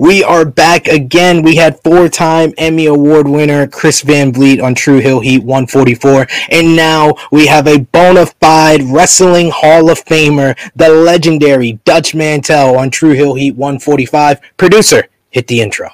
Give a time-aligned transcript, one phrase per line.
[0.00, 1.42] We are back again.
[1.42, 6.26] We had four time Emmy Award winner Chris Van Vliet on True Heel Heat 144.
[6.50, 12.76] And now we have a bona fide Wrestling Hall of Famer, the legendary Dutch Mantell
[12.76, 14.40] on True Heel Heat 145.
[14.56, 15.90] Producer, hit the intro.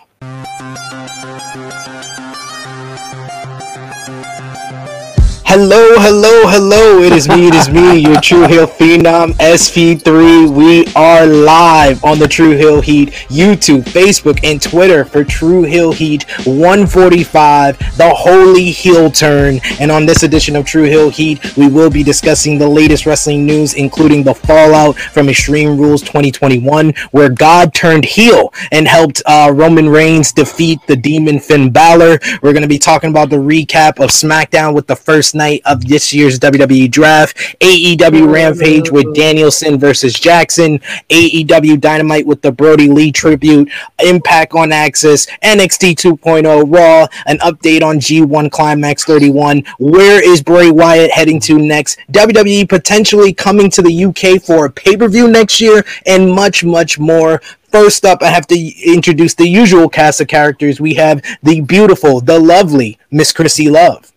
[5.52, 7.02] Hello, hello, hello.
[7.02, 10.48] It is me, it is me, your True Heel Phenom SV3.
[10.48, 15.90] We are live on the True Heel Heat YouTube, Facebook, and Twitter for True Heel
[15.90, 19.58] Heat 145, the holy heel turn.
[19.80, 23.44] And on this edition of True Heel Heat, we will be discussing the latest wrestling
[23.44, 29.50] news, including the fallout from Extreme Rules 2021, where God turned heel and helped uh,
[29.52, 32.20] Roman Reigns defeat the demon Finn Balor.
[32.40, 35.86] We're going to be talking about the recap of SmackDown with the first night of
[35.88, 42.90] this year's WWE draft, AEW Rampage with Danielson versus Jackson, AEW Dynamite with the Brodie
[42.90, 43.70] Lee tribute,
[44.04, 50.70] Impact on AXS, NXT 2.0 Raw, an update on G1 Climax 31, where is Bray
[50.70, 55.26] Wyatt heading to next, WWE potentially coming to the UK for a pay per view
[55.28, 57.40] next year, and much, much more.
[57.72, 60.80] First up, I have to introduce the usual cast of characters.
[60.80, 64.10] We have the beautiful, the lovely Miss Chrissy Love.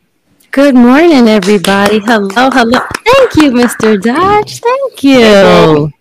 [0.54, 1.98] Good morning, everybody.
[1.98, 2.80] Hello, hello.
[3.04, 4.00] Thank you, Mr.
[4.00, 4.60] Dodge.
[4.60, 5.92] Thank you.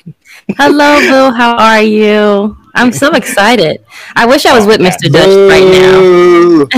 [0.59, 1.33] Hello, Bill.
[1.33, 2.55] How are you?
[2.75, 3.83] I'm so excited.
[4.15, 5.11] I wish I was with Mr.
[5.11, 6.69] Dutch right now.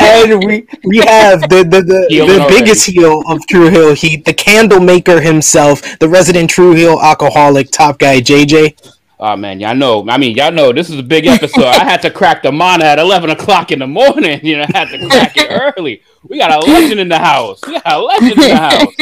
[0.00, 4.34] and we we have the the, the, the biggest heel of True Heel Heat, the
[4.34, 8.76] candle maker himself, the resident True Heel alcoholic top guy, JJ.
[9.22, 10.06] Oh man, y'all know.
[10.08, 11.66] I mean, y'all know this is a big episode.
[11.66, 14.40] I had to crack the mana at eleven o'clock in the morning.
[14.50, 16.02] You know, I had to crack it early.
[16.22, 17.60] We got a legend in the house.
[17.66, 18.94] We got a legend in the house.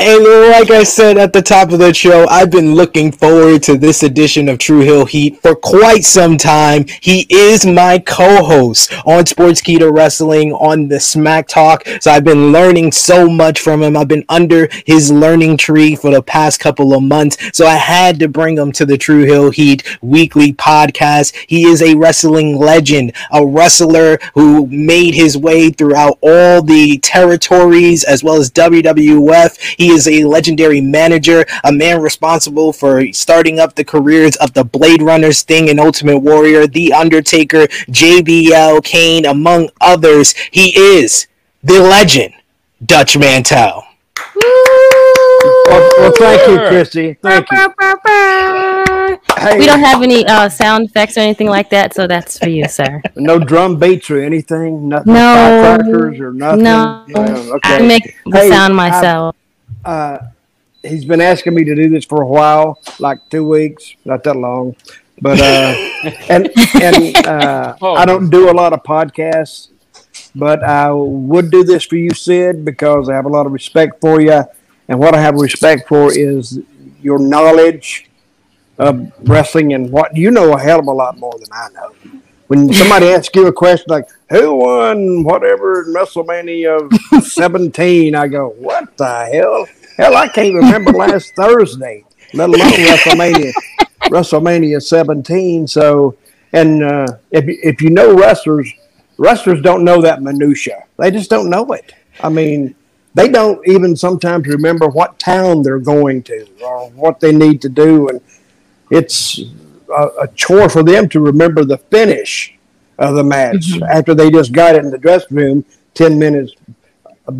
[0.00, 3.76] And like I said at the top of the show, I've been looking forward to
[3.76, 6.86] this edition of True Heel Heat for quite some time.
[7.00, 11.82] He is my co-host on Sportskeeda Wrestling on the Smack Talk.
[12.00, 13.96] So I've been learning so much from him.
[13.96, 17.36] I've been under his learning tree for the past couple of months.
[17.52, 21.34] So I had to bring him to the True Heel Heat weekly podcast.
[21.48, 28.04] He is a wrestling legend, a wrestler who made his way throughout all the territories
[28.04, 29.58] as well as WWF.
[29.76, 34.52] He he is a legendary manager, a man responsible for starting up the careers of
[34.52, 40.34] the Blade Runner, Sting, and Ultimate Warrior, The Undertaker, JBL, Kane, among others.
[40.50, 41.26] He is
[41.62, 42.34] the legend,
[42.84, 43.84] Dutch Mantell.
[45.66, 47.14] Well, well, thank you, Christy.
[47.22, 47.56] Thank you.
[49.38, 49.58] Hey.
[49.58, 52.68] We don't have any uh, sound effects or anything like that, so that's for you,
[52.68, 53.00] sir.
[53.16, 54.88] no drum beats or anything.
[54.88, 55.14] Nothing.
[55.14, 55.78] No.
[55.78, 56.62] Firecrackers or nothing.
[56.64, 57.04] No.
[57.08, 57.18] Yeah,
[57.64, 57.86] I okay.
[57.86, 59.36] make the Hey, sound I- myself.
[59.84, 60.18] Uh,
[60.82, 64.36] he's been asking me to do this for a while, like two weeks, not that
[64.36, 64.76] long.
[65.20, 65.74] But uh,
[66.28, 66.50] and
[66.82, 67.94] and uh, Oh.
[67.94, 69.68] I don't do a lot of podcasts,
[70.34, 74.00] but I would do this for you, Sid, because I have a lot of respect
[74.00, 74.42] for you,
[74.88, 76.60] and what I have respect for is
[77.00, 78.08] your knowledge
[78.78, 82.20] of wrestling and what you know a hell of a lot more than I know.
[82.48, 86.80] When somebody asks you a question like "Who won whatever in WrestleMania
[87.12, 89.68] of '17," I go, "What the hell?
[89.98, 93.52] Hell, I can't remember last Thursday, let alone WrestleMania,
[94.04, 96.16] WrestleMania 17." So,
[96.54, 98.72] and uh, if if you know wrestlers,
[99.18, 100.84] wrestlers don't know that minutia.
[100.98, 101.92] They just don't know it.
[102.22, 102.74] I mean,
[103.12, 107.68] they don't even sometimes remember what town they're going to or what they need to
[107.68, 108.22] do, and
[108.90, 109.38] it's
[109.90, 112.56] a, a chore for them to remember the finish
[112.98, 113.84] of the match mm-hmm.
[113.84, 116.54] after they just got it in the dressing room 10 minutes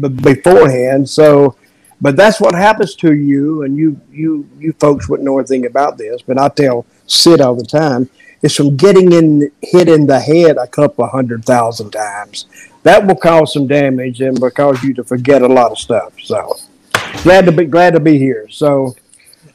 [0.00, 1.08] b- beforehand.
[1.08, 1.56] So,
[2.00, 5.98] but that's what happens to you, and you you you folks wouldn't know anything about
[5.98, 8.08] this, but I tell Sid all the time,
[8.42, 12.46] it's from getting in hit in the head a couple of hundred thousand times.
[12.84, 16.12] That will cause some damage and will cause you to forget a lot of stuff.
[16.22, 16.56] So,
[17.22, 18.46] glad to be glad to be here.
[18.48, 18.94] So,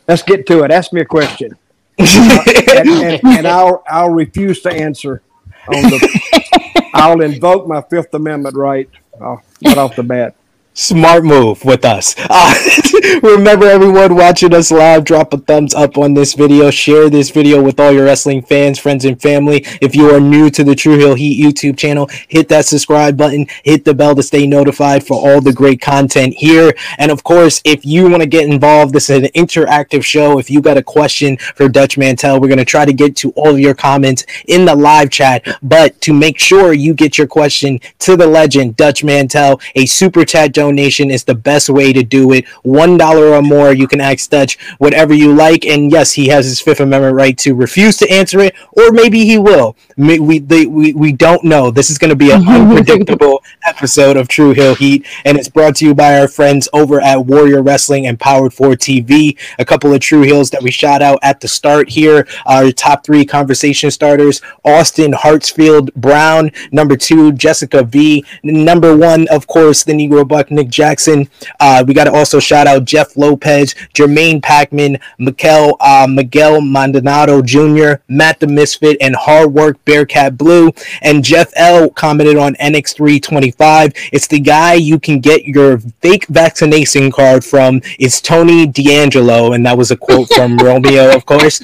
[0.08, 0.72] let's get to it.
[0.72, 1.58] Ask me a question,
[1.98, 5.22] and, and, and I'll I'll refuse to answer.
[5.68, 10.36] On the, I'll invoke my Fifth Amendment right uh, right off the bat.
[10.75, 12.16] Smart move with us.
[12.36, 16.72] Uh, remember, everyone watching us live, drop a thumbs up on this video.
[16.72, 19.66] Share this video with all your wrestling fans, friends, and family.
[19.81, 23.46] If you are new to the True Heel Heat YouTube channel, hit that subscribe button,
[23.64, 26.74] hit the bell to stay notified for all the great content here.
[26.98, 30.40] And of course, if you want to get involved, this is an interactive show.
[30.40, 33.31] If you got a question for Dutch Mantell, we're going to try to get to
[33.31, 35.46] all of your comments in the live chat.
[35.62, 40.25] But to make sure you get your question to the legend, Dutch Mantell, a super
[40.25, 42.48] chat donation is the best way to do it.
[42.63, 46.45] One dollar or more, you can ask Dutch whatever you like, and yes, he has
[46.45, 49.75] his Fifth Amendment right to refuse to answer it, or maybe he will.
[49.98, 51.69] We they, we we don't know.
[51.69, 55.75] This is going to be an unpredictable episode of True Heel Heat, and it's brought
[55.77, 59.38] to you by our friends over at Warrior Wrestling and Powered for TV.
[59.60, 62.27] A couple of True Heels that we shout out at the start here.
[62.45, 69.45] Our top three conversation starters: Austin Hartsfield Brown, number two Jessica V, number one, of
[69.48, 71.29] course, the Negro Buck Nick Jackson.
[71.59, 77.41] Uh, we got to also shout out Jeff Lopez, Jermaine Packman, Miguel uh, Miguel Maldonado
[77.41, 80.71] Jr., Matt the Misfit, and Hard Work Bearcat Blue.
[81.01, 84.09] And Jeff L commented on NX325.
[84.11, 87.81] It's the guy you can get your fake vaccination card from.
[88.00, 91.63] It's Tony D'Angelo, and that was a quote from Romeo, of course.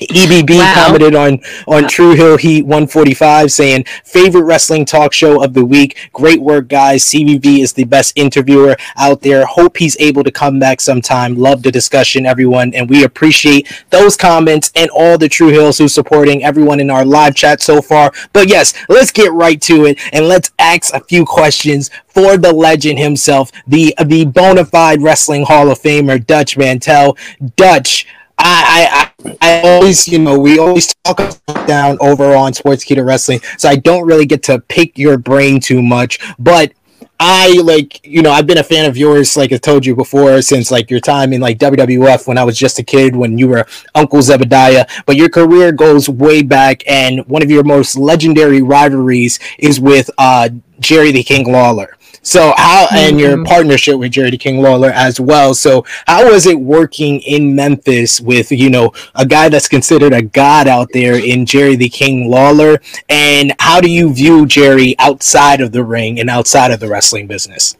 [0.00, 0.74] EBB wow.
[0.74, 5.64] commented on on uh, True Heel Heat 145 saying favorite wrestling talk show of the
[5.64, 6.10] week.
[6.12, 7.04] Great work, guys.
[7.04, 9.44] CVV is the best interviewer out there.
[9.44, 11.36] Hope he's able to come back sometime.
[11.36, 15.94] Love the discussion, everyone, and we appreciate those comments and all the True Heels who's
[15.94, 18.12] supporting everyone in our live chat so far.
[18.32, 22.52] But yes, let's get right to it and let's ask a few questions for the
[22.52, 27.16] legend himself, the the bona fide wrestling Hall of Famer Dutch Mantell.
[27.56, 28.06] Dutch.
[28.44, 31.18] I, I, I always, you know, we always talk
[31.66, 35.80] down over on Sportskeeda Wrestling, so I don't really get to pick your brain too
[35.80, 36.18] much.
[36.38, 36.72] But
[37.20, 40.42] I like, you know, I've been a fan of yours, like I told you before,
[40.42, 43.46] since like your time in like WWF when I was just a kid, when you
[43.46, 44.86] were Uncle Zebekiah.
[45.06, 50.10] But your career goes way back, and one of your most legendary rivalries is with
[50.18, 50.48] uh,
[50.80, 51.96] Jerry the King Lawler.
[52.20, 53.44] So how and your mm-hmm.
[53.44, 55.54] partnership with Jerry the King Lawler as well.
[55.54, 60.22] So how was it working in Memphis with you know a guy that's considered a
[60.22, 62.80] god out there in Jerry the King Lawler?
[63.08, 67.26] And how do you view Jerry outside of the ring and outside of the wrestling
[67.26, 67.76] business?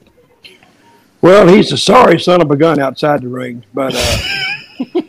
[1.20, 4.18] Well, he's a sorry son of a gun outside the ring, but uh,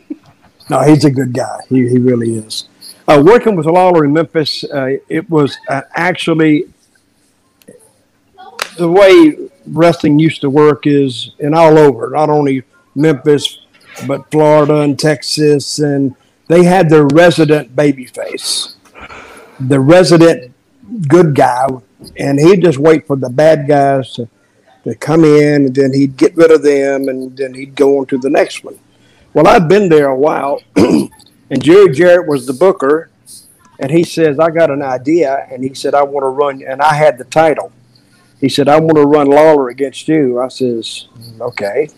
[0.70, 1.58] no, he's a good guy.
[1.68, 2.68] He, he really is.
[3.08, 6.72] Uh, working with Lawler in Memphis, uh, it was uh, actually
[8.76, 9.36] the way
[9.66, 12.62] wrestling used to work is, and all over, not only
[12.94, 13.60] Memphis,
[14.06, 16.14] but Florida and Texas, and
[16.48, 18.74] they had their resident babyface,
[19.60, 20.52] the resident
[21.08, 21.66] good guy,
[22.18, 24.28] and he'd just wait for the bad guys to,
[24.84, 28.06] to come in, and then he'd get rid of them, and then he'd go on
[28.06, 28.78] to the next one.
[29.32, 33.10] Well, I'd been there a while, and Jerry Jarrett was the booker,
[33.80, 36.82] and he says, I got an idea, and he said, I want to run, and
[36.82, 37.72] I had the title
[38.40, 40.40] he said, I want to run Lawler against you.
[40.40, 41.08] I says,
[41.40, 41.88] okay.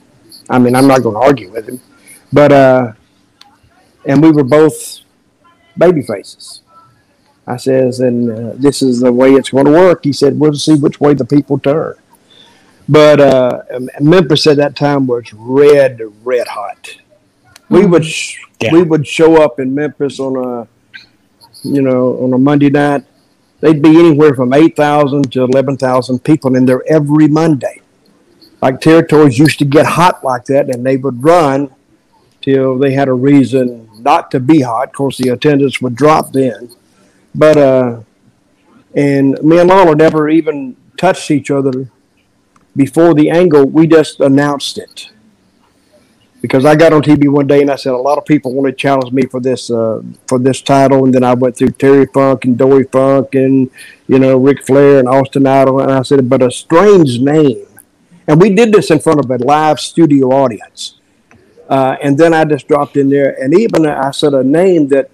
[0.48, 1.80] I mean, I'm not going to argue with him.
[2.32, 2.92] But, uh,
[4.04, 5.00] and we were both
[5.76, 6.62] baby faces.
[7.46, 10.04] I says, and uh, this is the way it's going to work.
[10.04, 11.94] He said, we'll see which way the people turn.
[12.88, 13.62] But uh,
[14.00, 16.96] Memphis at that time was red, red hot.
[17.68, 17.90] We mm-hmm.
[17.90, 18.72] would sh- yeah.
[18.72, 20.68] we would show up in Memphis on a
[21.62, 23.04] you know on a Monday night
[23.60, 27.80] they'd be anywhere from 8,000 to 11,000 people in there every Monday.
[28.62, 31.70] Like territories used to get hot like that, and they would run
[32.40, 34.88] till they had a reason not to be hot.
[34.88, 36.70] Of course, the attendance would drop then.
[37.34, 38.00] But, uh,
[38.94, 41.90] and me and Lawler never even touched each other
[42.74, 43.66] before the angle.
[43.66, 45.10] We just announced it
[46.46, 48.68] because I got on TV one day and I said a lot of people want
[48.68, 52.06] to challenge me for this uh, for this title, and then I went through Terry
[52.06, 53.68] Funk and Dory Funk and
[54.06, 57.66] you know Ric Flair and Austin Idol, and I said, but a strange name,
[58.28, 61.00] and we did this in front of a live studio audience,
[61.68, 65.10] uh, and then I just dropped in there, and even I said a name that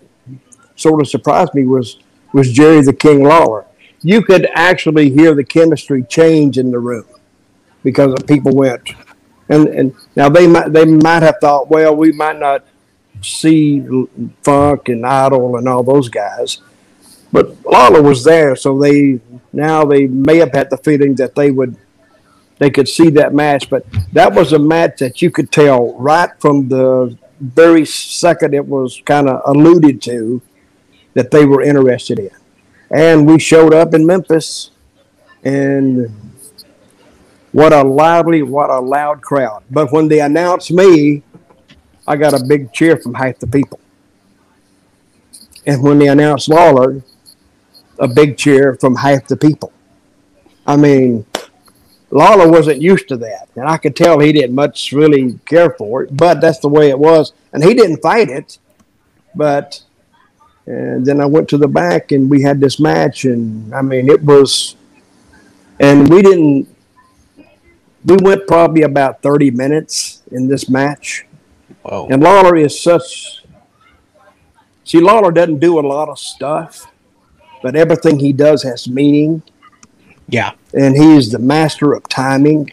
[0.76, 1.96] sort of surprised me was
[2.34, 3.64] was Jerry the King Lawler.
[4.02, 7.06] You could actually hear the chemistry change in the room
[7.82, 8.92] because people went
[9.52, 12.64] and and now they might they might have thought, well, we might not
[13.20, 13.80] see
[14.42, 16.60] Funk and Idol and all those guys,
[17.30, 19.20] but Lawler was there, so they
[19.52, 21.76] now they may have had the feeling that they would
[22.58, 26.30] they could see that match, but that was a match that you could tell right
[26.38, 30.40] from the very second it was kind of alluded to
[31.14, 32.30] that they were interested in.
[32.90, 34.70] And we showed up in Memphis
[35.42, 36.31] and
[37.52, 39.62] what a lively, what a loud crowd.
[39.70, 41.22] But when they announced me,
[42.06, 43.78] I got a big cheer from half the people.
[45.66, 47.02] And when they announced Lawler,
[47.98, 49.72] a big cheer from half the people.
[50.66, 51.26] I mean,
[52.10, 53.48] Lawler wasn't used to that.
[53.54, 56.88] And I could tell he didn't much really care for it, but that's the way
[56.88, 57.32] it was.
[57.52, 58.58] And he didn't fight it.
[59.34, 59.82] But
[60.66, 63.24] and then I went to the back and we had this match.
[63.24, 64.76] And I mean, it was,
[65.80, 66.68] and we didn't
[68.04, 71.26] we went probably about 30 minutes in this match.
[71.82, 72.08] Whoa.
[72.10, 73.44] And Lawler is such.
[74.84, 76.90] See, Lawler doesn't do a lot of stuff,
[77.62, 79.42] but everything he does has meaning,
[80.28, 80.52] Yeah.
[80.74, 82.72] and he's the master of timing.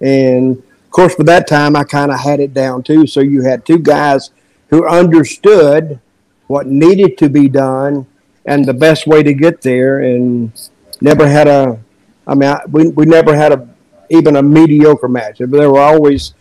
[0.00, 3.06] And of course, by that time, I kind of had it down too.
[3.06, 4.30] So you had two guys
[4.68, 5.98] who understood
[6.46, 8.06] what needed to be done
[8.44, 10.52] and the best way to get there, and
[11.00, 11.78] never had a.
[12.26, 13.68] I mean, I, we we never had a
[14.10, 15.38] even a mediocre match.
[15.38, 16.34] There were always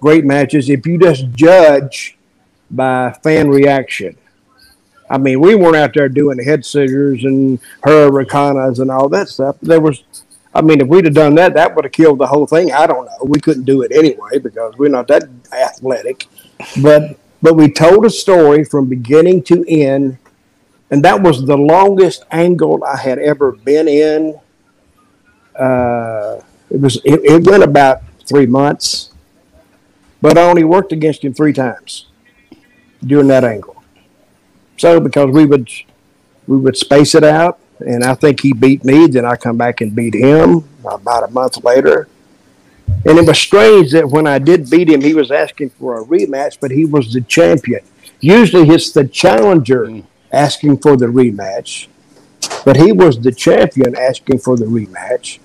[0.00, 0.68] great matches.
[0.68, 2.16] If you just judge
[2.70, 4.16] by fan reaction,
[5.10, 9.56] I mean, we weren't out there doing head scissors and hurricanes and all that stuff.
[9.60, 10.04] There was,
[10.54, 12.72] I mean, if we'd have done that, that would have killed the whole thing.
[12.72, 13.24] I don't know.
[13.24, 16.28] We couldn't do it anyway because we're not that athletic.
[16.80, 20.18] But but we told a story from beginning to end,
[20.90, 24.38] and that was the longest angle I had ever been in.
[25.58, 29.12] Uh, it was it, it went about three months,
[30.22, 32.06] but I only worked against him three times
[33.04, 33.82] during that angle.
[34.76, 35.68] So because we would
[36.46, 39.06] we would space it out, and I think he beat me.
[39.06, 42.08] Then I come back and beat him about a month later.
[43.04, 46.04] And it was strange that when I did beat him, he was asking for a
[46.04, 47.80] rematch, but he was the champion.
[48.20, 51.86] Usually it's the challenger asking for the rematch,
[52.64, 55.38] but he was the champion asking for the rematch.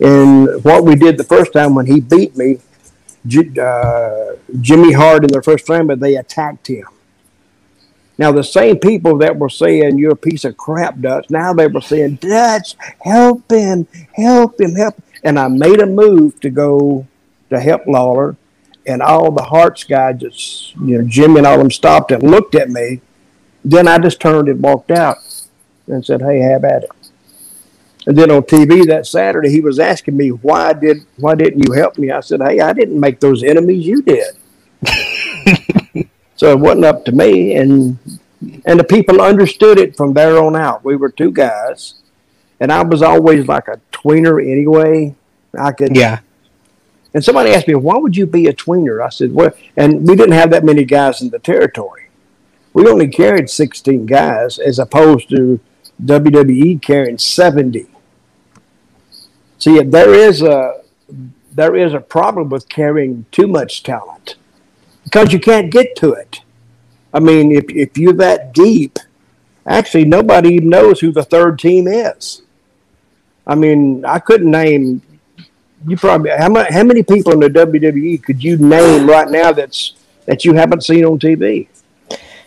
[0.00, 2.58] And what we did the first time when he beat me,
[3.58, 6.86] uh, Jimmy Hart in the first but they attacked him.
[8.16, 11.30] Now the same people that were saying you're a piece of crap, Dutch.
[11.30, 14.94] Now they were saying Dutch, help him, help him, help.
[15.22, 17.06] And I made a move to go
[17.50, 18.36] to help Lawler,
[18.86, 22.54] and all the Hearts guys just, you know, Jimmy and all them stopped and looked
[22.54, 23.00] at me.
[23.64, 25.16] Then I just turned and walked out
[25.86, 26.90] and said, "Hey, have at it."
[28.10, 31.74] And then on TV that Saturday, he was asking me why did why didn't you
[31.74, 32.10] help me?
[32.10, 33.86] I said, "Hey, I didn't make those enemies.
[33.86, 34.34] You did."
[36.34, 37.96] so it wasn't up to me, and
[38.66, 40.84] and the people understood it from there on out.
[40.84, 42.02] We were two guys,
[42.58, 45.14] and I was always like a tweener anyway.
[45.56, 46.18] I could Yeah.
[47.14, 49.00] and somebody asked me, why would you be a tweener?
[49.06, 52.08] I said, well, and we didn't have that many guys in the territory.
[52.72, 55.60] We only carried 16 guys as opposed to
[56.04, 57.18] WWE carrying
[59.60, 59.80] 70.
[59.80, 60.82] See, there is a
[61.52, 64.36] there is a problem with carrying too much talent
[65.04, 66.40] because you can't get to it.
[67.12, 68.98] I mean, if if you're that deep,
[69.66, 72.42] actually nobody even knows who the third team is.
[73.46, 75.02] I mean, I couldn't name
[75.86, 79.50] you probably how much how many people in the WWE could you name right now
[79.52, 79.94] that's
[80.26, 81.68] that you haven't seen on TV?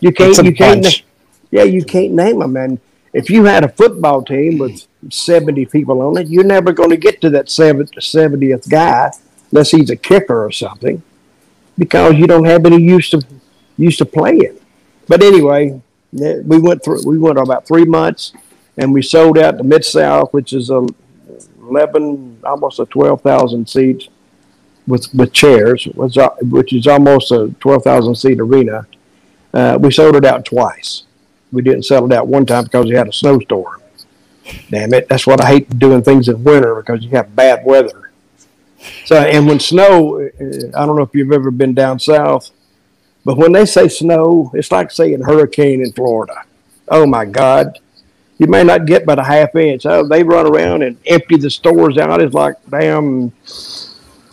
[0.00, 1.02] You can't you can't
[1.50, 2.80] yeah you can't name them and
[3.14, 6.96] if you had a football team with 70 people on it, you're never going to
[6.96, 9.10] get to that 70th guy
[9.52, 11.00] unless he's a kicker or something
[11.78, 13.24] because you don't have any use to
[13.76, 14.58] used to playing.
[15.06, 15.80] But anyway,
[16.12, 18.32] we went through we went about three months
[18.76, 20.86] and we sold out the Mid South, which is a
[21.60, 24.08] 11, almost a 12,000 seats
[24.86, 28.86] with with chairs, which is almost a 12,000 seat arena.
[29.52, 31.04] Uh, we sold it out twice.
[31.54, 33.80] We didn't it out one time because we had a snowstorm.
[34.70, 35.08] Damn it!
[35.08, 38.10] That's what I hate doing things in winter because you have bad weather.
[39.06, 40.28] So, and when snow, uh,
[40.76, 42.50] I don't know if you've ever been down south,
[43.24, 46.44] but when they say snow, it's like saying hurricane in Florida.
[46.88, 47.78] Oh my God!
[48.38, 49.86] You may not get but a half inch.
[49.86, 52.20] Oh, they run around and empty the stores out.
[52.20, 53.32] It's like damn.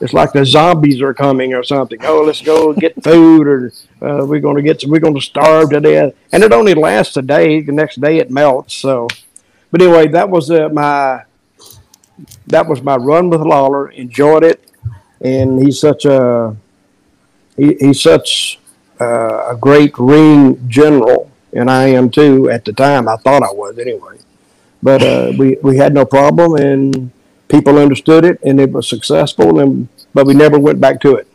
[0.01, 2.00] It's like the zombies are coming or something.
[2.03, 4.84] Oh, let's go get food, or uh, we're going to get.
[4.86, 6.15] We're going to starve to death.
[6.31, 7.62] And it only lasts a day.
[7.62, 8.74] The next day it melts.
[8.74, 9.08] So,
[9.70, 11.24] but anyway, that was uh, my
[12.48, 13.89] that was my run with Lawler.
[13.89, 14.63] Enjoyed it,
[15.22, 16.55] and he's such a
[17.55, 18.60] he, he's such
[19.00, 22.50] uh, a great ring general, and I am too.
[22.50, 24.17] At the time, I thought I was anyway.
[24.81, 27.12] But uh, we we had no problem, and
[27.51, 29.60] people understood it, and it was successful.
[29.60, 31.27] And but we never went back to it.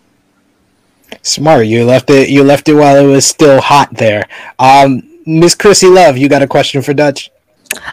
[1.23, 1.67] Smart.
[1.67, 2.29] You left it.
[2.29, 4.25] You left it while it was still hot there.
[4.59, 7.31] Um, Miss Chrissy Love, you got a question for Dutch?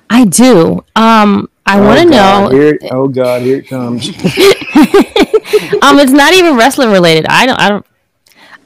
[0.10, 0.84] I do.
[0.96, 2.50] Um, I want to Oh, know.
[2.50, 4.08] Here, oh God, here it comes.
[5.82, 7.26] um, it's not even wrestling related.
[7.28, 7.60] I don't.
[7.60, 7.86] I don't.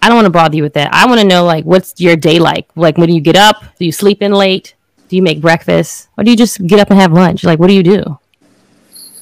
[0.02, 0.94] I don't want to bother you with that.
[0.94, 2.68] I want to know like what's your day like?
[2.76, 3.64] Like when do you get up?
[3.78, 4.76] Do you sleep in late?
[5.10, 6.10] Do you make breakfast?
[6.18, 7.44] Or do you just get up and have lunch?
[7.44, 8.20] Like what do you do?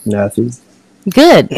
[0.06, 0.52] Nothing.
[1.10, 1.50] Good.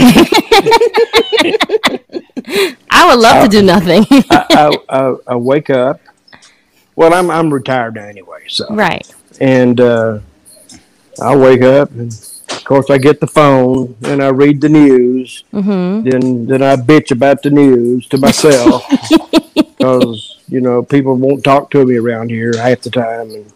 [2.89, 4.05] I would love to do nothing.
[4.29, 6.01] I, I, I, I wake up.
[6.95, 9.07] Well, I'm I'm retired now anyway, so right.
[9.39, 10.19] and uh,
[11.21, 12.11] I wake up and
[12.49, 15.43] of course, I get the phone and I read the news.
[15.53, 16.09] Mm-hmm.
[16.09, 18.83] Then, then I bitch about the news to myself
[19.55, 23.31] because you know people won't talk to me around here half the time.
[23.31, 23.53] And,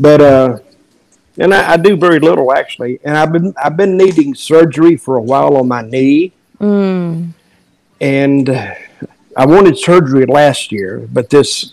[0.00, 0.58] but uh,
[1.38, 2.98] and I, I do very little actually.
[3.04, 7.32] And I've been I've been needing surgery for a while on my knee, Mm.
[8.00, 8.48] and
[9.36, 11.72] I wanted surgery last year, but this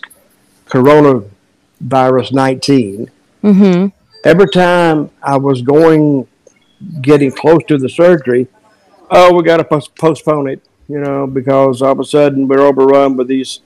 [0.66, 3.10] coronavirus nineteen
[3.42, 3.86] Mm-hmm.
[4.26, 6.26] every time I was going,
[7.00, 8.48] getting close to the surgery,
[9.10, 12.60] oh, we got to post- postpone it, you know, because all of a sudden we're
[12.60, 13.60] overrun with these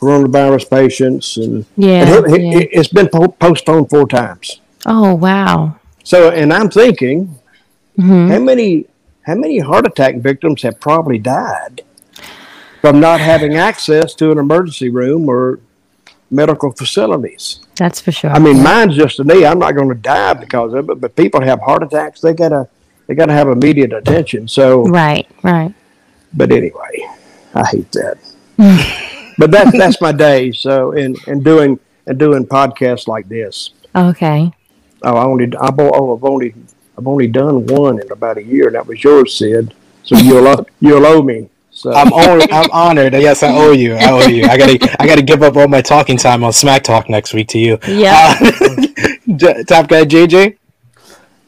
[0.00, 2.04] coronavirus patients, and, Yeah.
[2.26, 2.58] it, yeah.
[2.78, 4.60] it's been po- postponed four times.
[4.88, 5.76] Oh wow.
[6.02, 7.38] So, and I'm thinking,
[7.98, 8.28] Mm-hmm.
[8.30, 8.86] how many
[9.22, 11.82] how many heart attack victims have probably died
[12.80, 15.58] from not having access to an emergency room or
[16.30, 17.58] medical facilities?
[17.74, 18.30] That's for sure.
[18.30, 19.44] I mean, mine's just a knee.
[19.44, 21.00] I'm not going to die because of it.
[21.00, 22.20] But people have heart attacks.
[22.20, 22.68] They gotta
[23.08, 24.46] they gotta have immediate attention.
[24.46, 25.74] So, right, right.
[26.34, 27.04] but anyway,
[27.54, 28.18] I hate that.
[29.38, 30.52] but that's that's my day.
[30.52, 33.70] So, and and doing and doing podcasts like this.
[33.96, 34.52] Okay.
[35.02, 36.54] Oh, I only I've, oh, I've only
[36.96, 39.74] I've only done one in about a year, and that was yours, Sid.
[40.02, 41.48] So you'll owe, you'll owe me.
[41.70, 43.12] So I'm on, I'm honored.
[43.12, 43.94] Yes, I owe you.
[43.94, 44.46] I owe you.
[44.46, 47.48] I gotta I gotta give up all my talking time on Smack Talk next week
[47.48, 47.78] to you.
[47.86, 48.34] Yeah.
[48.40, 50.56] Uh, Top guy JJ.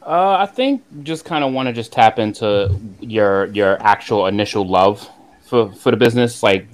[0.01, 4.65] Uh, I think just kind of want to just tap into your your actual initial
[4.65, 5.07] love
[5.43, 6.41] for for the business.
[6.41, 6.67] Like,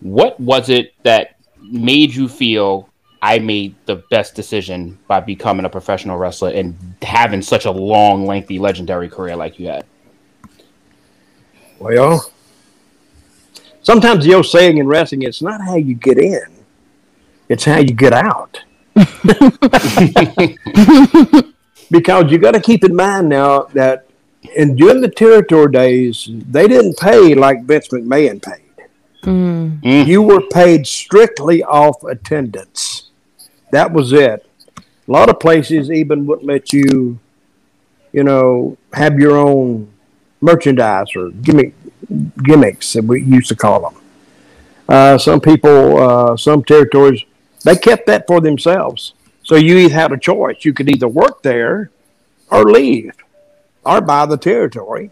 [0.00, 2.88] what was it that made you feel
[3.22, 8.26] I made the best decision by becoming a professional wrestler and having such a long,
[8.26, 9.86] lengthy, legendary career like you had?
[11.78, 12.30] Well,
[13.82, 16.44] sometimes the old saying in wrestling, it's not how you get in,
[17.48, 18.60] it's how you get out.
[21.90, 24.06] because you got to keep in mind now that
[24.54, 28.65] in during the territory days, they didn't pay like Vince McMahon paid.
[29.26, 30.06] Mm.
[30.06, 33.10] You were paid strictly off attendance.
[33.72, 34.48] That was it.
[34.76, 37.18] A lot of places even wouldn't let you,
[38.12, 39.92] you know, have your own
[40.40, 41.74] merchandise or gimmick
[42.44, 44.02] gimmicks that we used to call them.
[44.88, 47.24] Uh, some people, uh, some territories,
[47.64, 49.14] they kept that for themselves.
[49.42, 50.64] So you had a choice.
[50.64, 51.90] You could either work there
[52.50, 53.12] or leave
[53.84, 55.10] or buy the territory.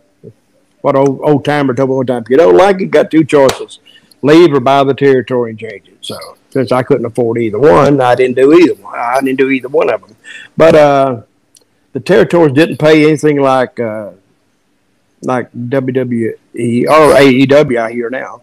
[0.83, 3.11] What old, old timer told me one time, if you don't like it, you got
[3.11, 3.81] two choices
[4.25, 5.99] leave or buy the territory and change it.
[6.01, 6.17] So
[6.51, 8.99] since I couldn't afford either one, I didn't do either one.
[8.99, 10.17] I didn't do either one of them.
[10.57, 11.23] But uh,
[11.93, 14.11] the territories didn't pay anything like uh,
[15.23, 16.35] like WWE
[16.89, 17.79] or AEW.
[17.81, 18.43] I hear now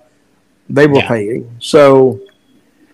[0.70, 1.08] they were Yeah.
[1.08, 1.56] paying.
[1.60, 2.20] So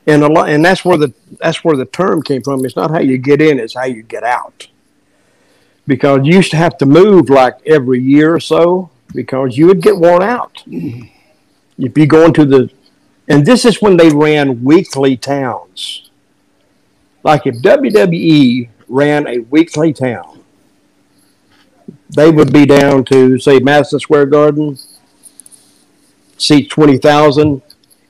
[0.06, 2.64] and a lot, and that's where the that's where the term came from.
[2.66, 4.68] It's not how you get in; it's how you get out.
[5.86, 9.82] Because you used to have to move like every year or so because you would
[9.82, 12.70] get worn out if you go into the
[13.28, 16.10] and this is when they ran weekly towns
[17.24, 20.40] like if wwe ran a weekly town
[22.16, 24.78] they would be down to say madison square garden
[26.38, 27.62] seat 20000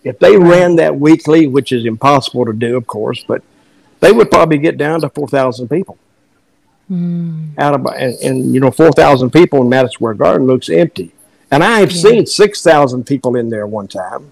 [0.03, 3.41] if they ran that weekly which is impossible to do of course but
[3.99, 5.97] they would probably get down to 4000 people
[6.89, 7.49] Mm.
[7.57, 11.11] out of and, and you know 4000 people in madison square garden looks empty
[11.51, 12.01] and I have Yeah.
[12.01, 14.31] seen 6,000 people in there one time.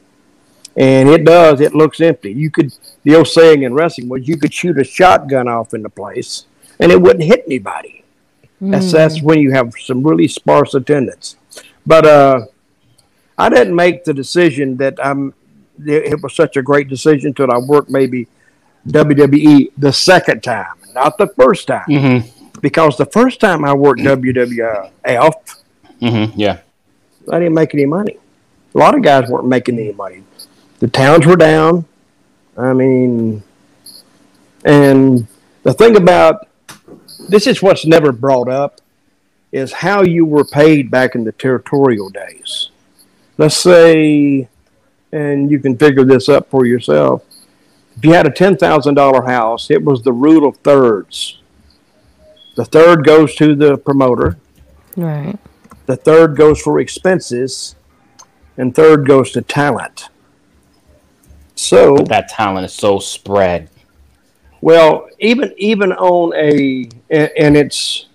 [0.78, 2.34] And it does, it looks empty.
[2.34, 5.82] You could, the old saying in wrestling was you could shoot a shotgun off in
[5.82, 6.46] the place
[6.80, 8.04] and it wouldn't hit anybody.
[8.60, 11.36] That's, that's when you have some really sparse attendance.
[11.86, 12.46] But uh,
[13.38, 15.34] I didn't make the decision that I'm,
[15.86, 18.28] it was such a great decision until I worked maybe
[18.88, 21.86] WWE the second time, not the first time.
[21.88, 22.60] Mm-hmm.
[22.62, 24.92] Because the first time I worked WWF,
[26.02, 26.40] Mm-hmm.
[26.40, 26.60] Yeah.
[27.32, 28.18] I didn't make any money.
[28.74, 30.24] A lot of guys weren't making any money.
[30.80, 31.86] The towns were down.
[32.58, 33.44] I mean,
[34.64, 35.28] and
[35.64, 36.48] the thing about
[37.30, 38.82] this is what's never brought up
[39.52, 42.70] is how you were paid back in the territorial days.
[43.38, 44.48] Let's say,
[45.12, 47.24] and you can figure this up for yourself.
[47.98, 51.40] If you had a ten thousand dollar house, it was the rule of thirds.
[52.56, 54.38] The third goes to the promoter.
[54.96, 55.38] Right.
[55.86, 57.76] The third goes for expenses,
[58.58, 60.10] and third goes to talent.
[61.56, 63.70] So, That talent is so spread.
[64.62, 68.08] well, even even on a and, it's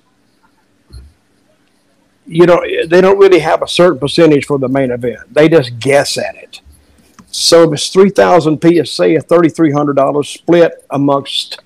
[2.26, 5.33] you know they don't really have a certain percentage for the main event.
[5.33, 6.61] They just guess at it.
[7.33, 11.61] So if it's three thousand PSA, a thirty three hundred dollars split amongst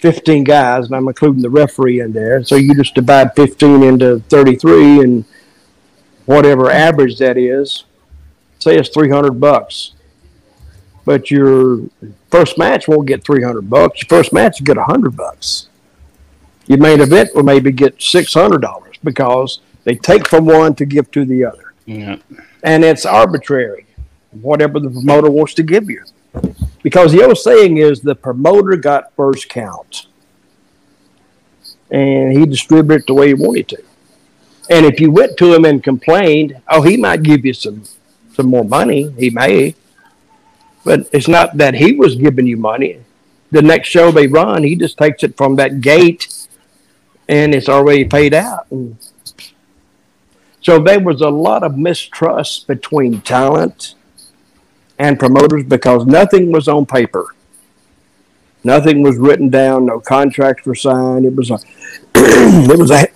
[0.00, 2.42] 15 guys, and I'm including the referee in there.
[2.42, 5.24] So you just divide 15 into 33, and
[6.24, 7.84] whatever average that is,
[8.60, 9.92] say it's 300 bucks.
[11.10, 11.80] But your
[12.30, 14.00] first match won't get 300 bucks.
[14.00, 15.68] Your first match you get 100 bucks.
[16.68, 21.24] Your main event will maybe get $600 because they take from one to give to
[21.24, 21.74] the other.
[21.84, 22.18] Yeah.
[22.62, 23.86] And it's arbitrary,
[24.30, 26.04] whatever the promoter wants to give you.
[26.84, 30.06] Because the old saying is the promoter got first count.
[31.90, 33.82] And he distributed it the way he wanted to.
[34.70, 37.82] And if you went to him and complained, oh, he might give you some
[38.32, 39.10] some more money.
[39.18, 39.74] He may.
[40.84, 43.00] But it's not that he was giving you money.
[43.50, 46.48] The next show they run, he just takes it from that gate
[47.28, 48.66] and it's already paid out.
[48.70, 48.96] And
[50.60, 53.94] so there was a lot of mistrust between talent
[54.98, 57.34] and promoters because nothing was on paper.
[58.62, 59.86] Nothing was written down.
[59.86, 61.24] No contracts were signed.
[61.24, 61.58] It was a,
[62.14, 63.06] it was a,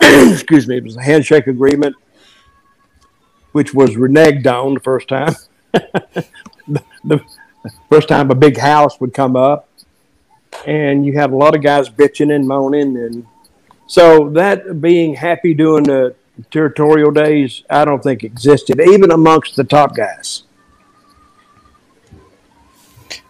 [0.32, 1.96] excuse me, it was a handshake agreement,
[3.52, 5.34] which was reneged on the first time.
[6.70, 7.20] the, the
[7.90, 9.68] first time a big house would come up,
[10.66, 13.26] and you had a lot of guys bitching and moaning, and
[13.86, 16.14] so that being happy doing the
[16.50, 20.44] territorial days, I don't think existed even amongst the top guys.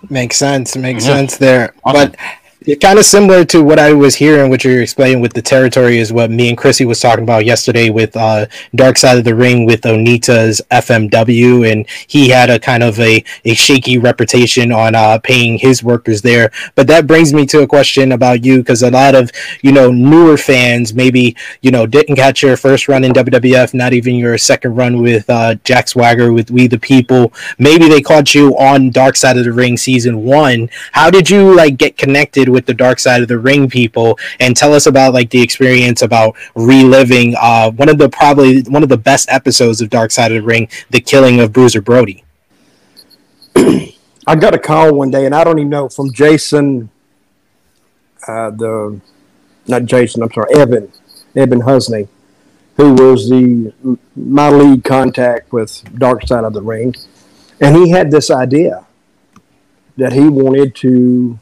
[0.09, 0.76] Makes sense.
[0.76, 1.14] Makes Yeah.
[1.14, 1.74] sense there.
[1.85, 2.12] Awesome.
[2.12, 2.39] But it's
[2.81, 6.12] kind of similar to what I was hearing, what you're explaining with the territory, is
[6.12, 9.64] what me and Chrissy was talking about yesterday with uh, Dark Side of the Ring
[9.64, 15.18] with Onita's FMW, and he had a kind of a, a shaky reputation on uh,
[15.18, 16.51] paying his workers there.
[16.75, 19.31] But that brings me to a question about you, because a lot of
[19.62, 23.94] you know newer fans maybe you know didn't catch your first run in WWF, not
[23.94, 27.33] even your second run with uh, Jack Swagger with We the People.
[27.59, 30.68] Maybe they caught you on Dark Side of the Ring season one.
[30.92, 34.18] How did you like get connected with the Dark Side of the Ring people?
[34.38, 38.82] And tell us about like the experience about reliving uh, one of the probably one
[38.82, 42.24] of the best episodes of Dark Side of the Ring, the killing of Bruiser Brody.
[43.56, 46.90] I got a call one day, and I don't even know from Jason,
[48.26, 49.00] uh, the
[49.66, 50.92] not Jason, I'm sorry, Evan,
[51.34, 52.08] Evan Husney,
[52.76, 53.72] who was the
[54.14, 56.94] my lead contact with Dark Side of the Ring,
[57.60, 58.86] and he had this idea
[59.96, 61.38] that he wanted to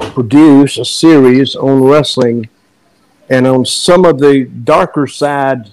[0.00, 2.48] produce a series on wrestling
[3.28, 5.70] and on some of the darker side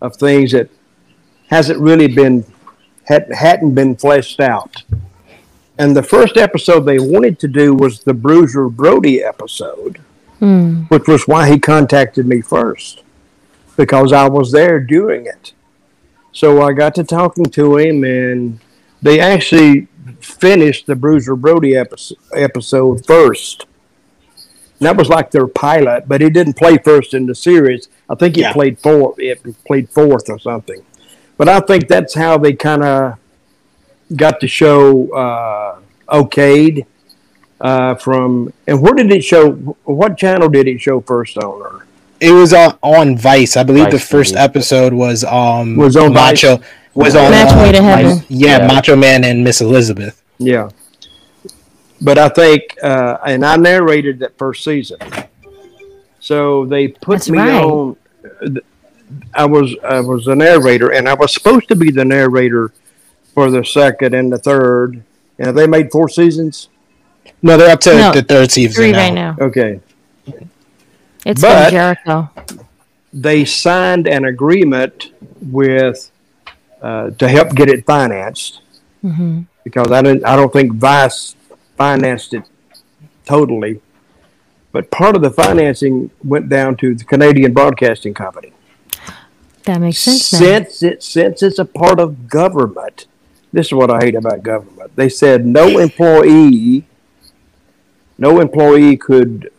[0.00, 0.68] of things that
[1.48, 2.44] hasn't really been
[3.04, 4.82] had, hadn't been fleshed out.
[5.78, 10.00] And the first episode they wanted to do was the Bruiser Brody episode,
[10.40, 10.82] Hmm.
[10.88, 13.02] which was why he contacted me first,
[13.76, 15.52] because I was there doing it.
[16.32, 18.58] So I got to talking to him, and
[19.00, 19.88] they actually
[20.26, 23.66] finished the Bruiser Brody episode, episode first.
[24.78, 27.88] And that was like their pilot, but he didn't play first in the series.
[28.10, 28.52] I think he Yeah.
[28.52, 29.18] played fourth.
[29.18, 30.82] It played fourth or something.
[31.38, 33.14] But I think that's how they kind of
[34.14, 36.84] got the show uh, okayed
[37.60, 38.52] uh, from.
[38.66, 39.52] And where did it show?
[39.84, 41.44] What channel did it show first on?
[41.62, 41.85] Or
[42.20, 43.56] It was on, on Vice.
[43.56, 44.38] I believe the first TV.
[44.44, 46.60] episode was um Was on Macho
[46.94, 48.24] was on Match uh, Made in Heaven.
[48.28, 48.66] Yeah, Yeah.
[48.66, 50.22] Macho Man and Miss Elizabeth.
[50.38, 50.70] yeah.
[52.00, 54.98] But I think, uh, and I narrated that first season.
[56.20, 57.62] So they put That's me right.
[57.62, 57.96] on.
[59.32, 62.72] I was I was the narrator, and I was supposed to be the narrator
[63.34, 65.02] for the second and the third.
[65.38, 66.68] And they made four seasons.
[67.42, 68.98] No, they're up to No, the third season Three now.
[68.98, 69.36] right now.
[69.40, 69.80] Okay.
[71.26, 72.30] It's But- from Jericho.
[73.12, 75.10] they signed an agreement
[75.40, 76.10] with
[76.82, 78.60] uh, to help get it financed
[79.02, 81.34] hmm because I didn't I don't think Vice
[81.76, 82.44] financed it
[83.24, 83.80] totally,
[84.72, 88.52] but part of the financing went down to the Canadian Broadcasting Company.
[89.64, 90.38] That makes sense now.
[90.38, 93.06] Since it since it's a part of government,
[93.52, 94.92] this is what I hate about government.
[94.94, 96.84] They said no employee,
[98.18, 99.50] no employee could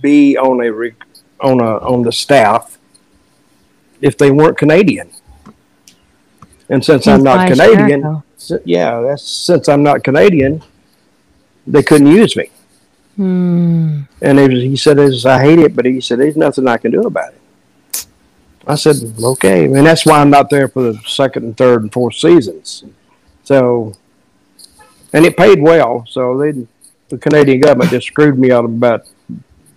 [0.00, 0.90] be on a
[1.44, 2.78] on a on the staff
[4.00, 5.10] if they weren't Canadian.
[6.68, 8.22] And since I'm not Canadian,
[8.64, 10.62] yeah, that's since I'm not Canadian,
[11.66, 12.50] they couldn't use me.
[13.16, 14.02] Hmm.
[14.20, 16.76] And he, was, he said, "Is I hate it, but he said there's nothing I
[16.76, 18.06] can do about it."
[18.66, 21.92] I said, "Okay," and that's why I'm not there for the second and third and
[21.92, 22.84] fourth seasons.
[23.44, 23.94] So,
[25.12, 26.04] and it paid well.
[26.06, 26.66] So they,
[27.08, 29.08] the Canadian government just screwed me out of about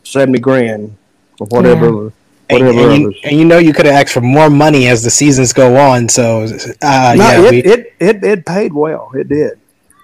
[0.03, 0.95] seventy grand
[1.39, 2.11] or whatever.
[2.49, 2.91] And, Whatever.
[2.91, 5.53] and, you, and you know you could have asked for more money as the seasons
[5.53, 6.09] go on.
[6.09, 6.43] So
[6.81, 9.09] uh, no, yeah, it, we, it, it it paid well.
[9.13, 9.57] It did.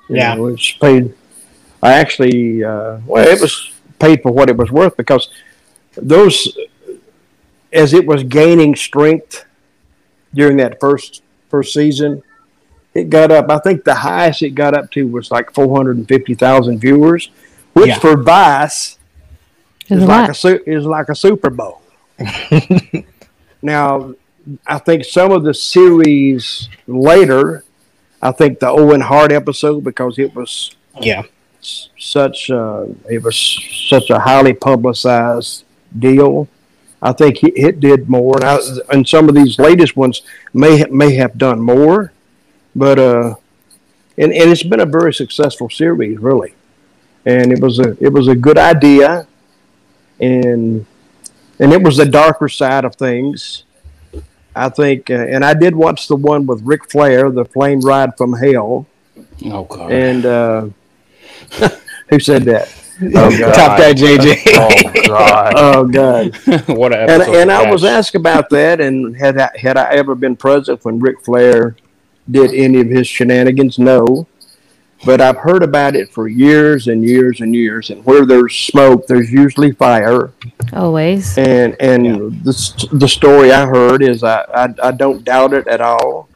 [0.07, 0.35] You Yeah.
[0.35, 1.13] know, it's paid.
[1.83, 5.27] I actually, uh, well, it was paid for what it was worth because
[5.95, 6.57] those,
[7.73, 9.43] as it was gaining strength
[10.33, 12.23] during that first first season,
[12.93, 13.49] it got up.
[13.49, 16.79] I think the highest it got up to was like four hundred and fifty thousand
[16.79, 17.29] viewers,
[17.73, 17.99] which Yeah.
[17.99, 18.96] for Vice
[19.87, 20.29] There's is like lot.
[20.29, 21.81] a su- is like a Super Bowl.
[23.61, 24.13] now,
[24.65, 27.63] I think some of the series later,
[28.21, 31.23] I think the Owen Hart episode because it was Yeah.
[31.97, 33.35] such uh, it was
[33.89, 35.63] such a highly publicized
[35.97, 36.47] deal.
[37.01, 38.57] I think it, it did more, and, I,
[38.91, 40.21] and some of these latest ones
[40.53, 42.11] may may have done more,
[42.75, 43.35] but uh,
[44.17, 46.53] and and it's been a very successful series, really,
[47.25, 49.27] and it was a it was a good idea,
[50.19, 50.85] and
[51.59, 53.63] and it was the darker side of things.
[54.55, 58.17] I think, uh, and I did watch the one with Ric Flair, the plane ride
[58.17, 58.87] from hell,
[59.45, 59.91] Oh god.
[59.91, 60.67] and uh,
[62.09, 62.73] who said that?
[63.15, 63.53] oh god.
[63.53, 64.41] Top guy JJ.
[64.55, 65.53] oh god.
[65.55, 66.67] Oh God!
[66.75, 70.15] what an and and I was asked about that, and had I, had I ever
[70.15, 71.75] been present when Ric Flair
[72.29, 73.77] did any of his shenanigans?
[73.77, 74.25] No,
[75.05, 77.89] but I've heard about it for years and years and years.
[77.91, 80.31] And where there's smoke, there's usually fire.
[80.73, 81.37] Always.
[81.37, 85.81] And and the the story I heard is I, I I don't doubt it at
[85.81, 86.29] all,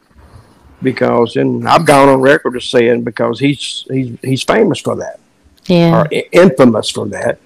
[0.82, 5.20] because and I've gone on record as saying because he's he's he's famous for that
[5.66, 5.92] Yeah.
[6.02, 7.38] are i- infamous for that,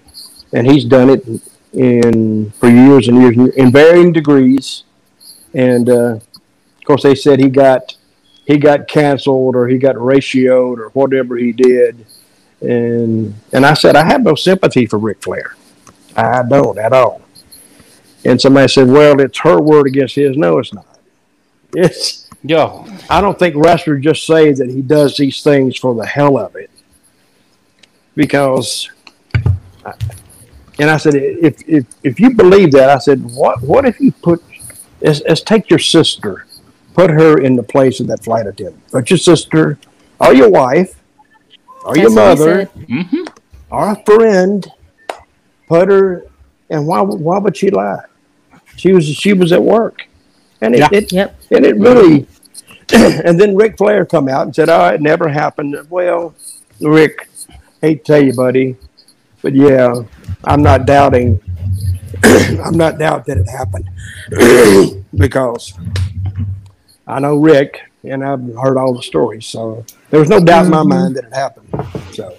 [0.52, 1.24] and he's done it
[1.72, 4.84] in for years and years in varying degrees.
[5.54, 7.95] And uh, of course, they said he got
[8.46, 12.06] he got canceled or he got ratioed or whatever he did.
[12.60, 15.54] And and I said I have no sympathy for Ric Flair.
[16.16, 17.20] I don't at all.
[18.24, 20.98] And somebody said, "Well, it's her word against his." No, it's not.
[21.74, 22.86] It's Yo.
[23.10, 26.54] I don't think wrestlers just say that he does these things for the hell of
[26.54, 26.70] it.
[28.14, 28.88] Because,
[30.78, 34.12] and I said, if if if you believe that, I said, what what if you
[34.12, 34.42] put,
[35.00, 36.46] let's, let's take your sister,
[36.96, 38.82] put her in the place of that flight attendant.
[38.90, 39.78] Put your sister,
[40.18, 40.92] or your wife,
[41.84, 43.06] or your That's what he mother, said.
[43.10, 43.24] hmm
[43.68, 44.66] or a friend,
[45.68, 46.24] put her,
[46.70, 48.04] and why would- why would she lie?
[48.76, 50.06] She was she was at work,
[50.62, 50.88] and it, Yeah.
[50.92, 51.36] it Yep.
[51.50, 52.26] and it really
[52.94, 56.34] and then Ric Flair come out and said, "Oh, it never happened." Well,
[56.80, 57.28] Ric,
[57.82, 58.76] hate to tell you, buddy,
[59.42, 60.02] but yeah,
[60.44, 61.40] I'm not doubting.
[62.64, 63.86] I'm not doubt that it happened
[65.24, 65.74] because
[67.06, 70.70] I know Ric and I've heard all the stories, so there was no doubt in
[70.70, 71.68] my mind that it happened.
[72.12, 72.36] So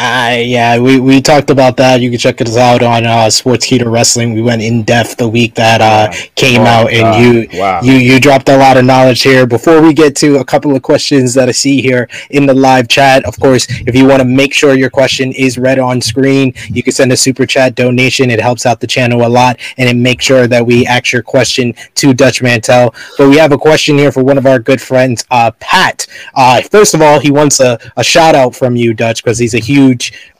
[0.00, 2.00] I yeah, we, we talked about that.
[2.00, 4.32] You can check us out on uh, Sportskeeda Wrestling.
[4.32, 7.80] We went in depth the week that uh, came Oh, out, and you Wow.
[7.82, 9.44] you you dropped a lot of knowledge here.
[9.44, 12.86] Before we get to a couple of questions that I see here in the live
[12.86, 16.54] chat, of course, if you want to make sure your question is read on screen,
[16.68, 18.30] you can send a super chat donation.
[18.30, 21.22] It helps out the channel a lot, and it makes sure that we ask your
[21.22, 22.94] question to Dutch Mantell.
[23.16, 26.06] But we have a question here for one of our good friends, uh, Pat.
[26.36, 29.54] Uh, first of all, he wants a, a shout out from you, Dutch, because he's
[29.54, 29.87] a huge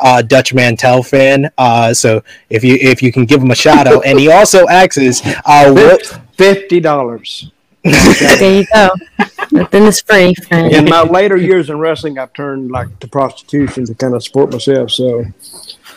[0.00, 1.50] uh, Dutch Mantell fan.
[1.58, 4.66] Uh, so if you if you can give him a shout out, and he also
[4.68, 7.50] asks, uh, what fifty dollars.
[7.82, 8.88] There you go.
[9.52, 10.74] Nothing is free, friend.
[10.74, 14.50] In my later years in wrestling, I've turned like to prostitution to kind of support
[14.52, 14.90] myself.
[14.90, 15.24] So,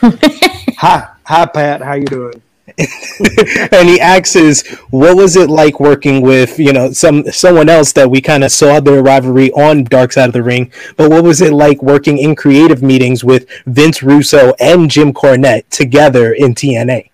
[0.00, 2.40] hi, hi, Pat, how you doing?
[2.78, 8.10] and he asks, what was it like working with you know some someone else that
[8.10, 11.40] we kind of saw their rivalry on Dark Side of the Ring, but what was
[11.40, 17.10] it like working in creative meetings with Vince Russo and Jim Cornette together in TNA?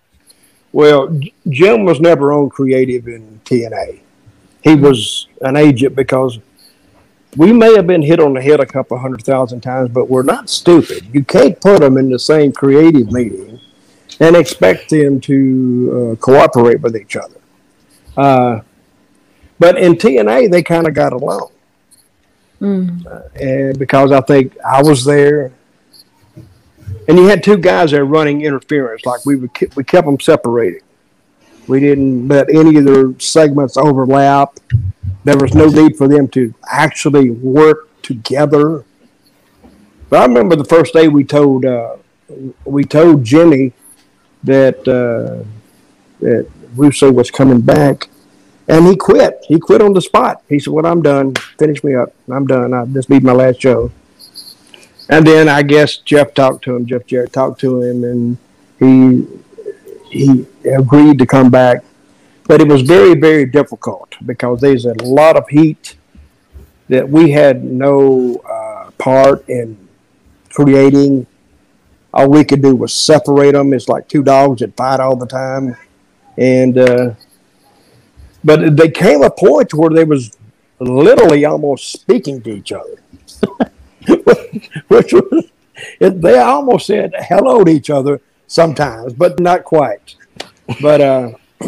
[0.72, 1.18] Well,
[1.48, 4.00] Jim was never on creative in TNA.
[4.62, 4.84] He mm-hmm.
[4.84, 6.38] was an agent because
[7.36, 10.22] we may have been hit on the head a couple hundred thousand times, but we're
[10.22, 11.06] not stupid.
[11.12, 13.60] You can't put them in the same creative meeting
[14.20, 17.40] and expect them to uh, cooperate with each other.
[18.16, 18.61] Uh,
[19.59, 21.50] but in TNA, they kind of got along.
[22.61, 23.07] Mm.
[23.40, 25.52] and because I think I was there,
[27.07, 30.83] and you had two guys there running interference, like we would we kept them separated.
[31.68, 34.59] We didn't let any of their segments overlap.
[35.22, 38.85] There was no need for them to actually work together.
[40.11, 41.96] But I remember the first day we told uh,
[42.64, 43.72] we told Jimmy
[44.44, 45.44] that uh,
[46.20, 48.09] that Russo was coming back,
[48.68, 49.44] and he quit.
[49.46, 50.42] He quit on the spot.
[50.48, 51.35] He said, "Well, I'm done.
[51.59, 52.12] Finish me up.
[52.31, 52.74] I'm done.
[52.74, 53.92] I, this be my last show."
[55.11, 56.87] And then I guess Jeff talked to him.
[56.87, 58.38] Jeff Jarrett talked to him, and
[58.79, 59.27] he
[60.11, 61.85] he agreed to come back.
[62.46, 65.96] But it was very, very difficult because there's a lot of heat
[66.88, 69.88] that we had no uh, part in
[70.51, 71.27] creating.
[72.12, 73.72] All we could do was separate them.
[73.72, 75.76] It's like two dogs that fight all the time,
[76.36, 77.14] and uh,
[78.44, 80.36] but they came a point where they was
[80.78, 83.02] literally almost speaking to each other,
[84.88, 85.50] which was
[86.00, 90.16] they almost said hello to each other sometimes, but not quite.
[90.80, 91.30] But uh,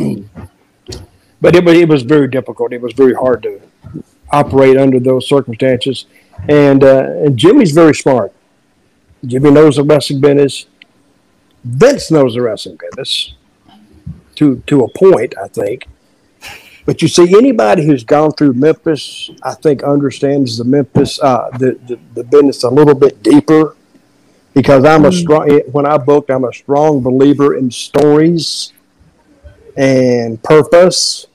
[1.41, 2.73] but it was it was very difficult.
[2.73, 3.61] It was very hard to
[4.33, 6.07] operate under those circumstances.
[6.49, 8.33] And, uh, and Jimmy's very smart.
[9.25, 10.67] Jimmy knows the wrestling business.
[11.65, 13.35] Vince knows the wrestling business
[14.37, 15.87] to to a point, I think.
[16.87, 21.79] But you see, anybody who's gone through Memphis, I think, understands the Memphis uh, the,
[21.87, 23.77] the the business a little bit deeper.
[24.53, 28.73] Because I'm a strong when I booked, I'm a strong believer in stories
[29.77, 31.29] and purpose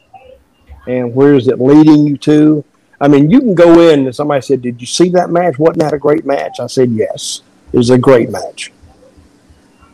[0.88, 2.64] and where is it leading you to.
[3.00, 5.60] I mean, you can go in and somebody said, "Did you see that match?
[5.60, 7.42] Wasn't that a great match?" I said, "Yes,
[7.76, 8.72] it was a great match."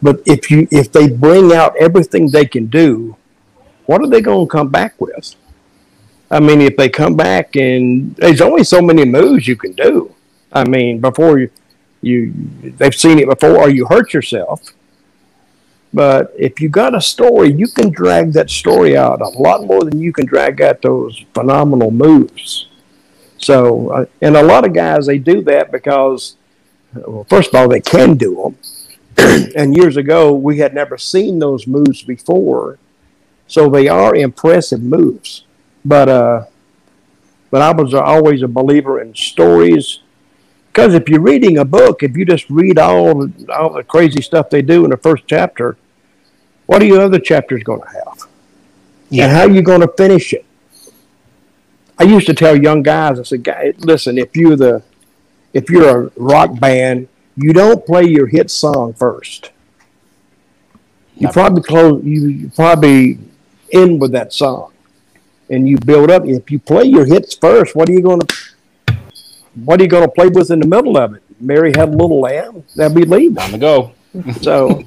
[0.02, 3.16] But if you if they bring out everything they can do,
[3.86, 5.36] what are they going to come back with?
[6.30, 10.16] I mean, if they come back and there's only so many moves you can do.
[10.54, 11.50] I mean, before you
[12.02, 12.34] you
[12.78, 14.62] they've seen it before, or you hurt yourself.
[15.94, 19.84] But if you got a story, you can drag that story out a lot more
[19.84, 22.68] than you can drag out those phenomenal moves.
[23.38, 26.38] So, uh, and a lot of guys they do that because,
[26.94, 28.56] well, first of all, they can do
[29.18, 29.52] them.
[29.56, 32.80] and years ago, we had never seen those moves before,
[33.48, 35.46] so they are impressive moves.
[35.84, 36.46] But uh,
[37.50, 40.00] but I was always a believer in stories
[40.72, 44.50] because if you're reading a book, if you just read all all the crazy stuff
[44.50, 45.78] they do in the first chapter,
[46.66, 48.30] what are your other chapters going to have?
[49.10, 49.26] Yeah.
[49.26, 50.46] And how are you going to finish it?
[52.00, 54.82] I used to tell young guys, I said, "Guy, listen, if you're the
[55.54, 59.52] if you're a rock band, you don't play your hit song first.
[61.16, 62.04] You probably close.
[62.04, 63.20] You, you probably
[63.72, 64.74] end with that song,
[65.50, 66.26] and you build up.
[66.26, 68.36] If you play your hits first, what are you going to
[69.56, 71.24] what are you going to play with in the middle of it?
[71.40, 72.64] Mary had a little lamb.
[72.76, 73.36] That'd be leaving.
[73.36, 73.92] Time to go.
[74.42, 74.84] So,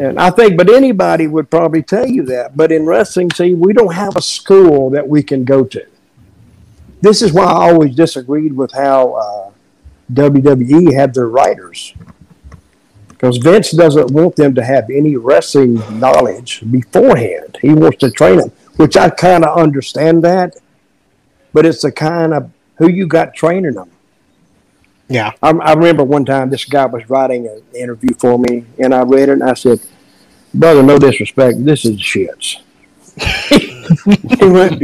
[0.00, 2.56] and I think, but anybody would probably tell you that.
[2.56, 5.86] But in wrestling, see, we don't have a school that we can go to.
[7.00, 9.53] This is why I always disagreed with how uh,
[10.12, 11.94] WWE have their writers.
[13.08, 17.58] Because Vince doesn't want them to have any wrestling knowledge beforehand.
[17.62, 20.56] He wants to train them, which I kind of understand that.
[21.52, 23.90] But it's the kind of who you got training them.
[25.08, 25.32] Yeah.
[25.42, 29.02] I, I, remember one time this guy was writing an interview for me, and I
[29.02, 29.80] read it, and I said,
[30.52, 32.60] "Brother, no disrespect, this is shits."
[34.38, 34.82] he went,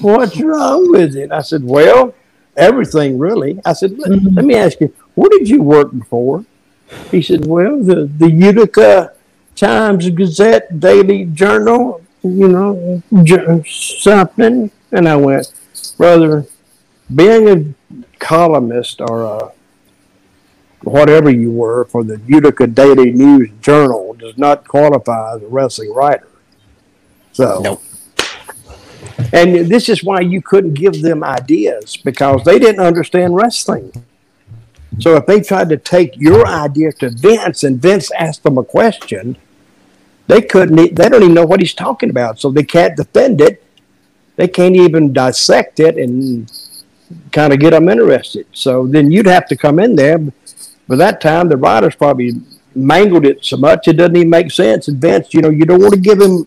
[0.00, 2.14] "What's wrong with it?" I said, "Well,
[2.60, 4.34] everything really." I said, "Let, mm-hmm.
[4.34, 6.44] let me ask you, what did you work for?
[7.10, 9.12] He said, "Well, the the Utica
[9.56, 13.02] Times Gazette Daily Journal, you know,
[13.66, 15.52] something." And I went,
[15.96, 16.46] "Brother,
[17.14, 19.52] being a columnist or a
[20.82, 25.92] whatever you were for the Utica Daily News Journal does not qualify as a wrestling
[25.92, 26.28] writer.
[27.32, 27.82] So, nope.
[29.32, 33.92] And this is why you couldn't give them ideas because they didn't understand wrestling.
[34.98, 38.64] So if they tried to take your idea to Vince and Vince asked them a
[38.64, 39.36] question,
[40.26, 40.76] they couldn't.
[40.76, 43.64] They don't even know what he's talking about, so they can't defend it.
[44.36, 46.50] They can't even dissect it and
[47.32, 48.46] kind of get them interested.
[48.52, 50.18] So then you'd have to come in there.
[50.88, 52.32] By that time, the writers probably
[52.74, 54.88] mangled it so much it doesn't even make sense.
[54.88, 56.46] And Vince, you know, you don't want to give him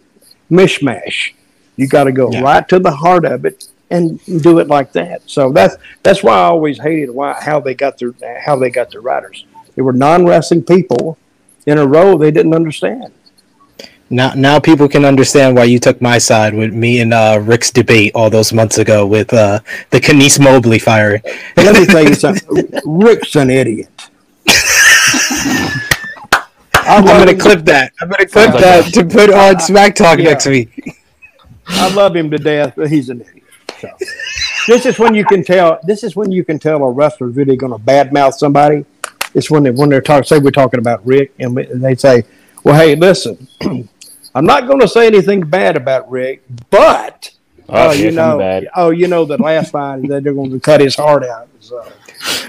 [0.50, 1.34] mishmash.
[1.76, 2.42] You got to go yeah.
[2.42, 5.22] right to the heart of it and do it like that.
[5.30, 8.92] So that's that's why I always hated why how they got their how they got
[8.92, 9.46] their writers.
[9.76, 11.18] They were non wrestling people
[11.66, 13.14] in a role they didn't understand
[14.14, 17.72] now now people can understand why you took my side with me and uh, Rick's
[17.72, 19.60] debate all those months ago with uh,
[19.90, 21.22] the Kenice Mobley firing.
[21.58, 22.70] Let me tell you something.
[22.86, 23.90] Rick's an idiot.
[26.86, 27.94] I'm, I'm gonna clip that.
[28.02, 30.26] I'm gonna clip that to put on Smack Talk yeah.
[30.26, 30.70] next week.
[31.68, 33.44] I love him to death, but he's an idiot.
[33.80, 33.90] So.
[34.68, 35.80] This is when you can tell.
[35.84, 38.86] This is when you can tell a wrestler's really going to badmouth somebody.
[39.34, 40.24] It's when they when they're talking.
[40.24, 42.24] Say we're talking about Rick, and they say,
[42.64, 43.48] "Well, hey, listen,
[44.36, 47.32] I'm not going to say anything bad about Rick, but
[47.68, 50.82] oh, uh, you know, oh, you know, the last line that they're going to cut
[50.82, 51.50] his heart out.
[51.60, 51.92] So.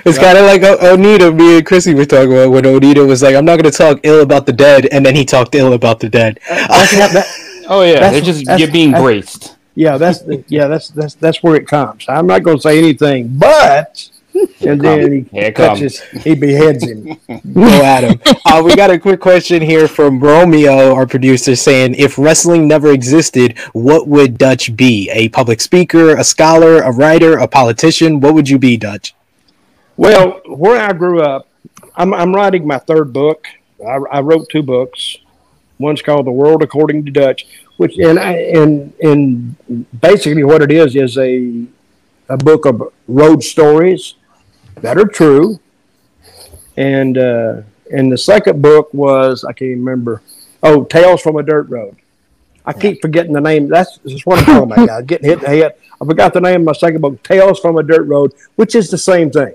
[0.05, 1.35] It's kind of like Onita.
[1.35, 4.01] Me and Chrissy were talking about when Onita was like, "I'm not going to talk
[4.05, 6.39] ill about the dead," and then he talked ill about the dead.
[6.49, 7.27] Uh, that,
[7.69, 9.57] oh yeah, they're just you're being braced.
[9.75, 12.05] Yeah, that's the, yeah, that's that's that's where it comes.
[12.09, 14.09] I'm not going to say anything, but
[14.61, 17.19] and then he Here touches, he beheads him.
[17.53, 18.21] Go at him.
[18.45, 22.93] Uh, we got a quick question here from Romeo, our producer, saying, "If wrestling never
[22.93, 25.11] existed, what would Dutch be?
[25.11, 28.21] A public speaker, a scholar, a writer, a politician?
[28.21, 29.15] What would you be, Dutch?"
[29.97, 31.49] Well, where I grew up,
[31.97, 33.47] I'm, I'm writing my third book.
[33.87, 35.19] I, I wrote two books.
[35.79, 37.47] One's called The World According to Dutch,
[37.77, 41.67] which and and and basically what it is is a
[42.29, 44.15] a book of road stories
[44.81, 45.61] that are true.
[46.77, 47.63] And uh,
[47.93, 50.23] and the second book was I can't remember.
[50.63, 51.97] Oh, Tales from a Dirt Road.
[52.67, 53.69] I keep forgetting the name.
[53.69, 54.87] That's, that's what I'm talking about.
[54.89, 55.05] Guys.
[55.05, 55.75] Getting hit in the head.
[56.01, 58.91] I forgot the name of my second book, Tales from a Dirt Road, which is
[58.91, 59.55] the same thing.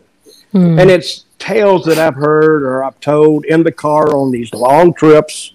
[0.51, 0.77] Hmm.
[0.77, 4.93] And it's tales that I've heard or I've told in the car on these long
[4.93, 5.53] trips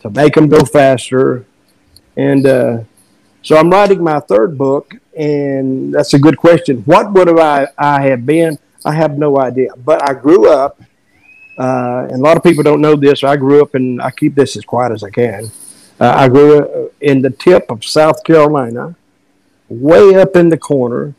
[0.00, 1.44] to make them go faster.
[2.16, 2.80] And uh,
[3.42, 6.78] so I'm writing my third book, and that's a good question.
[6.82, 8.58] What would have I, I have been?
[8.84, 9.70] I have no idea.
[9.76, 10.80] But I grew up,
[11.58, 13.24] uh, and a lot of people don't know this.
[13.24, 15.50] I grew up, and I keep this as quiet as I can.
[15.98, 18.96] Uh, I grew up in the tip of South Carolina,
[19.68, 21.14] way up in the corner,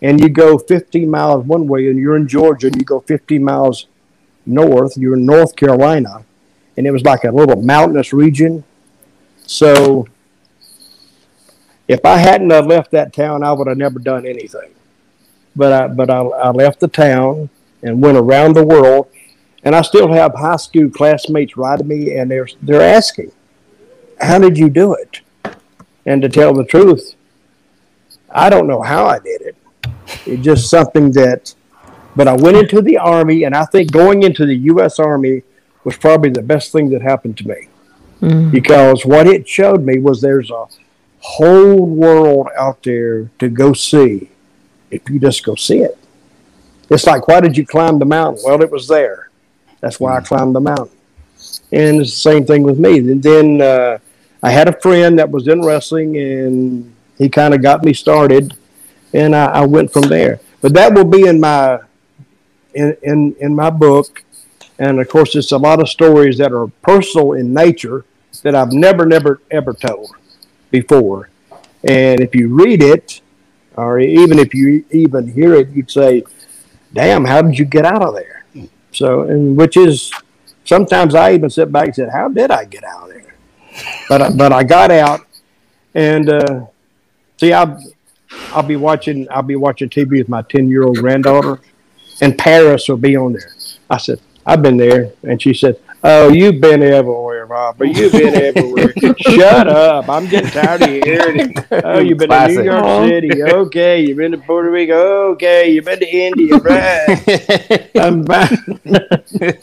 [0.00, 3.42] and you go 15 miles one way, and you're in Georgia, and you go 15
[3.42, 3.86] miles
[4.46, 6.24] north, you're in North Carolina,
[6.76, 8.64] and it was like a little mountainous region.
[9.46, 10.06] So
[11.88, 14.72] if I hadn't left that town, I would have never done anything.
[15.54, 17.50] But I, but I, I left the town
[17.82, 19.08] and went around the world,
[19.64, 23.32] and I still have high school classmates writing me, and they're they're asking,
[24.20, 25.20] "How did you do it?"
[26.06, 27.14] And to tell the truth,
[28.30, 29.56] I don't know how I did it.
[30.24, 31.54] It's just something that.
[32.14, 34.98] But I went into the army, and I think going into the U.S.
[34.98, 35.42] Army
[35.84, 37.68] was probably the best thing that happened to me
[38.22, 38.52] Mm.
[38.52, 40.66] because what it showed me was there's a
[41.18, 44.30] whole world out there to go see
[44.92, 45.98] if you just go see it.
[46.88, 48.42] It's like, why did you climb the mountain?
[48.44, 49.30] Well, it was there.
[49.80, 50.96] That's why I climbed the mountain.
[51.72, 52.98] And it's the same thing with me.
[52.98, 53.98] And then uh,
[54.40, 58.54] I had a friend that was in wrestling, and he kind of got me started,
[59.12, 60.38] and I, I went from there.
[60.60, 61.80] But that will be in my
[62.72, 64.22] in, in in my book,
[64.78, 68.04] and of course, it's a lot of stories that are personal in nature
[68.42, 70.10] that I've never, never, ever told
[70.70, 71.28] before.
[71.84, 73.20] And if you read it,
[73.76, 76.24] or even if you even hear it, you'd say,
[76.92, 78.44] "Damn, how did you get out of there?"
[78.92, 80.12] So, and which is
[80.64, 83.34] sometimes I even sit back and said, "How did I get out of there?"
[84.08, 85.20] But I, but I got out,
[85.94, 86.66] and uh,
[87.38, 87.76] see, I
[88.52, 91.60] I'll be watching I'll be watching TV with my ten year old granddaughter,
[92.20, 93.54] and Paris will be on there.
[93.90, 98.34] I said, "I've been there," and she said, "Oh, you've been everywhere, but You've been
[98.34, 98.92] everywhere.
[99.18, 100.08] Shut up!
[100.08, 101.66] I'm getting tired of hearing it.
[101.84, 102.56] Oh, you've been Classic.
[102.56, 103.42] to New York City.
[103.42, 105.32] Okay, you've been to Puerto Rico.
[105.32, 106.56] Okay, you've been to India.
[106.58, 107.90] Right?
[107.96, 108.80] I'm fine."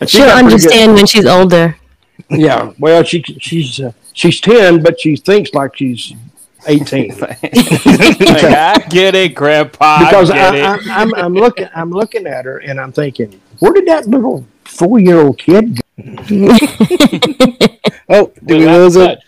[0.00, 1.76] And she She'll got pretty good- understand when she's older.
[2.30, 6.12] Yeah, well, she she's uh, she's ten, but she thinks like she's
[6.66, 7.16] eighteen.
[7.18, 9.98] like, I get it, Grandpa.
[10.00, 10.86] because I get I, it.
[10.88, 14.44] I, I'm, I'm looking I'm looking at her and I'm thinking, where did that little
[14.64, 15.80] four year old kid?
[16.28, 16.56] Go?
[18.06, 19.18] Oh, did we lose it?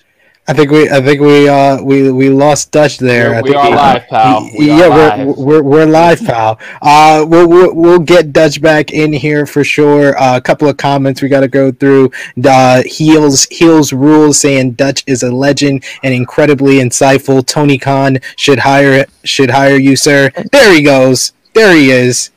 [0.48, 3.30] I think we, I think we, uh, we, we lost Dutch there.
[3.30, 4.50] We're- I we think are live, pal.
[4.56, 5.26] We are yeah, live.
[5.26, 6.60] we're, we're we're live, pal.
[6.80, 10.16] Uh, we'll, we'll we'll get Dutch back in here for sure.
[10.16, 12.12] Uh, a couple of comments we got to go through.
[12.44, 17.44] Uh, heels heels rules saying Dutch is a legend and incredibly insightful.
[17.44, 20.30] Tony Khan should hire should hire you, sir.
[20.52, 21.32] There he goes.
[21.54, 22.30] There he is.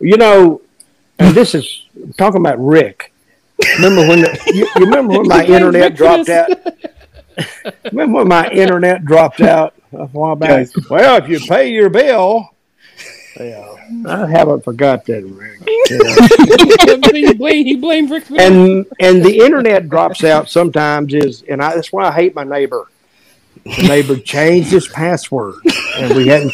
[0.00, 0.62] You know,
[1.18, 1.84] and this is
[2.16, 3.12] talking about Rick.
[3.76, 6.48] Remember when the, you, you remember when my internet dropped out?
[7.84, 10.68] Remember when my internet dropped out a while back?
[10.88, 12.50] Well, if you pay your bill,
[13.38, 13.74] yeah,
[14.06, 15.60] I haven't forgot that, Rick.
[15.90, 17.08] Yeah.
[17.12, 18.30] he blamed he blamed Rick.
[18.30, 22.44] and and the internet drops out sometimes is and I, that's why I hate my
[22.44, 22.88] neighbor.
[23.64, 25.56] The neighbor changed his password,
[25.96, 26.52] and we hadn't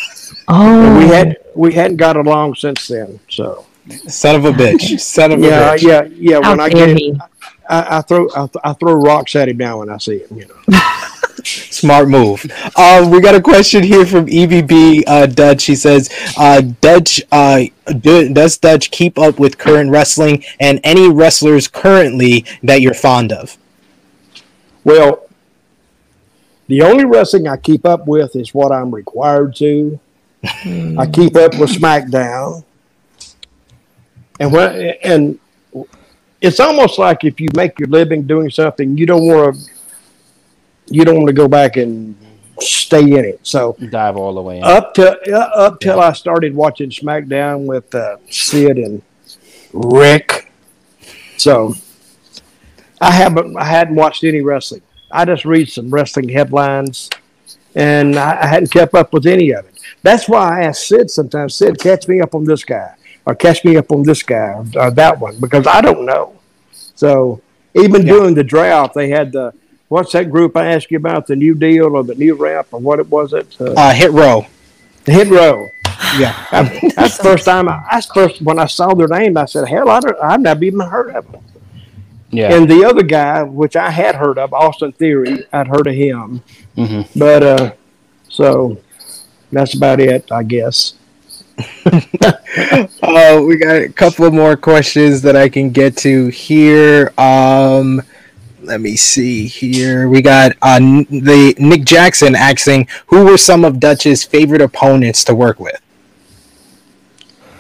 [0.49, 3.21] Oh, we had we hadn't got along since then.
[3.29, 5.01] So Son of a bitch.
[5.01, 5.83] Son of a yeah, bitch.
[5.83, 6.41] yeah, yeah.
[6.43, 7.19] how When I get he?
[7.71, 10.39] I, I throw I, I throw rocks at him now when I see him.
[10.39, 10.79] You know.
[11.45, 12.45] Smart move.
[12.77, 15.65] Uh, we got a question here from EVB uh, Dutch.
[15.65, 17.63] He says, uh, "Dutch, uh,
[17.99, 23.33] do, does Dutch keep up with current wrestling and any wrestlers currently that you're fond
[23.33, 23.57] of?"
[24.85, 25.29] Well,
[26.67, 29.99] the only wrestling I keep up with is what I'm required to.
[30.43, 32.65] I keep up with SmackDown,
[34.39, 35.39] and when and
[36.41, 39.71] it's almost like if you make your living doing something, you don't want to
[40.87, 42.17] you don't want to go back and
[42.61, 43.41] stay in it.
[43.43, 44.65] So Dive all the way in.
[44.65, 49.03] up to uh, up till I started watching SmackDown with uh, Sid and
[49.73, 50.51] Rick.
[51.37, 51.75] So
[53.01, 54.83] I haven't I hadn't watched any wrestling.
[55.11, 57.11] I just read some wrestling headlines,
[57.75, 59.79] and I, I hadn't kept up with any of it.
[60.03, 61.55] That's why I ask Sid sometimes.
[61.55, 62.95] Sid, catch me up on this guy,
[63.27, 66.35] or catch me up on this guy, or, that one, because I don't know.
[66.95, 67.41] So
[67.75, 68.13] even Yeah.
[68.15, 69.53] during the draft, they had the
[69.89, 72.81] what's that group I asked you about the New Deal or the New Rap or
[72.81, 74.47] what it was it uh, Uh, hit row.
[75.05, 75.67] the Hit Row.
[76.19, 76.35] Yeah.
[76.53, 79.37] I- that's the first time I, that's first when I saw their name.
[79.37, 81.43] I said, "Hell, I don't, I've never even heard of them."
[82.31, 82.55] yeah.
[82.55, 86.43] And the other guy, which I had heard of, Austin Theory, I'd heard of him,
[86.77, 87.07] Mhm.
[87.17, 87.71] but uh,
[88.29, 88.79] so
[89.53, 90.95] that's about it, I guess.
[93.03, 97.13] Uh, we got a couple more questions that I can get to here.
[97.19, 98.03] Um,
[98.63, 100.09] let me see here.
[100.09, 105.35] We got uh, the Nick Jackson asking, "Who were some of Dutch's favorite opponents to
[105.35, 105.81] work with?"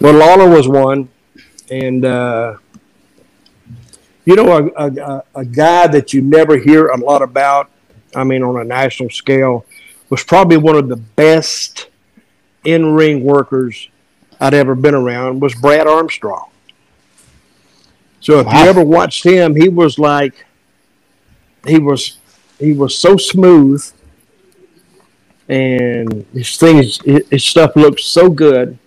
[0.01, 1.09] Well, Lawler was one,
[1.71, 2.57] and uh,
[4.25, 7.71] you know, a, a, a- a guy that you never hear a lot about.
[8.15, 9.65] I mean, on a national scale,
[10.11, 11.87] was probably one of the best
[12.65, 13.89] in-ring workers
[14.41, 15.41] I'd ever been around.
[15.41, 16.49] Was Brad Armstrong.
[18.21, 18.63] So if Wow.
[18.63, 20.47] you ever watched him, he was like,
[21.67, 22.19] he was,
[22.59, 23.83] he was so smooth,
[25.49, 28.79] and his things, his stuff looked so good.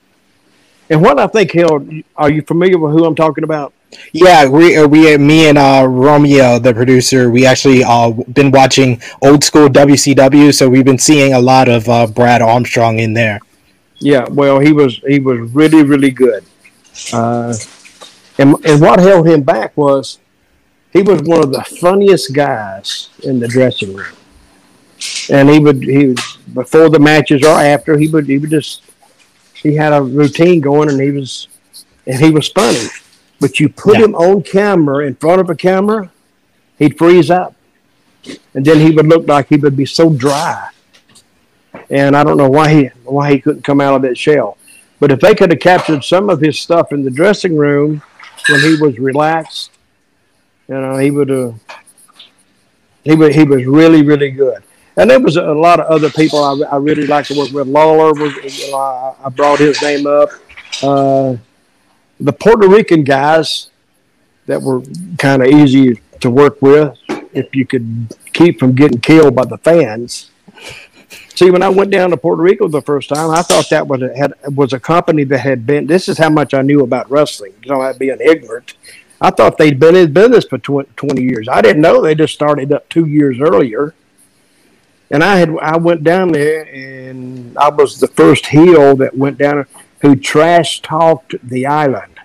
[0.90, 3.74] And what I think, hell, are you familiar with who I'm talking about?
[4.12, 9.02] Yeah, we uh, we me and uh, Romeo, the producer, we actually uh been watching
[9.22, 13.40] old school WCW, so we've been seeing a lot of uh, Brad Armstrong in there.
[14.04, 16.44] Yeah, well, he was he was really really good.
[17.12, 17.54] Uh,
[18.38, 20.20] and and what held him back was
[20.92, 24.14] he was one of the funniest guys in the dressing room.
[25.30, 26.20] And he would he would
[26.54, 28.84] before the matches or after he would he would just
[29.54, 31.48] he had a routine going and he was
[32.06, 32.88] and he was funny.
[33.40, 34.06] But you put Yeah.
[34.06, 36.12] him on camera in front of a camera,
[36.78, 37.56] he'd freeze up.
[38.54, 40.70] And then he would look like he would be so dry
[41.90, 44.58] and I don't know why he why he couldn't come out of that shell.
[45.00, 48.02] But if they could have captured some of his stuff in the dressing room
[48.50, 49.72] when he was relaxed,
[50.68, 51.56] you know, he would have.
[53.04, 54.64] He was he was really really good,
[54.96, 57.68] and there was a lot of other people I, I really like to work with.
[57.68, 60.30] Lawler was you know, I, I brought his name up.
[60.82, 61.36] Uh,
[62.20, 63.72] the Puerto Rican guys
[64.46, 64.82] that were
[65.18, 66.98] kind of easy to work with
[67.34, 70.32] if you could keep from getting killed by the fans.
[71.36, 74.02] See, when I went down to Puerto Rico the first time, I thought that was
[74.02, 75.88] a, had, was a company that had been.
[75.88, 77.54] This is how much I knew about wrestling.
[77.64, 78.76] You know, I'd being ignorant.
[79.20, 81.48] I thought they'd been in business for tw- twenty years.
[81.48, 83.94] I didn't know they just started up two years earlier.
[85.10, 89.38] And I had I went down there, and I was the first heel that went
[89.38, 89.66] down
[90.02, 92.20] who trash talked the island.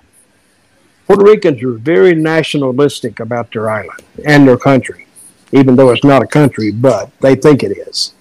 [1.07, 5.07] Puerto Ricans are very nationalistic about their island and their country,
[5.53, 8.13] even though it's not a country, but they think it is.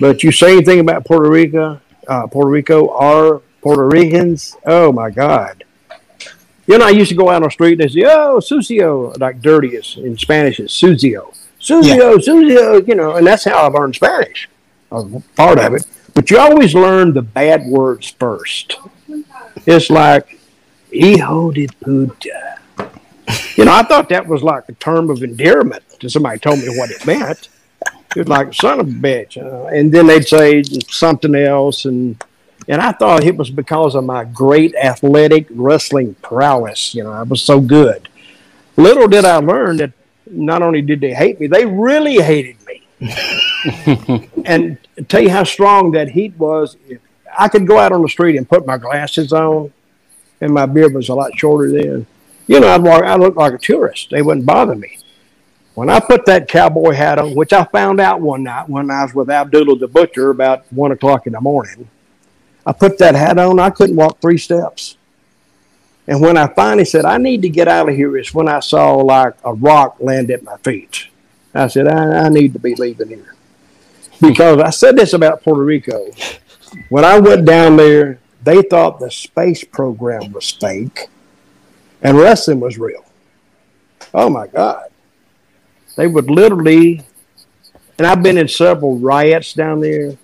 [0.00, 4.56] But you say anything about Puerto Rico, uh, Puerto Rico, or Puerto Ricans?
[4.64, 5.64] Oh my God!
[6.66, 9.18] You know, I used to go out on the street and they say, "Oh, sucio,"
[9.18, 12.86] like dirty is in Spanish is sucio, sucio, sucio.
[12.86, 14.48] You know, and that's how I learned Spanish.
[14.90, 18.76] Part of it, but you always learn the bad words first.
[19.66, 20.38] It's like
[20.90, 22.58] hijo de puta.
[23.56, 26.68] You know, I thought that was like a term of endearment till somebody told me
[26.78, 27.48] what it meant.
[28.16, 32.22] It was like son of a bitch, uh, and then they'd say something else, and
[32.66, 36.94] and I thought it was because of my great athletic wrestling prowess.
[36.94, 38.08] You know, I was so good.
[38.76, 39.92] Little did I learn that
[40.26, 42.82] not only did they hate me, they really hated me.
[44.44, 44.78] and
[45.08, 46.76] tell you how strong that heat was.
[46.88, 47.00] If
[47.38, 49.72] I could go out on the street and put my glasses on,
[50.40, 52.06] and my beard was a lot shorter then.
[52.46, 53.02] You know, I'd walk.
[53.02, 54.08] I looked like a tourist.
[54.10, 54.98] They wouldn't bother me.
[55.78, 59.04] When I put that cowboy hat on, which I found out one night when I
[59.04, 61.88] was with Abdullah the butcher about one o'clock in the morning,
[62.66, 63.60] I put that hat on.
[63.60, 64.96] I couldn't walk three steps.
[66.08, 68.58] And when I finally said, I need to get out of here, is when I
[68.58, 71.06] saw like a rock land at my feet.
[71.54, 73.36] I said, I, I need to be leaving here.
[74.20, 76.10] Because I said this about Puerto Rico.
[76.88, 81.06] When I went down there, they thought the space program was fake
[82.02, 83.04] and wrestling was real.
[84.12, 84.88] Oh my God.
[85.98, 87.02] They would literally,
[87.98, 90.16] and I've been in several riots down there.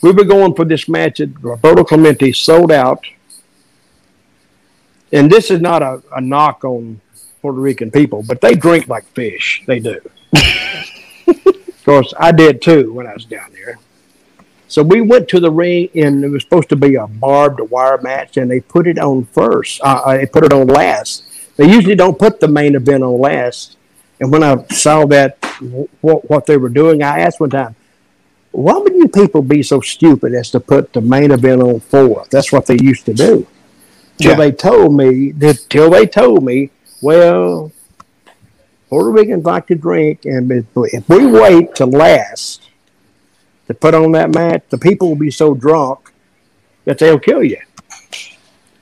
[0.00, 3.04] We were going for this match at Roberto Clemente sold out.
[5.12, 7.02] And this is not a, a knock on
[7.42, 9.62] Puerto Rican people, but they drink like fish.
[9.66, 10.00] They do.
[11.28, 13.78] Of course, I did too when I was down there.
[14.66, 18.00] So we went to the ring, and it was supposed to be a barbed wire
[18.02, 19.80] match, and they put it on first.
[19.82, 21.22] Uh, uh they put it on last.
[21.56, 23.76] They usually don't put the main event on last.
[24.20, 25.38] And when I saw that,
[26.00, 27.76] what, what they were doing, I asked one time,
[28.50, 32.30] why would you people be so stupid as to put the main event on fourth?
[32.30, 33.46] That's what they used to do.
[34.18, 34.36] Till yeah.
[34.36, 35.32] they told me,
[35.68, 36.70] till they told me,
[37.02, 37.70] well,
[38.88, 42.70] Puerto Ricans like to drink, and if we wait to last
[43.66, 46.12] to put on that match, the people will be so drunk
[46.84, 47.60] that they'll kill you.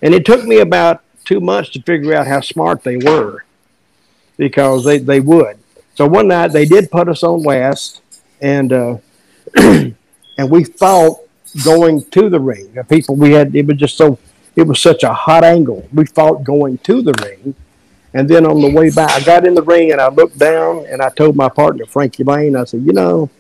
[0.03, 3.44] And it took me about two months to figure out how smart they were
[4.37, 5.59] because they, they would.
[5.95, 8.03] So one night they did put us on last,
[8.41, 8.97] and uh,
[9.57, 9.95] and
[10.39, 11.19] we fought
[11.65, 12.73] going to the ring.
[12.75, 14.19] The people we had it was just so
[14.57, 15.89] it was such a hot angle.
[15.93, 17.55] We fought going to the ring,
[18.13, 20.87] and then on the way back, I got in the ring and I looked down
[20.87, 23.31] and I told my partner Frankie Lane, I said, you know,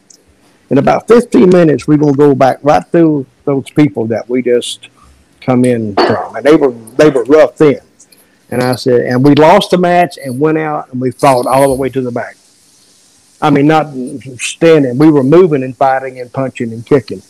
[0.71, 4.89] in about 15 minutes we're gonna go back right through those people that we just
[5.41, 7.81] come in from, and they were they were rough then.
[8.55, 11.75] And I said, and we lost the match and went out and we fought all
[11.75, 12.37] the way to the back.
[13.43, 13.93] I mean, not
[14.39, 14.97] standing.
[14.97, 17.21] We were moving and fighting and punching and kicking.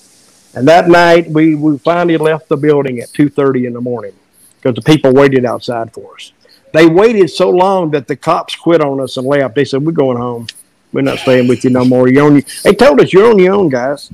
[0.54, 4.12] And that night, we, we finally left the building at 2.30 in the morning
[4.60, 6.32] because the people waited outside for us.
[6.74, 9.54] They waited so long that the cops quit on us and left.
[9.54, 10.48] They said, we're going home.
[10.92, 12.06] We're not staying with you no more.
[12.06, 14.10] You're on your, they told us, you're on your own, guys.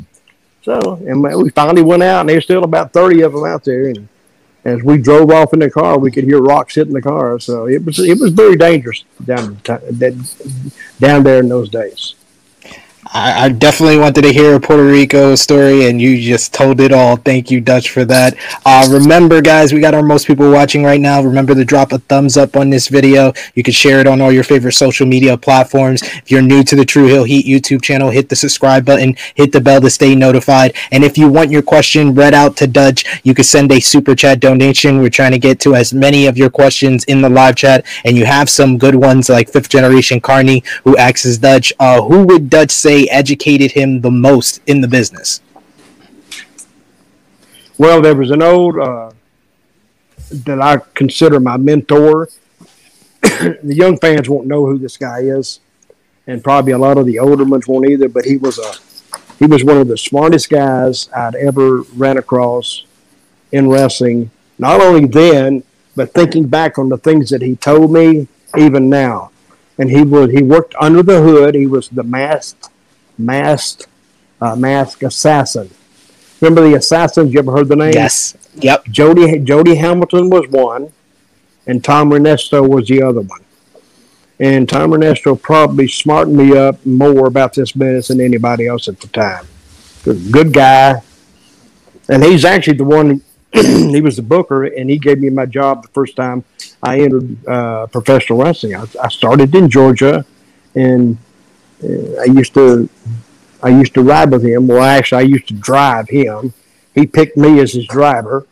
[0.62, 3.88] So, and we finally went out, and there's still about 30 of them out there.
[3.88, 4.08] And
[4.64, 7.38] as we drove off in the car, we could hear rocks hitting the car.
[7.40, 12.14] So it was it was very dangerous down down there in those days.
[13.06, 16.92] I, I, definitely wanted to hear a Puerto Rico story, and you just told it
[16.92, 17.16] all.
[17.16, 18.36] Thank you, Dutch, for that.
[18.66, 21.22] Uh, remember, guys, we got our most people watching right now.
[21.22, 23.32] Remember to drop a thumbs up on this video.
[23.54, 26.02] You can share it on all your favorite social media platforms.
[26.02, 29.52] If you're new to the True Heel Heat YouTube channel, hit the subscribe button, hit
[29.52, 30.74] the bell to stay notified.
[30.92, 34.14] And if you want your question read out to Dutch, you can send a super
[34.14, 34.98] chat donation.
[34.98, 38.18] We're trying to get to as many of your questions in the live chat, and
[38.18, 41.72] you have some good ones like Fifth Generation Carney, who acts as Dutch.
[41.80, 42.89] Uh, who would Dutch say?
[43.10, 45.40] Educated him the most in the business?
[47.78, 49.12] Well, there was an old uh,
[50.30, 52.28] that I consider my mentor.
[53.22, 55.60] the young fans won't know who this guy is,
[56.26, 58.08] and probably a lot of the older ones won't either.
[58.08, 58.72] But he was a
[59.38, 62.84] he was one of the smartest guys I'd ever ran across
[63.52, 64.30] in wrestling.
[64.58, 65.62] Not only then,
[65.96, 69.30] but thinking back on the things that he told me, even now.
[69.78, 71.54] And he was he worked under the hood.
[71.54, 72.69] He was the masked
[73.20, 73.86] masked
[74.40, 75.70] uh, mask assassin.
[76.40, 77.32] Remember the assassins?
[77.32, 77.92] You ever heard the name?
[77.92, 78.36] Yes.
[78.56, 78.86] Yep.
[78.86, 80.92] Jody Jody Hamilton was one,
[81.66, 83.40] and Tom Renesto was the other one.
[84.38, 88.98] And Tom Renesto probably smartened me up more about this business than anybody else at
[88.98, 89.46] the time.
[90.02, 91.02] Good, good guy,
[92.08, 93.22] and he's actually the one.
[93.52, 96.44] he was the booker, and he gave me my job the first time
[96.82, 98.76] I entered uh, professional wrestling.
[98.76, 100.24] I, I started in Georgia,
[100.74, 101.18] and
[101.82, 102.88] I used to
[103.62, 104.66] I used to ride with him.
[104.66, 106.52] Well, actually, I used to drive him.
[106.94, 108.46] He picked me as his driver.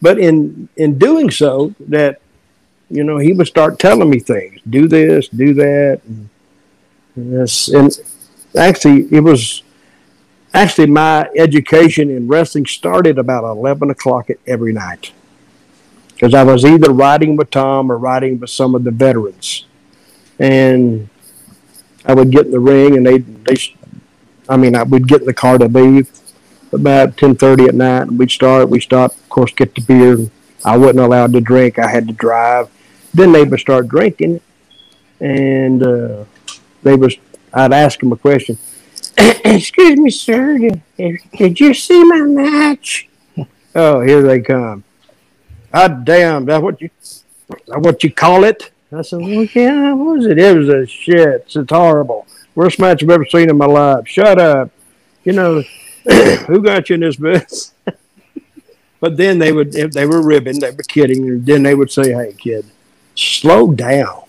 [0.00, 2.20] But in in doing so, that
[2.90, 4.60] you know, he would start telling me things.
[4.68, 6.02] Do this, do that.
[6.04, 6.28] And,
[7.14, 7.90] this, and
[8.56, 9.62] actually, it was
[10.52, 15.12] actually my education in wrestling started about eleven o'clock every night
[16.12, 19.66] because I was either riding with Tom or riding with some of the veterans,
[20.38, 21.08] and
[22.04, 23.56] I would get in the ring and they they
[24.48, 26.10] I mean I would get in the car to leave
[26.72, 28.02] about ten thirty at night.
[28.02, 30.18] And we'd start we stop of course get the beer.
[30.64, 31.78] I wasn't allowed to drink.
[31.78, 32.68] I had to drive.
[33.14, 34.40] Then they would start drinking
[35.20, 36.24] and uh,
[36.82, 37.16] they was
[37.54, 38.58] I'd ask them a question.
[39.18, 40.82] Excuse me sir did,
[41.36, 43.08] did you see my match?
[43.74, 44.84] Oh here they come.
[45.72, 46.90] I damn that what you
[47.68, 50.38] that what you call it I said, well, yeah, what was it?
[50.38, 51.46] It was a shit.
[51.54, 52.26] It's horrible.
[52.54, 54.06] Worst match I've ever seen in my life.
[54.06, 54.70] Shut up.
[55.24, 55.62] You know,
[56.46, 57.72] who got you in this mess?
[59.00, 61.90] but then they would, if they were ribbing, they were kidding, and then they would
[61.90, 62.66] say, hey, kid,
[63.14, 64.24] slow down.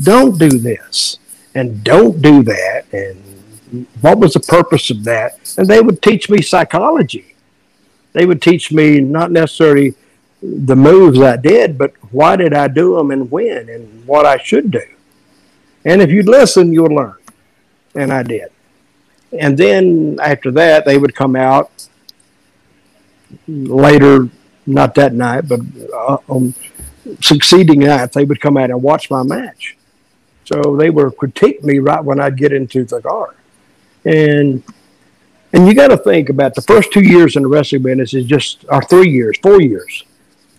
[0.00, 1.18] Don't do this.
[1.54, 2.84] And don't do that.
[2.92, 5.54] And what was the purpose of that?
[5.58, 7.34] And they would teach me psychology.
[8.12, 9.94] They would teach me not necessarily
[10.42, 14.38] the moves I did, but why did I do them and when and what I
[14.38, 14.82] should do.
[15.84, 17.16] And if you'd listen, you'll learn.
[17.94, 18.50] And I did.
[19.38, 21.70] And then after that, they would come out
[23.48, 24.28] later,
[24.66, 25.60] not that night, but
[25.92, 26.54] uh, on
[27.20, 29.76] succeeding nights, they would come out and watch my match.
[30.44, 33.34] So they would critique me right when I'd get into the car.
[34.04, 34.62] and
[35.52, 38.26] and you got to think about the first two years in the wrestling business is
[38.26, 40.04] just or three years, four years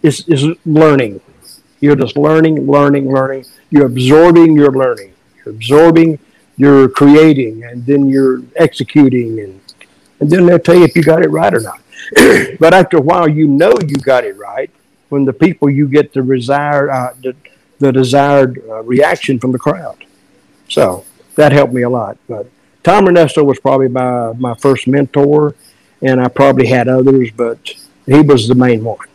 [0.02, 1.22] is is learning.
[1.80, 3.46] You're just learning, learning, learning.
[3.70, 5.14] You're absorbing, you're learning.
[5.38, 6.20] You're absorbing,
[6.58, 9.62] you're creating, and then you're executing, and
[10.20, 11.82] and then they'll tell you if you got it right or not.
[12.60, 14.70] but after a while, you know you got it right
[15.10, 17.36] when the people you get the desired uh, the,
[17.80, 20.06] the desired uh, reaction from the crowd.
[20.70, 22.18] So that helped me a lot.
[22.28, 22.50] But
[22.84, 25.56] Tom Renesto was probably my my first mentor,
[26.02, 27.60] and I probably had others, but
[28.06, 29.08] he was the main one.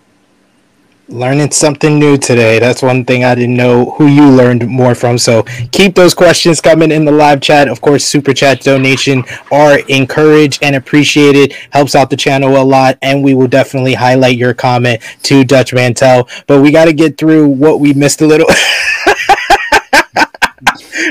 [1.08, 2.58] Learning something new today.
[2.58, 5.18] That's one thing I didn't know who you learned more from.
[5.18, 5.42] So
[5.72, 7.68] keep those questions coming in the live chat.
[7.68, 11.54] Of course, super chat donation are encouraged and appreciated.
[11.70, 15.74] Helps out the channel a lot, and we will definitely highlight your comment to Dutch
[15.74, 16.28] Mantell.
[16.46, 18.46] But we got to get through what we missed a little.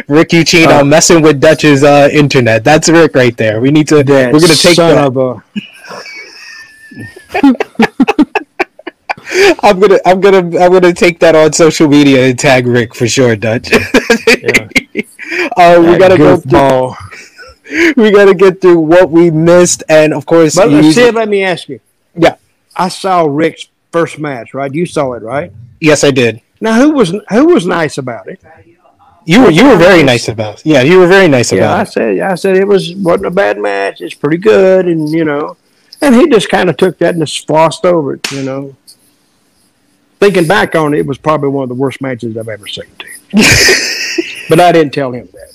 [0.07, 2.63] Rick Ucchino uh, messing with Dutch's uh, internet.
[2.63, 3.59] That's Rick right there.
[3.61, 3.97] We need to.
[3.97, 5.43] We're gonna take that.
[9.63, 13.07] I'm gonna I'm gonna I'm gonna take that on social media and tag Rick for
[13.07, 13.71] sure, Dutch.
[13.71, 14.67] yeah.
[15.57, 16.93] uh, we gotta go through,
[18.03, 21.43] we gotta get through what we missed and of course But let's see, let me
[21.43, 21.79] ask you.
[22.15, 22.35] Yeah.
[22.75, 24.73] I saw Rick's first match, right?
[24.73, 25.51] You saw it, right?
[25.79, 26.41] Yes, I did.
[26.59, 28.41] Now who was who was nice about it?
[29.25, 30.65] You were you were very nice about it.
[30.65, 31.81] Yeah, you were very nice yeah, about I it.
[31.81, 34.01] I said I said it was wasn't a bad match.
[34.01, 35.57] It's pretty good, and you know,
[36.01, 38.75] and he just kind of took that and just flossed over it, you know
[40.21, 42.85] thinking back on it, it was probably one of the worst matches I've ever seen.
[44.49, 45.50] but I didn't tell him that.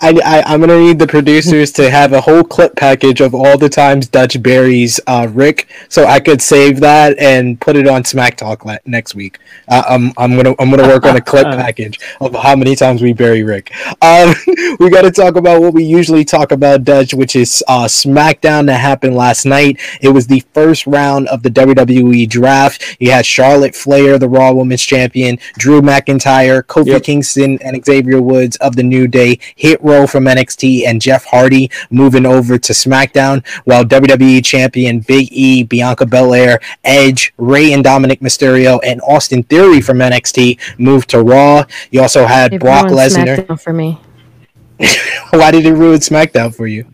[0.00, 3.58] I, I am gonna need the producers to have a whole clip package of all
[3.58, 8.04] the times Dutch buries uh, Rick, so I could save that and put it on
[8.04, 9.38] Smack Talk la- next week.
[9.68, 13.02] Uh, I'm I'm gonna I'm gonna work on a clip package of how many times
[13.02, 13.72] we bury Rick.
[14.02, 14.34] Um,
[14.78, 18.66] we got to talk about what we usually talk about, Dutch, which is uh, SmackDown
[18.66, 19.80] that happened last night.
[20.00, 22.96] It was the first round of the WWE draft.
[22.98, 27.02] You had Charlotte Flair, the Raw Women's Champion, Drew McIntyre, Kofi yep.
[27.02, 31.68] Kingston, and Xavier Woods of the New Day Hit Row from NXT and Jeff Hardy
[31.90, 38.20] moving over to SmackDown, while WWE Champion Big E, Bianca Belair, Edge, Ray and Dominic
[38.20, 41.64] Mysterio, and Austin Theory from NXT moved to Raw.
[41.90, 43.60] You also had They've Brock Lesnar.
[43.60, 43.98] For me,
[45.30, 46.86] why did it ruin SmackDown for you?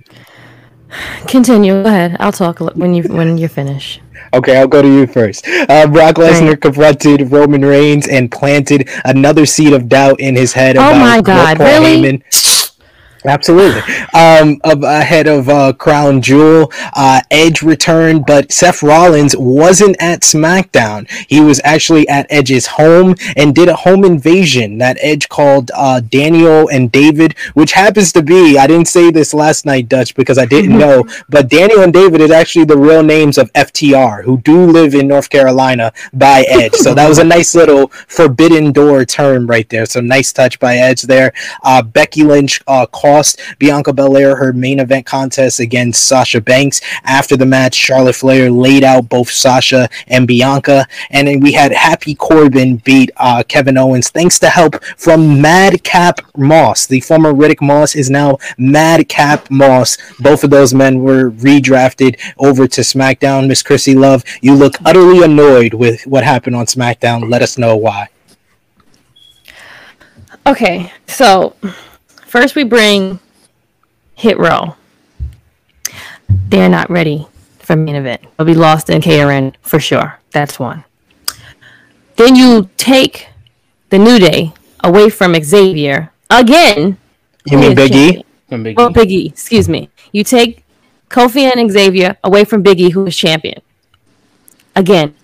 [1.28, 1.82] Continue.
[1.82, 2.16] Go ahead.
[2.18, 4.00] I'll talk when you when you're finished.
[4.32, 5.46] Okay, I'll go to you first.
[5.46, 6.60] Uh, Brock Lesnar right.
[6.60, 10.76] confronted Roman Reigns and planted another seed of doubt in his head.
[10.76, 11.58] Oh my God!
[11.58, 12.02] Really?
[12.02, 12.22] Heyman
[13.26, 13.80] Absolutely.
[14.12, 21.10] Um, ahead of uh, Crown Jewel, uh, Edge returned, but Seth Rollins wasn't at SmackDown.
[21.28, 26.00] He was actually at Edge's home and did a home invasion that Edge called uh,
[26.00, 30.36] Daniel and David, which happens to be, I didn't say this last night, Dutch, because
[30.36, 34.38] I didn't know, but Daniel and David is actually the real names of FTR, who
[34.42, 36.74] do live in North Carolina by Edge.
[36.74, 39.86] So that was a nice little forbidden door term right there.
[39.86, 41.32] So nice touch by Edge there.
[41.62, 46.80] Uh, Becky Lynch uh, called lost Bianca Belair her main event contest against Sasha Banks.
[47.04, 51.72] After the match, Charlotte Flair laid out both Sasha and Bianca, and then we had
[51.72, 56.86] Happy Corbin beat uh, Kevin Owens thanks to help from Madcap Moss.
[56.86, 59.96] The former Riddick Moss is now Madcap Moss.
[60.18, 63.48] Both of those men were redrafted over to SmackDown.
[63.48, 67.30] Miss Chrissy Love, you look utterly annoyed with what happened on SmackDown.
[67.30, 68.08] Let us know why.
[70.46, 71.56] Okay, so
[72.35, 73.20] First, we bring
[74.16, 74.74] Hit Row.
[76.28, 77.28] They're not ready
[77.61, 78.22] for main event.
[78.37, 80.18] They'll be lost in KRN for sure.
[80.32, 80.82] That's one.
[82.16, 83.28] Then you take
[83.91, 86.99] the New Day away from Xavier again.
[87.47, 88.24] You mean Biggie?
[88.51, 88.62] E?
[88.64, 89.28] Big oh, Big E.
[89.28, 89.89] Excuse me.
[90.11, 90.64] You take
[91.11, 93.62] Kofi and Xavier away from Big E, who is champion.
[94.74, 95.14] Again,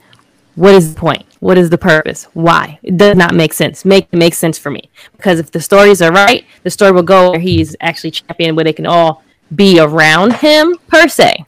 [0.55, 1.27] what is the point?
[1.41, 2.24] What is the purpose?
[2.34, 2.78] Why?
[2.82, 3.84] It does not make sense.
[3.84, 4.91] Make it make sense for me.
[5.16, 8.64] Because if the stories are right, the story will go where he's actually champion, where
[8.64, 9.24] they can all
[9.55, 11.45] be around him per se.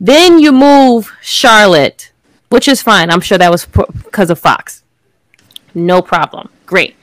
[0.00, 2.10] Then you move Charlotte,
[2.48, 3.10] which is fine.
[3.10, 4.82] I'm sure that was because of Fox.
[5.74, 6.48] No problem.
[6.66, 6.96] Great.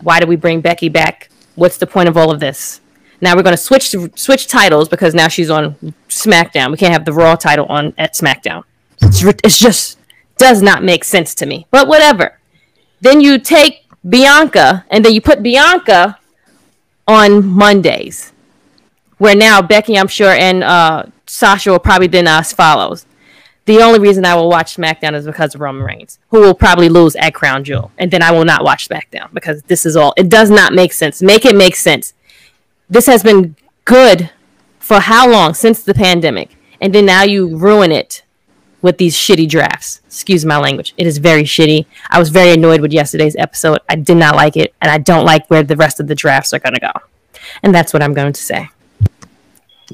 [0.00, 1.30] Why did we bring Becky back?
[1.54, 2.80] What's the point of all of this?
[3.20, 5.76] Now we're going to switch switch titles because now she's on
[6.08, 6.72] SmackDown.
[6.72, 8.64] We can't have the Raw title on at SmackDown.
[9.00, 9.98] It's, it's just
[10.42, 11.66] does not make sense to me.
[11.70, 12.38] But whatever.
[13.00, 16.18] Then you take Bianca and then you put Bianca
[17.06, 18.32] on Mondays,
[19.18, 23.06] where now Becky, I'm sure, and uh, Sasha will probably then us follows.
[23.64, 26.88] The only reason I will watch SmackDown is because of Roman Reigns, who will probably
[26.88, 30.14] lose at Crown Jewel, and then I will not watch SmackDown because this is all.
[30.16, 31.22] It does not make sense.
[31.22, 32.14] Make it make sense.
[32.90, 34.30] This has been good
[34.80, 38.24] for how long since the pandemic, and then now you ruin it
[38.82, 40.00] with these shitty drafts.
[40.06, 40.92] Excuse my language.
[40.96, 41.86] It is very shitty.
[42.10, 43.78] I was very annoyed with yesterday's episode.
[43.88, 46.52] I did not like it, and I don't like where the rest of the drafts
[46.52, 46.92] are going to go.
[47.62, 48.68] And that's what I'm going to say.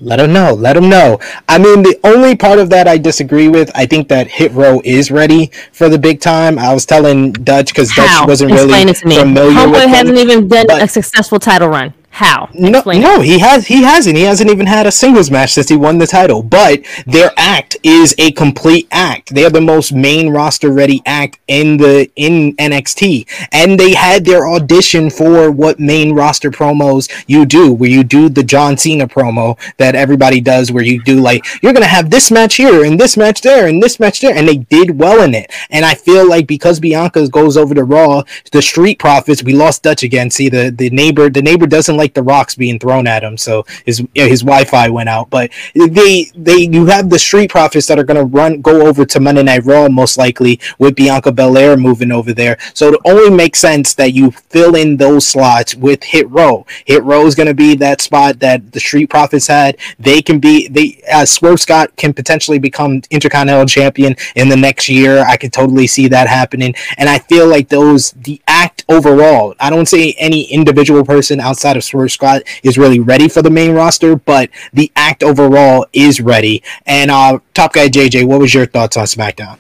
[0.01, 0.55] Let him know.
[0.55, 1.19] Let him know.
[1.49, 4.81] I mean, the only part of that I disagree with, I think that Hit Row
[4.85, 6.59] is ready for the big time.
[6.59, 9.19] I was telling Dutch because Dutch wasn't Explain really it to me.
[9.19, 11.95] familiar Homeboy with hasn't them, even done a successful title run.
[12.19, 12.49] How?
[12.53, 13.05] No, Explain it.
[13.05, 13.69] no, he has.
[13.69, 14.17] He hasn't.
[14.17, 16.43] He hasn't even had a singles match since he won the title.
[16.43, 19.33] But their act is a complete act.
[19.33, 24.25] They are the most main roster ready act in the in NXT, and they had
[24.25, 29.07] their audition for what main roster promos you do, where you do the John Cena
[29.07, 32.99] promo that everybody does, where you do like you're gonna have this match here and
[32.99, 35.53] this match there and this match there, and they did well in it.
[35.71, 39.85] And I feel like because Bianca goes over to Raw, the Street Profits, we lost
[39.85, 40.31] Dutch again.
[40.33, 43.65] See the the neighbor, the neighbor doesn't like the rocks being thrown at him, so
[43.85, 45.31] his his Wi-Fi went out.
[45.31, 49.21] But they they you have the Street Profits that are gonna run go over to
[49.21, 52.59] Monday Night Raw most likely with Bianca Belair moving over there.
[52.75, 56.67] So it only makes sense that you fill in those slots with Hit Row.
[56.85, 59.77] Hit Row is gonna be that spot that the Street Profits had.
[59.99, 64.89] They can be they uh, Swerve Scott can potentially become Intercontinental Champion in the next
[64.89, 65.25] year.
[65.27, 69.55] I could totally see that happening, and I feel like those the act overall.
[69.61, 73.51] I don't say any individual person outside of Swerve Scott is really ready for the
[73.51, 76.63] main roster, but the act overall is ready.
[76.87, 79.59] And uh, Top Guy JJ, what was your thoughts on SmackDown?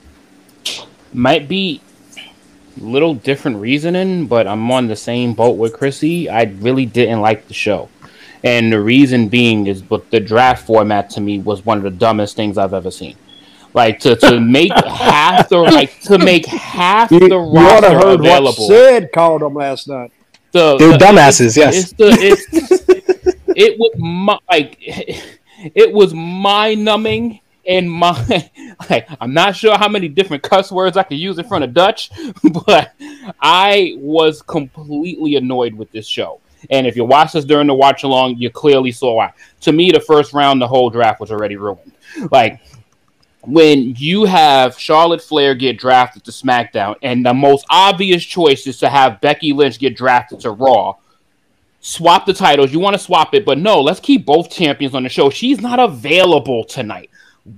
[1.13, 1.81] Might be
[2.81, 6.29] little different reasoning, but I'm on the same boat with Chrissy.
[6.29, 7.89] I really didn't like the show.
[8.45, 11.91] And the reason being is but the draft format to me was one of the
[11.91, 13.17] dumbest things I've ever seen.
[13.75, 18.21] Like to, to make half the like to make half You, the you roster heard
[18.21, 18.55] what.
[18.55, 20.13] Sid called them last night.
[20.53, 21.77] The, They're the- dumbasses, yes.
[21.77, 28.51] It's the, it's, it was my, like it was mind numbing and my
[28.91, 31.75] like I'm not sure how many different cuss words I could use in front of
[31.75, 32.11] Dutch,
[32.65, 32.95] but
[33.41, 36.41] I was completely annoyed with this show.
[36.71, 39.33] And if you watched this during the watch along, you clearly saw why.
[39.61, 41.93] To me, the first round, the whole draft was already ruined.
[42.33, 42.61] Like
[43.43, 48.79] when you have Charlotte Flair get drafted to SmackDown, and the most obvious choice is
[48.79, 50.95] to have Becky Lynch get drafted to Raw.
[51.81, 52.73] Swap the titles.
[52.73, 55.31] You want to swap it, but no, let's keep both champions on the show.
[55.31, 57.11] She's not available tonight.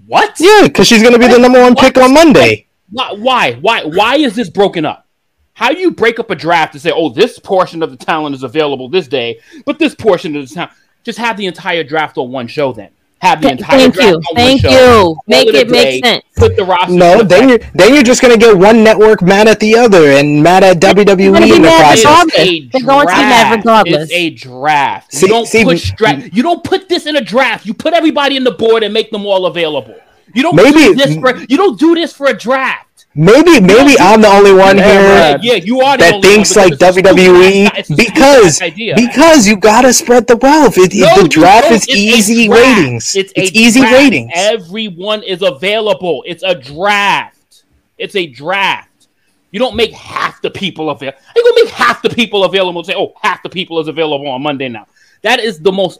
[0.06, 0.36] What?
[0.38, 2.66] Yeah, because she's gonna be the number one pick on Monday.
[2.90, 3.12] Why?
[3.14, 3.54] Why?
[3.54, 3.84] Why?
[3.84, 5.06] Why is this broken up?
[5.54, 8.34] How do you break up a draft to say, "Oh, this portion of the talent
[8.34, 10.72] is available this day, but this portion of the talent"?
[11.02, 12.72] Just have the entire draft on one show.
[12.72, 12.90] Then
[13.20, 14.22] have the Th- entire Thank draft you.
[14.34, 15.16] Thank you.
[15.26, 16.24] Make it make day, sense.
[16.36, 16.92] Put the roster.
[16.92, 20.12] No, put then you're then you're just gonna get one network mad at the other
[20.12, 21.98] and mad at gonna WWE be in the process.
[22.04, 22.38] regardless.
[22.38, 23.56] a They're going to be mad draft.
[23.56, 24.10] regardless.
[24.10, 25.12] It's a draft.
[25.14, 26.28] See- you don't see, push we- dra- hmm.
[26.32, 27.66] You don't put this in a draft.
[27.66, 29.94] You put everybody in the board and make them all available.
[30.34, 31.36] You don't Maybe- do this for.
[31.36, 32.86] You don't do this for a draft.
[33.14, 35.42] Maybe maybe I'm the only one Yeah, here right.
[35.42, 39.48] Yeah, you are that thinks like because it's a WWE stupid-ass- it's a because because
[39.48, 40.78] you gotta spread the wealth.
[40.78, 43.16] It, it- No, the draft is It's easy ratings.
[43.16, 43.94] It's, It's, easy draft.
[43.96, 44.30] ratings.
[44.34, 46.22] Everyone is available.
[46.24, 47.64] It's a draft.
[47.98, 49.08] It's a draft.
[49.50, 51.18] You don't make half the people available.
[51.34, 54.28] You gonna make half the people available and say, "Oh, half the people is available
[54.28, 54.86] on Monday now."
[55.22, 55.98] That is the most.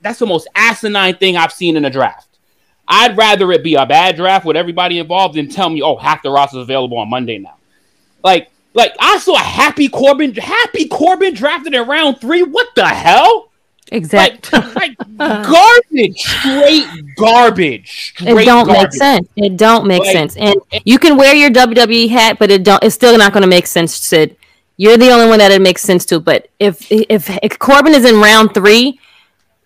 [0.00, 2.31] That's the most asinine thing I've seen in a draft.
[2.88, 6.22] I'd rather it be a bad draft with everybody involved than tell me, "Oh, half
[6.22, 7.54] the roster is available on Monday now."
[8.24, 10.34] Like, like I saw Happy Corbin.
[10.34, 12.42] Happy Corbin drafted in round three.
[12.42, 13.48] What the hell?
[13.90, 14.58] Exactly.
[14.58, 18.82] Like, like garbage, straight garbage, straight it don't garbage.
[18.84, 19.28] make sense.
[19.36, 20.36] It don't make Like- sense.
[20.36, 22.82] And you can wear your WWE hat, but it don't.
[22.82, 24.36] It's still not going to make sense, Sid.
[24.78, 26.20] You're the only one that it makes sense to.
[26.20, 28.98] But if if, if Corbin is in round three,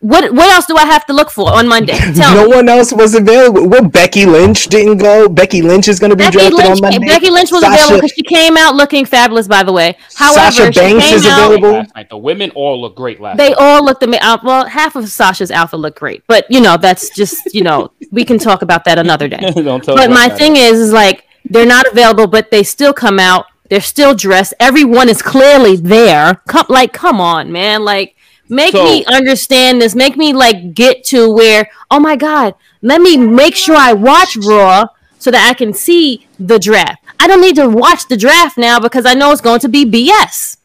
[0.00, 1.96] what what else do I have to look for on Monday?
[2.14, 2.54] Tell no me.
[2.56, 3.66] one else was available.
[3.68, 5.28] Well, Becky Lynch didn't go.
[5.28, 7.06] Becky Lynch is going to be Becky drafted Lynch, on Monday.
[7.06, 9.48] Becky Lynch was Sasha- available because she came out looking fabulous.
[9.48, 11.72] By the way, however, Sasha she Banks came is out, available.
[11.72, 13.58] Last night, the women all look great last They night.
[13.58, 14.18] all looked at me.
[14.18, 17.90] Uh, well, half of Sasha's outfit looked great, but you know that's just you know
[18.10, 19.38] we can talk about that another day.
[19.54, 22.92] Don't tell but my about thing is, is like they're not available, but they still
[22.92, 23.46] come out.
[23.70, 24.54] They're still dressed.
[24.60, 26.40] Everyone is clearly there.
[26.48, 27.84] Come, like, come on, man.
[27.84, 28.14] Like,
[28.48, 29.94] make So- me understand this.
[29.94, 31.68] Make me like get to where.
[31.90, 34.86] Oh my god, let me make sure I watch Raw
[35.18, 37.02] so that I can see the draft.
[37.18, 39.84] I don't need to watch the draft now because I know it's going to be
[39.84, 40.58] BS.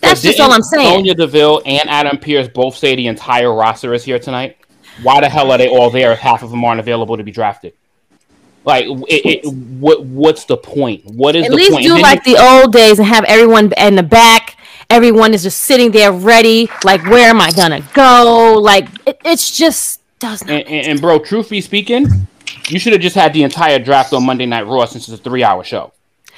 [0.00, 0.94] That's just all I'm saying.
[1.00, 4.56] Sonya Deville and Adam Pearce both say the entire roster is here tonight.
[5.02, 7.30] Why the hell are they all there if half of them aren't available to be
[7.30, 7.72] drafted?
[8.64, 11.04] Like, it, it, what what's the point?
[11.06, 11.84] What is At the least point?
[11.86, 14.56] do like you- the old days and have everyone in the back.
[14.90, 16.68] Everyone is just sitting there ready.
[16.84, 18.58] Like, where am I gonna go?
[18.60, 20.50] Like, it, it's just Does not.
[20.50, 22.06] And, and, and bro, truth be speaking,
[22.68, 25.22] you should have just had the entire draft on Monday Night Raw since it's a
[25.22, 25.92] three-hour show.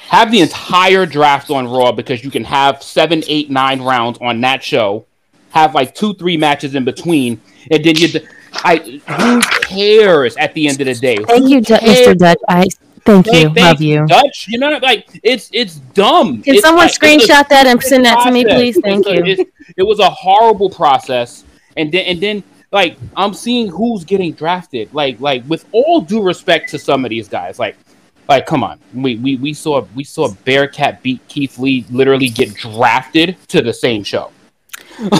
[0.09, 4.39] Have the entire draft on Raw because you can have seven, eight, nine rounds on
[4.41, 5.05] that show.
[5.49, 7.41] Have like two, three matches in between,
[7.71, 8.09] and then you.
[8.55, 11.17] I who cares at the end of the day?
[11.17, 11.81] Thank Who you, cares?
[11.81, 12.17] Mr.
[12.17, 12.37] Dutch.
[12.47, 12.67] I
[13.05, 13.31] thank you.
[13.53, 14.05] Thank Love you.
[14.07, 14.47] Dutch.
[14.47, 16.41] You know, like it's it's dumb.
[16.41, 18.79] Can It's someone like- it's a screenshot that and send that to me, please?
[18.81, 19.23] Thank you.
[19.23, 19.47] it's-
[19.77, 21.43] it was a horrible process,
[21.77, 24.93] and then and then like I'm seeing who's getting drafted.
[24.93, 27.77] Like like with all due respect to some of these guys, like
[28.29, 32.53] like come on, we we, we saw we saw Bearcat beat Keith Lee literally get
[32.55, 34.31] drafted to the same show.
[34.99, 35.11] like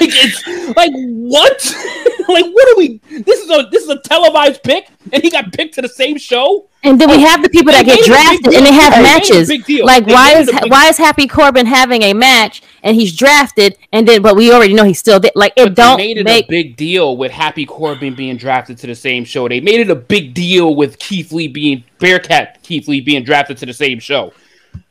[0.00, 1.74] it's like what?
[2.32, 3.00] like what are we?
[3.10, 6.18] This is a this is a televised pick, and he got picked to the same
[6.18, 6.66] show.
[6.82, 8.72] And then we have the people that get made it a big drafted and they
[8.72, 9.48] have They made it a matches.
[9.48, 9.84] big deal.
[9.84, 12.96] Like They why is it a big- why is Happy Corbin having a match and
[12.96, 15.30] he's drafted and then but we already know he's still there.
[15.34, 18.78] Like it But don't made it make a big deal with Happy Corbin being drafted
[18.78, 19.46] to the same show.
[19.46, 23.58] They made it a big deal with Keith Lee being Bearcat Keith Lee being drafted
[23.58, 24.32] to the same show.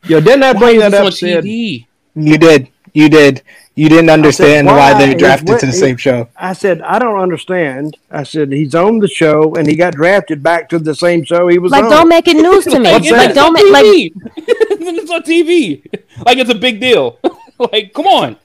[0.04, 1.06] Yo, didn't I bring that up?
[1.08, 1.44] on Sid?
[1.44, 1.88] TV?
[2.14, 2.70] You did.
[2.94, 3.42] You did.
[3.76, 6.28] You didn't understand why, why they drafted what- to the same show.
[6.36, 7.96] I said I don't understand.
[8.12, 11.48] I said he's on the show and he got drafted back to the same show
[11.48, 11.90] he was like on.
[11.90, 12.92] don't make it news to me.
[12.92, 14.98] What's like don't it's make on like TV.
[15.00, 15.84] it's on TV.
[16.26, 17.18] Like it's a big deal.
[17.72, 18.36] like come on.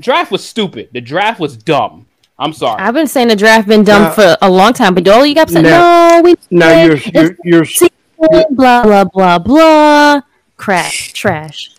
[0.00, 0.88] Draft was stupid.
[0.92, 2.06] The draft was dumb.
[2.38, 2.80] I'm sorry.
[2.82, 5.34] I've been saying the draft been dumb Now- for a long time, but all you
[5.34, 7.06] got to say, Now- no, we now you're it's
[7.44, 7.88] you're, you're
[8.50, 10.20] blah blah blah blah.
[10.56, 11.70] Crap, trash.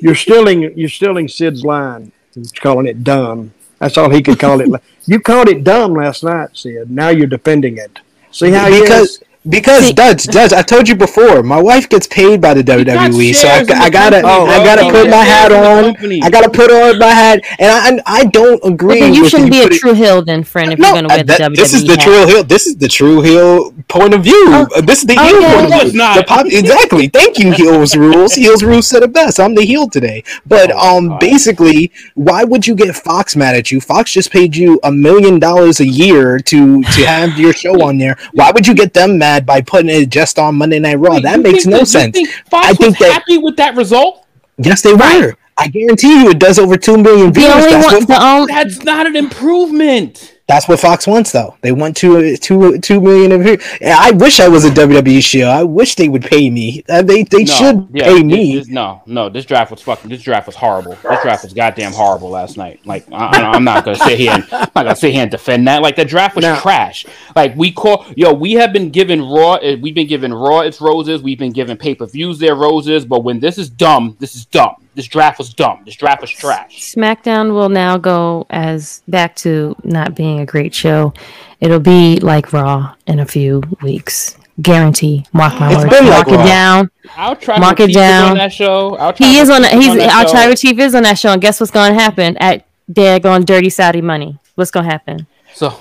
[0.00, 2.12] You're stealing you're stealing Sid's line.
[2.34, 3.52] He's calling it dumb.
[3.78, 4.68] That's all he could call it.
[5.06, 6.88] You called it dumb last night, Sid.
[6.88, 7.98] Now you're defending it.
[8.30, 9.22] See how he because is?
[9.48, 13.34] Because See- Dutch Dutch I told you before my wife gets paid by the WWE
[13.34, 15.96] so I, shares in the I gotta company, I gotta put my hat on.
[16.22, 19.30] I gotta put on my hat and I I don't Well, agree then you with
[19.30, 21.40] shouldn't be a true heel then, friend, if no, you're gonna wear uh, the that-
[21.40, 22.00] WWE this is the hat.
[22.04, 22.44] true heel.
[22.44, 24.44] This is the true heel point of view.
[24.48, 25.28] Oh, Uh, this is the okay.
[25.28, 25.98] heel point No, of it's view.
[25.98, 26.16] not.
[26.16, 27.08] The pop, exactly.
[27.08, 28.34] Thank you, heels rules.
[28.40, 29.40] Heels rules said it best.
[29.40, 30.22] I'm the heel today.
[30.46, 31.20] But Oh, um, God.
[31.20, 33.80] basically, why would you get Fox mad at you?
[33.80, 37.96] Fox just paid you a million dollars a year to to have your show on
[37.98, 38.16] there.
[38.32, 41.14] Why would you get them mad by putting it just on Monday Night Raw?
[41.14, 42.12] Wait, that makes think no that- you sense.
[42.16, 44.26] think Fox I think was that- happy with that result.
[44.58, 45.34] Yes, they were.
[45.56, 47.54] I guarantee you, it does over two million The viewers.
[47.54, 50.34] only That's one, the only, That's not an improvement.
[50.50, 51.54] That's what Fox wants, though.
[51.60, 53.56] They want two, two, two million of here.
[53.86, 55.46] I wish I was a WWE show.
[55.48, 56.82] I wish they would pay me.
[56.88, 58.54] Uh, they they No, should yeah, pay this- me.
[58.58, 60.10] this- no, no, this draft was fucking.
[60.10, 60.96] This draft was horrible.
[61.08, 62.80] This draft was goddamn horrible last night.
[62.84, 65.30] Like I, I- I'm not gonna sit here and I'm not gonna sit here and
[65.30, 65.82] defend that.
[65.82, 66.56] Like the draft was No.
[66.58, 67.06] trash.
[67.36, 69.52] Like we call yo, we have been given raw.
[69.54, 71.22] uh, We've been given raw its roses.
[71.22, 73.04] We've been given pay per views their roses.
[73.04, 74.74] But when this is dumb, this is dumb.
[74.94, 75.82] This draft was dumb.
[75.84, 76.80] This draft was trash.
[76.94, 81.14] SmackDown will now go as back to not being a great show.
[81.60, 84.36] It'll be like Raw in a few weeks.
[84.60, 85.24] Guarantee.
[85.32, 85.90] Mark my It's words.
[85.90, 86.46] been Mark like it Raw.
[86.46, 86.90] down.
[87.16, 87.58] I'll try.
[87.58, 88.32] Mark it down.
[88.32, 88.96] on that show.
[88.96, 89.62] I'll He is on.
[89.64, 89.94] He's.
[89.96, 90.32] that Our show.
[90.32, 93.70] Tribal Chief is on that show, and guess what's going to happen at daggone Dirty
[93.70, 94.38] Saudi Money?
[94.56, 95.26] What's going to happen?
[95.54, 95.72] So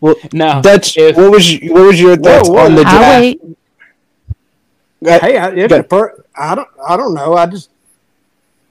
[0.00, 3.20] Well, now, Dutch, if- what was what was your thoughts whoa, on the I'll draft?
[3.20, 3.40] wait.
[5.06, 5.90] Uh, Hey, I, it's Good.
[5.90, 7.34] per, I don't I don't know.
[7.34, 7.68] I just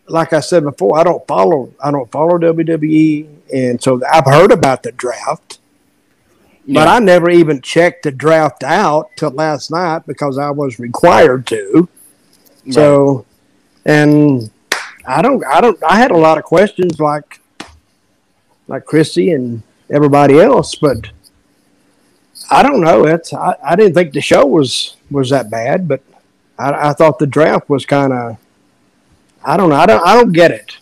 [0.08, 4.52] like I said before, I don't follow I don't follow WWE, and so I've heard
[4.52, 5.60] about the draft,
[6.68, 6.94] but Yeah.
[6.94, 11.88] I never even checked the draft out till last night because I was required to.
[12.72, 13.26] So,
[13.86, 14.50] and
[15.06, 17.40] I don't I don't I had a lot of questions like
[18.68, 21.10] like Chrissy and everybody else, but
[22.50, 23.06] I don't know.
[23.06, 26.02] It's I, I didn't think the show was was that bad, but
[26.58, 28.38] I, I thought the draft was kind of
[29.46, 29.76] I don't know.
[29.76, 30.78] I don't I don't get it.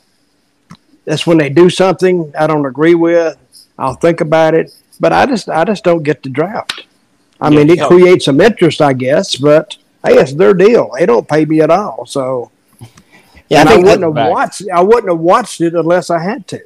[1.05, 3.38] That's when they do something I don't agree with.
[3.78, 6.86] I'll think about it, but I just I just don't get the draft.
[7.39, 7.86] I Yeah, mean, it yeah.
[7.86, 10.91] creates some interest, I guess, but hey, it's their deal.
[10.97, 12.51] They don't pay me at all, so
[13.49, 14.30] Yeah, I I, wouldn't have Right.
[14.30, 14.64] watched.
[14.74, 16.62] I wouldn't have watched it unless I had to.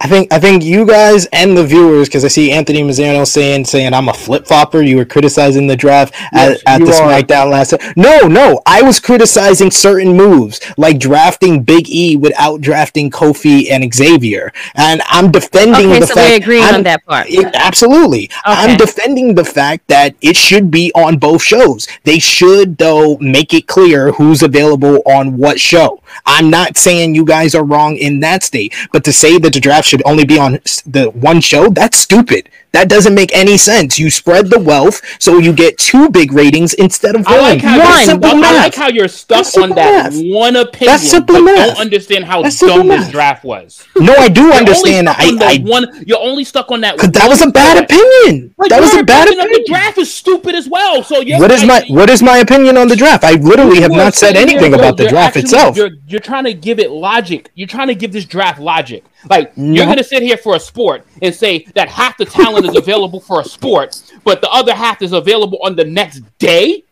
[0.00, 3.64] I think I think you guys and the viewers, because I see Anthony Mazzano saying
[3.64, 4.82] saying I'm a flip flopper.
[4.82, 7.08] You were criticizing the draft Yes, at, at you the are.
[7.22, 7.70] SmackDown last.
[7.70, 7.92] Time.
[7.96, 13.94] No, no, I was criticizing certain moves, like drafting Big E without drafting Kofi and
[13.94, 16.28] Xavier, and I'm defending Okay, the so fact.
[16.30, 17.30] we're agreeing I'm- on that part.
[17.30, 18.28] it- absolutely.
[18.44, 21.88] I'm defending the fact that it should be on both shows.
[22.02, 26.02] They should, though, make it clear who's available on what show.
[26.26, 29.60] I'm not saying you guys are wrong in that state, but to say that the
[29.60, 30.52] draft should only be on
[30.86, 32.48] the one show, that's stupid.
[32.74, 33.98] That doesn't make any sense.
[33.98, 37.40] You spread the wealth so you get two big ratings instead of I one.
[37.42, 40.22] like how That's you're simple I like how you're stuck on that math.
[40.24, 41.66] one opinion, That's simple but math.
[41.68, 43.12] don't understand how That's dumb this math.
[43.12, 43.84] draft was.
[43.96, 45.08] no, I do You're understand.
[45.08, 46.04] Stuck on I, that I one.
[46.06, 46.98] You're only stuck on that.
[46.98, 48.54] Cause that was a bad opinion.
[48.58, 49.48] But That was a bad opinion.
[49.52, 51.02] The draft is stupid as well.
[51.04, 53.22] So you're What is my what is my opinion on the draft?
[53.22, 55.76] I literally have not said anything about the draft actually- itself.
[55.76, 57.50] You're you're trying to give it logic.
[57.54, 59.04] You're trying to give this draft logic.
[59.30, 62.76] Like you're gonna sit here for a sport and say that half the talent is
[62.76, 66.84] available for a sport, but the other half is available on the next day.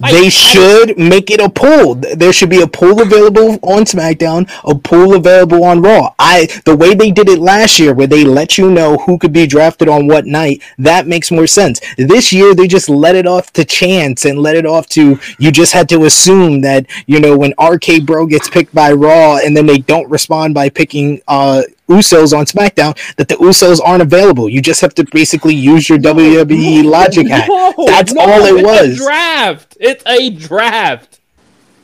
[0.00, 1.96] Like, they should make it a pool.
[1.96, 6.14] There should be a pool available on SmackDown, a pool available on Raw.
[6.20, 9.32] I the way they did it last year, where they let you know who could
[9.32, 11.80] be drafted on what night, that makes more sense.
[11.96, 15.50] This year, they just let it off to chance and let it off to you.
[15.50, 19.56] Just had to assume that you know when RK Bro gets picked by Raw, and
[19.56, 24.48] then they don't respond by picking uh Usos on SmackDown, that the Usos aren't available.
[24.48, 27.48] You just have to basically use your WWE logic hat.
[27.48, 29.00] No, That's no, all it it's was.
[29.00, 29.76] A draft.
[29.80, 31.20] It's a draft.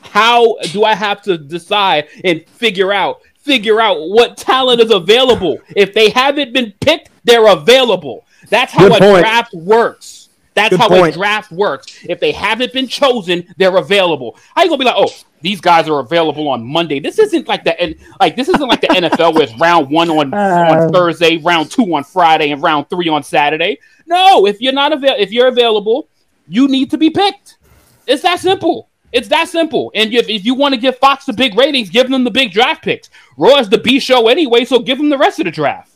[0.02, 5.59] How do I have to decide and figure out figure out what talent is available?
[5.74, 8.24] If they haven't been picked, they're available.
[8.48, 9.18] That's how Good a point.
[9.20, 10.23] draft works.
[10.55, 11.14] That's Good how point.
[11.14, 12.05] a draft works.
[12.09, 14.38] If they haven't been chosen, they're available.
[14.55, 17.00] How you gonna be like, oh, these guys are available on Monday?
[17.00, 20.09] This isn't like the and like this isn't like the NFL where it's round one
[20.11, 20.90] on on um.
[20.90, 23.78] Thursday, round two on Friday, and round three on Saturday.
[24.07, 26.09] No, if you're not avail, if you're available,
[26.48, 27.59] you need to be picked.
[28.07, 28.88] It's that simple.
[29.12, 29.92] It's that simple.
[29.94, 32.52] And if, if you want to give Fox the big ratings, give them the big
[32.52, 33.11] draft picks.
[33.36, 35.93] Raw is the B show anyway, so give them the rest of the draft.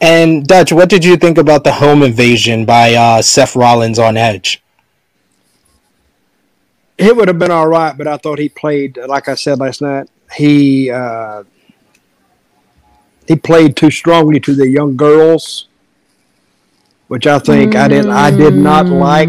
[0.00, 4.16] And Dutch, what did you think about the home invasion by uh, Seth Rollins on
[4.16, 4.62] Edge?
[6.96, 9.82] It would have been all right, but I thought he played like I said last
[9.82, 10.08] night.
[10.32, 11.42] He uh,
[13.26, 15.66] he played too strongly to the young girls,
[17.08, 18.12] which I think I didn't.
[18.12, 19.28] I did not like.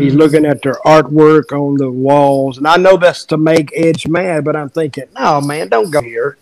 [0.00, 4.06] He's looking at their artwork on the walls, and I know that's to make Edge
[4.06, 4.44] mad.
[4.44, 6.38] But I'm thinking, no, man, don't go here.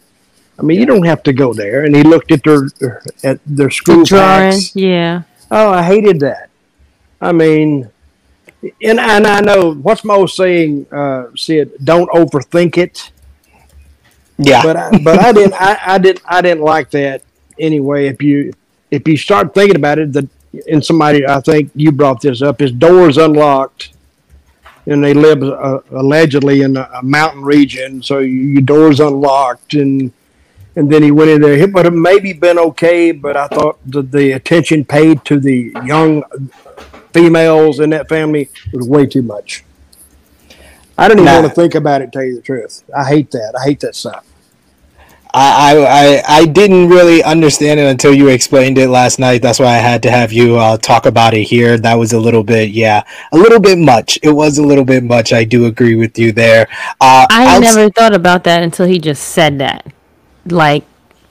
[0.58, 1.84] I mean, you don't have to go there.
[1.84, 2.68] And he looked at their
[3.22, 4.74] at their school Drawing, packs.
[4.74, 5.22] yeah.
[5.50, 6.50] Oh, I hated that.
[7.20, 7.90] I mean,
[8.82, 11.72] and and I know what's my old saying, uh, Sid?
[11.84, 13.10] Don't overthink it.
[14.38, 17.22] Yeah, But I, but I didn't I, I didn't I didn't like that
[17.58, 18.06] anyway.
[18.08, 18.52] If you
[18.90, 20.28] if you start thinking about it, that
[20.70, 23.90] and somebody I think you brought this up, his doors unlocked,
[24.86, 30.12] and they live uh, allegedly in a, a mountain region, so your doors unlocked and.
[30.76, 31.54] And then he went in there.
[31.54, 35.72] It would have maybe been okay, but I thought the, the attention paid to the
[35.84, 36.22] young
[37.12, 39.64] females in that family was way too much.
[40.98, 41.40] I don't even Nah.
[41.40, 42.12] want to think about it.
[42.12, 43.54] Tell you the truth, I hate that.
[43.58, 44.24] I hate that stuff.
[45.34, 49.42] I, I I I didn't really understand it until you explained it last night.
[49.42, 51.76] That's why I had to have you uh, talk about it here.
[51.76, 53.02] That was a little bit, yeah,
[53.32, 54.18] a little bit much.
[54.22, 55.34] It was a little bit much.
[55.34, 56.68] I do agree with you there.
[57.02, 59.84] Uh, I outs- never thought about that until he just said that.
[60.50, 60.84] Like,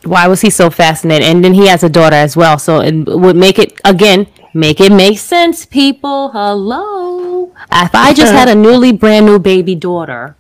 [0.04, 1.28] why was he so fascinated?
[1.28, 4.80] And then he has a daughter as well, so it would make it again make
[4.80, 5.66] it make sense.
[5.66, 7.52] People, hello.
[7.72, 10.36] If I just had a newly brand new baby daughter,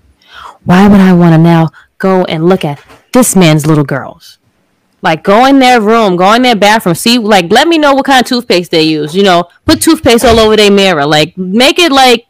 [0.63, 4.39] why would I want to now go and look at this man's little girls?
[5.01, 8.05] Like go in their room, go in their bathroom, see like let me know what
[8.05, 9.15] kind of toothpaste they use.
[9.15, 11.05] You know, put toothpaste all over their mirror.
[11.05, 12.25] Like make it like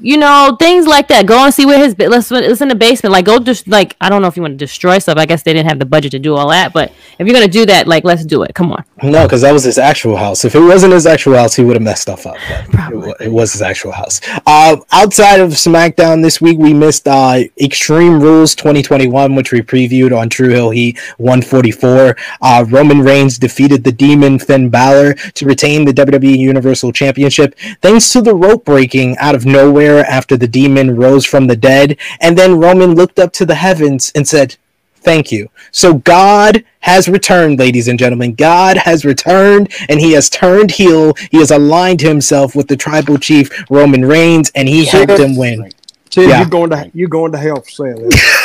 [0.00, 1.26] you know, things like that.
[1.26, 3.12] Go and see where his let's it's in the basement.
[3.12, 5.16] Like go just like I don't know if you want to destroy stuff.
[5.18, 7.48] I guess they didn't have the budget to do all that, but if you're gonna
[7.48, 8.54] do that, like let's do it.
[8.54, 8.84] Come on.
[9.02, 10.44] No, because that was his actual house.
[10.44, 12.36] If it wasn't his actual house, he would have messed stuff up.
[12.48, 13.12] But it, Probably.
[13.20, 14.20] it was his actual house.
[14.46, 20.16] Uh, outside of SmackDown this week, we missed uh, Extreme Rules 2021, which we previewed
[20.16, 22.16] on True Heel Heat 144.
[22.42, 28.10] Uh, Roman Reigns defeated the Demon Finn Balor to retain the WWE Universal Championship thanks
[28.12, 31.98] to the rope breaking out of nowhere after the Demon rose from the dead.
[32.20, 34.56] And then Roman looked up to the heavens and said,
[34.96, 35.50] Thank you.
[35.70, 38.34] So God has returned, ladies and gentlemen.
[38.34, 41.12] God has returned and he has turned heel.
[41.30, 45.36] He has aligned himself with the tribal chief Roman Reigns and he See, helped him
[45.36, 45.70] win.
[46.10, 46.38] See, Yeah.
[46.40, 48.40] you're going to you're going to hell for saying that.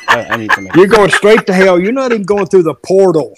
[0.08, 1.78] I, I need to make You're going straight to hell.
[1.78, 3.36] You're not even going through the portal.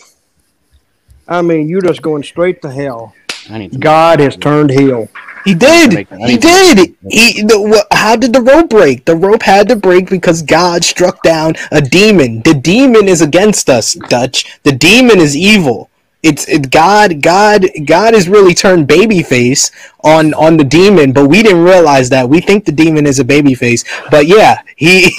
[1.28, 3.14] I mean, you're just going straight to hell.
[3.50, 5.08] I need to God has turned heel.
[5.44, 6.06] He did.
[6.10, 6.94] He did.
[7.08, 7.42] He.
[7.42, 9.04] The, wha- how did the rope break?
[9.04, 12.42] The rope had to break because God struck down a demon.
[12.42, 14.60] The demon is against us, Dutch.
[14.62, 15.90] The demon is evil.
[16.22, 17.20] It's it, God.
[17.20, 17.66] God.
[17.84, 19.72] God has really turned babyface
[20.04, 22.28] on on the demon, but we didn't realize that.
[22.28, 25.10] We think the demon is a babyface, but yeah, he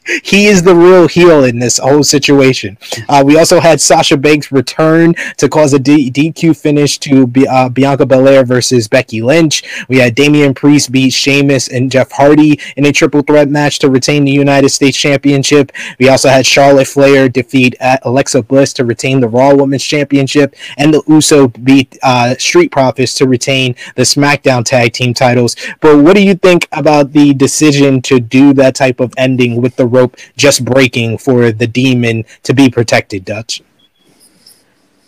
[0.22, 2.78] he is the real heel in this whole situation.
[3.08, 7.46] Uh, we also had Sasha Banks return to cause a D- DQ finish to B-
[7.46, 9.62] uh, Bianca Belair versus Becky Lynch.
[9.88, 13.90] We had Damian Priest beat Sheamus and Jeff Hardy in a triple threat match to
[13.90, 15.72] retain the United States Championship.
[15.98, 20.54] We also had Charlotte Flair defeat uh, Alexa Bliss to retain the Raw Women's Championship,
[20.76, 25.56] and the Uso beat uh, Street Profits to retain the SmackDown Tag Team titles.
[25.80, 29.76] But what do you think about the decision to do that type of ending with
[29.76, 33.62] the rope just breaking for the demon to be protected, Dutch?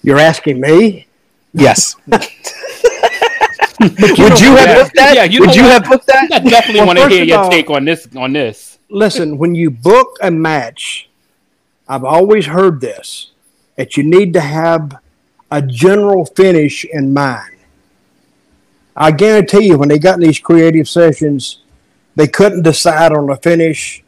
[0.03, 1.07] You're asking me?
[1.53, 1.97] Yes.
[3.77, 5.15] But Would know you have booked that?
[5.17, 5.73] Yeah, you Would you what?
[5.73, 6.31] have booked that?
[6.33, 8.07] I definitely Well, want to hear your all- take on this.
[8.17, 11.11] On this, Listen, when you book a match,
[11.89, 13.33] I've always heard this
[13.77, 14.97] that you need to have
[15.51, 17.57] a general finish in mind.
[18.97, 21.59] I guarantee you, when they got in these creative sessions,
[22.15, 24.04] they couldn't decide on a finish,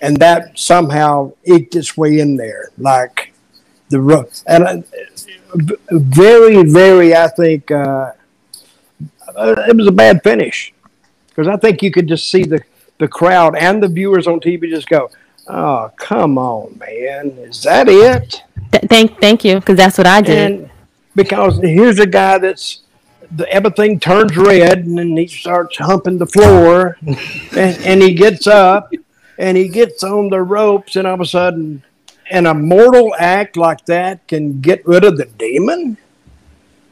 [0.00, 2.70] and that somehow eked its way in there.
[2.78, 3.32] Like
[3.88, 4.76] the ro- and uh,
[5.90, 8.12] very, very, I think uh,
[9.36, 10.72] uh, it was a bad finish
[11.28, 12.62] because I think you could just see the
[12.98, 15.10] the crowd and the viewers on TV just go,
[15.48, 20.20] "Oh, come on, man, is that it?" Th- thank, thank you, because that's what I
[20.20, 20.52] did.
[20.52, 20.70] And
[21.16, 22.82] because here's a guy that's
[23.32, 28.46] the, everything turns red, and then he starts humping the floor, and, and he gets
[28.46, 28.92] up,
[29.40, 31.82] and he gets on the ropes, and all of a sudden,
[32.30, 35.96] an immortal act like that can get rid of the demon.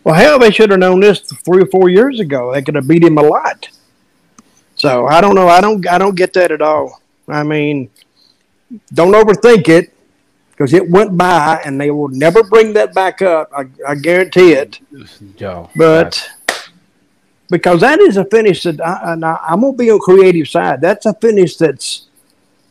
[0.03, 2.51] Well, hell, they should have known this three or four years ago.
[2.51, 3.69] They could have beat him a lot.
[4.77, 5.47] So I don't know.
[5.47, 5.87] I don't.
[5.87, 7.03] I don't get that at all.
[7.29, 7.91] I mean,
[8.95, 9.93] don't overthink it
[10.51, 13.53] because it went by, and they will never bring that back up.
[13.55, 14.81] I, I guarantee it.
[15.37, 15.69] Joe.
[15.77, 16.27] But
[17.51, 20.81] because that is a finish that I, and I, I'm gonna be on creative side.
[20.81, 22.08] That's a finish that's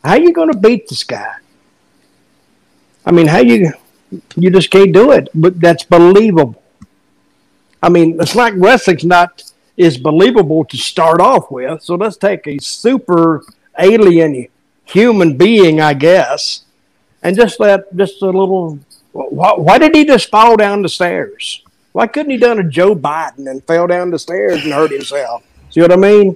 [0.03, 1.35] how you gonna beat this guy.
[3.05, 3.73] I mean, how you
[4.35, 6.61] you just can't do it, but that's believable.
[7.81, 9.43] I mean, it's like wrestling's not
[9.75, 11.83] is believable to start off with.
[11.83, 13.43] So let's take a super
[13.77, 14.47] alien
[14.85, 16.65] human being, I guess,
[17.21, 18.79] and just let just a little.
[19.11, 21.63] Why, why did he just fall down the stairs?
[21.91, 25.43] Why couldn't he done a Joe Biden and fell down the stairs and hurt himself?
[25.71, 26.35] See what I mean?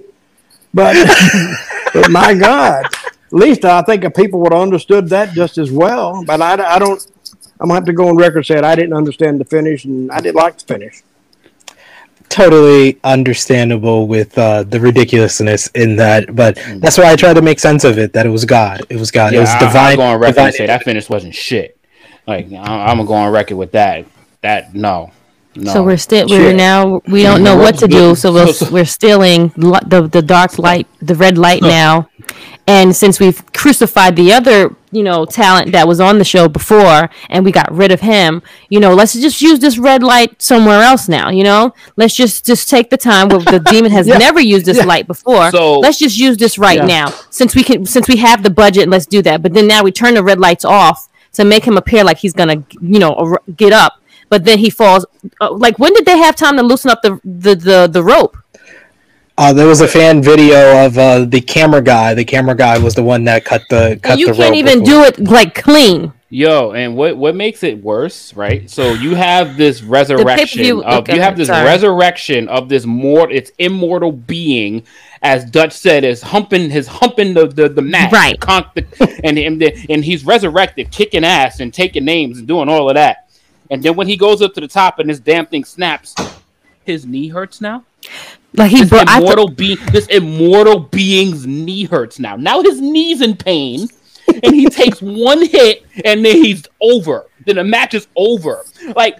[0.74, 0.96] But,
[1.94, 2.86] but my God,
[3.34, 6.24] least I think if people would have understood that just as well.
[6.24, 7.04] But I, I don't.
[7.60, 10.20] I'm gonna have to go on record saying I didn't understand the finish and I
[10.20, 11.02] didn't like the finish.
[12.28, 17.60] totally understandable with uh, the ridiculousness in that, but that's why I tried to make
[17.60, 18.12] sense of it.
[18.14, 18.80] That it was God.
[18.88, 19.34] It was God.
[19.34, 19.90] it was I, divine.
[19.92, 21.78] I'm going on record divine and say that finish wasn't shit.
[22.26, 22.56] Like I,
[22.86, 24.06] I'm gonna go on record with that.
[24.40, 25.12] That no,
[25.54, 25.72] no.
[25.72, 26.56] So we're still we're Shit.
[26.56, 28.14] now we don't know what to do.
[28.14, 32.08] So we'll, So- so- we're stealing li- the the dark light, the red light now.
[32.72, 37.10] And since we've crucified the other, you know, talent that was on the show before,
[37.28, 38.40] and we got rid of him,
[38.70, 41.28] you know, let's just use this red light somewhere else now.
[41.38, 41.60] You know,
[41.96, 44.18] let's just just take the time where the demon has Yeah.
[44.18, 44.84] never used this Yeah.
[44.94, 45.50] light before.
[45.50, 46.86] So- let's just use this right Yeah.
[46.98, 48.88] now, since we can, since we have the budget.
[48.88, 49.42] Let's do that.
[49.42, 52.32] But then now we turn the red lights off to make him appear like he's
[52.40, 52.58] gonna,
[52.92, 53.92] you know, get up
[54.28, 55.04] but then he falls.
[55.42, 58.34] Uh, like when did they have time to loosen up the the the, the rope?
[59.38, 62.12] Uh, there was a fan video of uh, the camera guy.
[62.14, 64.80] The camera guy was the one that cut the cut And you the can't even
[64.80, 64.94] before.
[64.94, 66.12] do it like clean.
[66.28, 68.68] Yo, and what what makes it worse, right?
[68.70, 71.64] So you have this resurrection of okay, you have this sorry.
[71.64, 74.82] resurrection of this more its immortal being,
[75.22, 78.38] as Dutch said, is humping his humping the the, the mat, Right.
[78.40, 82.88] Con- the- and and and he's resurrected, kicking ass and taking names and doing all
[82.88, 83.28] of that.
[83.70, 86.14] And then when he goes up to the top and this damn thing snaps,
[86.84, 87.84] his knee hurts now.
[88.54, 92.36] Like he This bro- immortal being, this immortal being's knee hurts now.
[92.36, 93.88] Now his knee's in pain,
[94.42, 97.26] and he takes one hit, and then he's over.
[97.46, 98.64] Then the match is over.
[98.94, 99.18] Like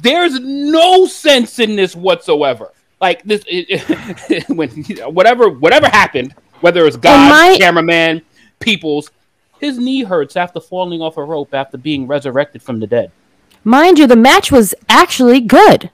[0.00, 2.70] there's no sense in this whatsoever.
[3.00, 4.70] Like this, it, when
[5.12, 8.22] whatever whatever happened, whether it's God, my- cameraman,
[8.60, 9.10] people's,
[9.60, 13.10] his knee hurts after falling off a rope after being resurrected from the dead.
[13.64, 15.90] mind you, the match was actually good.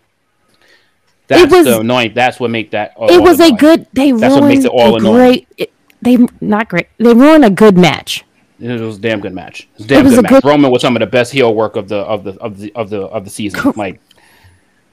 [1.29, 2.13] That's was- the annoying.
[2.15, 2.91] That's what make that.
[2.93, 3.87] it all was a good.
[3.93, 5.15] They That's what makes it all a annoying.
[5.17, 5.49] great.
[5.57, 5.73] It,
[6.03, 6.89] they not great.
[6.99, 8.25] They ruined a good match.
[8.61, 9.69] It was a damn good match.
[9.75, 10.31] It was a damn was good a match.
[10.43, 12.73] good- Roman was some of the best heel work of the of the of the
[12.75, 13.61] of the of the season.
[13.61, 14.01] Cor- Like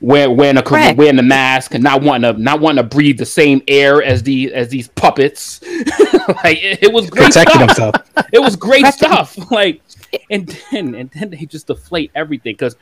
[0.02, 0.98] wearing wearing a Correct.
[0.98, 4.22] wearing the mask and not wanting to not wanting to breathe the same air as
[4.24, 5.62] the as these puppets.
[5.64, 7.94] like it, it was great protecting stuff.
[7.96, 8.26] himself.
[8.34, 9.38] It was great stuff.
[9.52, 9.82] Like
[10.30, 12.76] and then and then they just deflate everything because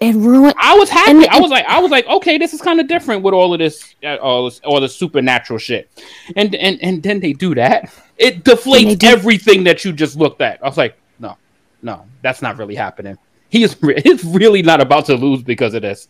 [0.00, 0.54] It ruined.
[0.58, 1.10] I was happy.
[1.12, 3.52] And- I was like, I was like, okay, this is kind of different with all
[3.52, 5.88] of this, uh, all this, all the supernatural shit.
[6.36, 7.92] And and and then they do that.
[8.18, 10.62] It deflates do- everything that you just looked at.
[10.62, 11.36] I was like, no,
[11.82, 13.16] no, that's not really happening.
[13.48, 16.08] He is re- he's really not about to lose because of this,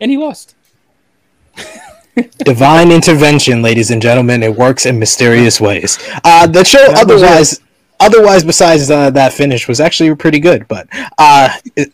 [0.00, 0.54] and he lost.
[2.38, 4.42] Divine intervention, ladies and gentlemen.
[4.42, 5.98] It works in mysterious ways.
[6.24, 7.60] Uh, the show, That was otherwise,
[8.00, 10.66] otherwise, besides uh, that finish, was actually pretty good.
[10.68, 11.48] But uh,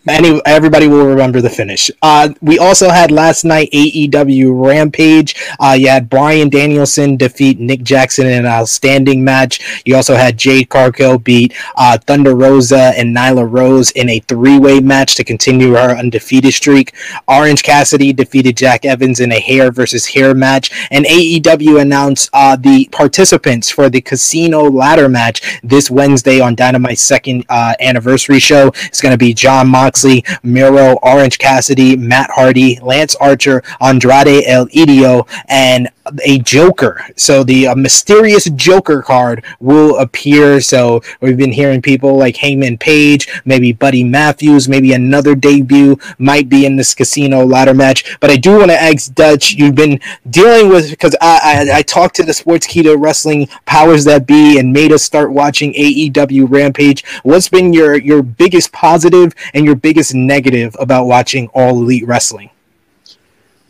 [0.09, 1.91] any everybody will remember the finish.
[2.03, 5.35] Uh, we also had last night AEW Rampage.
[5.61, 9.83] Uh, you had Bryan Danielson defeat Nick Jackson in an outstanding match.
[9.85, 14.81] You also had Jade Cargill beat uh, Thunder Rosa and Nyla Rose in a three-way
[14.81, 16.95] match to continue her undefeated streak.
[17.29, 22.57] Orange Cassidy defeated Jack Evans in a hair versus hair match, and AEW announced uh,
[22.57, 28.69] the participants for the Casino Ladder match this Wednesday on Dynamite's second uh, anniversary show.
[28.85, 34.67] It's going to be Jon Moxley, Miro, Orange Cassidy, Matt Hardy, Lance Archer, Andrade El
[34.69, 35.89] Idolo, and
[36.25, 37.05] a Joker.
[37.17, 40.61] So the uh, mysterious Joker card will appear.
[40.61, 46.49] So we've been hearing people like Hangman Page, maybe Buddy Matthews, maybe another debut might
[46.49, 48.19] be in this casino ladder match.
[48.21, 50.01] But I do want to ask Dutch, you've been
[50.31, 54.73] dealing with because I, I I talked to the Sportskeeda Wrestling powers that be and
[54.73, 57.05] made us start watching AEW Rampage.
[57.23, 62.51] What's been your your biggest positive and your biggest negative about watching All Elite Wrestling?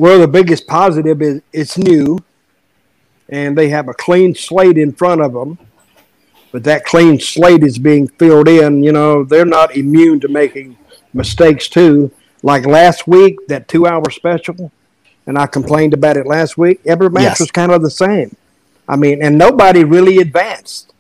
[0.03, 2.19] Well, the biggest positive is it's new,
[3.29, 5.59] and they have a clean slate in front of them.
[6.51, 8.83] But that clean slate is being filled in.
[8.83, 10.77] You know, they're not immune to making
[11.15, 12.11] mistakes too.
[12.43, 14.73] Like last week, that two-hour special,
[15.29, 16.81] and I complained about it last week.
[16.85, 17.39] Every match Yes.
[17.39, 18.35] was kind of the same.
[18.89, 20.93] I mean, and nobody really advanced.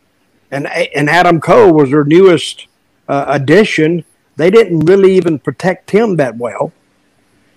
[0.52, 2.68] And and Adam Cole was their newest
[3.08, 4.04] uh, addition.
[4.36, 6.72] They didn't really even protect him that well.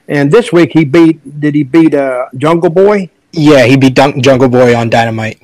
[0.07, 1.39] And this week he beat.
[1.39, 3.09] Did he beat uh, Jungle Boy?
[3.31, 5.41] Yeah, he beat Dunk Jungle Boy on Dynamite.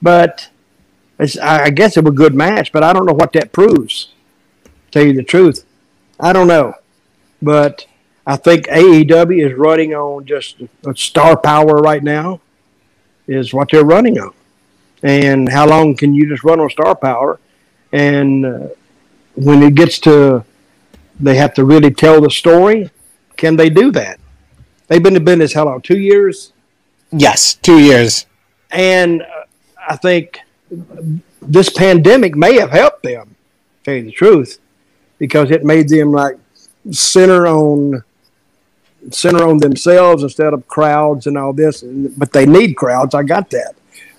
[0.00, 0.48] But
[1.18, 2.72] it's, I guess it was a good match.
[2.72, 4.12] But I don't know what that proves.
[4.90, 5.64] Tell you the truth,
[6.18, 6.74] I don't know.
[7.42, 7.86] But
[8.26, 10.62] I think AEW is running on just
[10.94, 12.40] star power right now.
[13.26, 14.32] Is what they're running on.
[15.02, 17.38] And how long can you just run on star power?
[17.92, 18.68] And uh,
[19.34, 20.44] when it gets to,
[21.20, 22.90] they have to really tell the story.
[23.38, 24.20] Can they do that?
[24.88, 25.80] They've been in business how long?
[25.80, 26.52] Two years.
[27.10, 28.26] Yes, two years.
[28.70, 29.44] And uh,
[29.88, 30.40] I think
[31.40, 34.58] this pandemic may have helped them, to tell you the truth,
[35.18, 36.36] because it made them like
[36.90, 38.02] center on
[39.10, 41.82] center on themselves instead of crowds and all this.
[41.82, 43.14] But they need crowds.
[43.14, 43.74] I got that.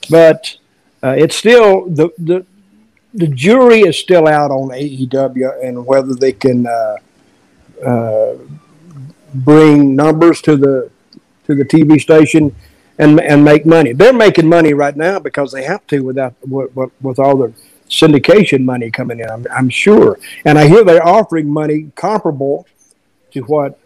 [0.10, 0.56] But
[1.04, 2.46] uh, it's still the the
[3.14, 6.96] the jury is still out on AEW and whether they can uh,
[7.86, 8.36] uh,
[9.34, 10.89] bring numbers to the
[11.45, 12.56] to the TV station
[12.97, 13.93] and and make money.
[13.93, 17.53] They're making money right now because they have to without with, with, all the
[17.89, 19.30] syndication money coming in.
[19.30, 22.68] I'm, I'm sure, and I hear they're offering money comparable
[23.31, 23.80] to what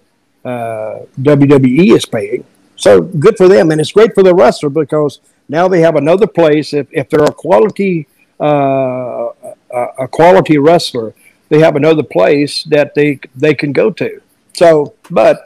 [0.44, 2.46] uh, WWE is paying.
[2.76, 6.28] So good for them, and it's great for the wrestler because now they have another
[6.28, 6.74] place.
[6.74, 8.08] If if they're a quality
[8.40, 9.30] uh,
[9.74, 11.14] a quality wrestler,
[11.50, 14.22] they have another place that they they can go to.
[14.56, 15.42] So, but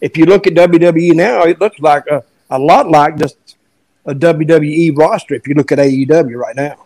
[0.00, 3.56] if you look at WWE now, it looks like a, a lot like just
[4.04, 5.34] a WWE roster.
[5.34, 6.85] If you look at AEW right now,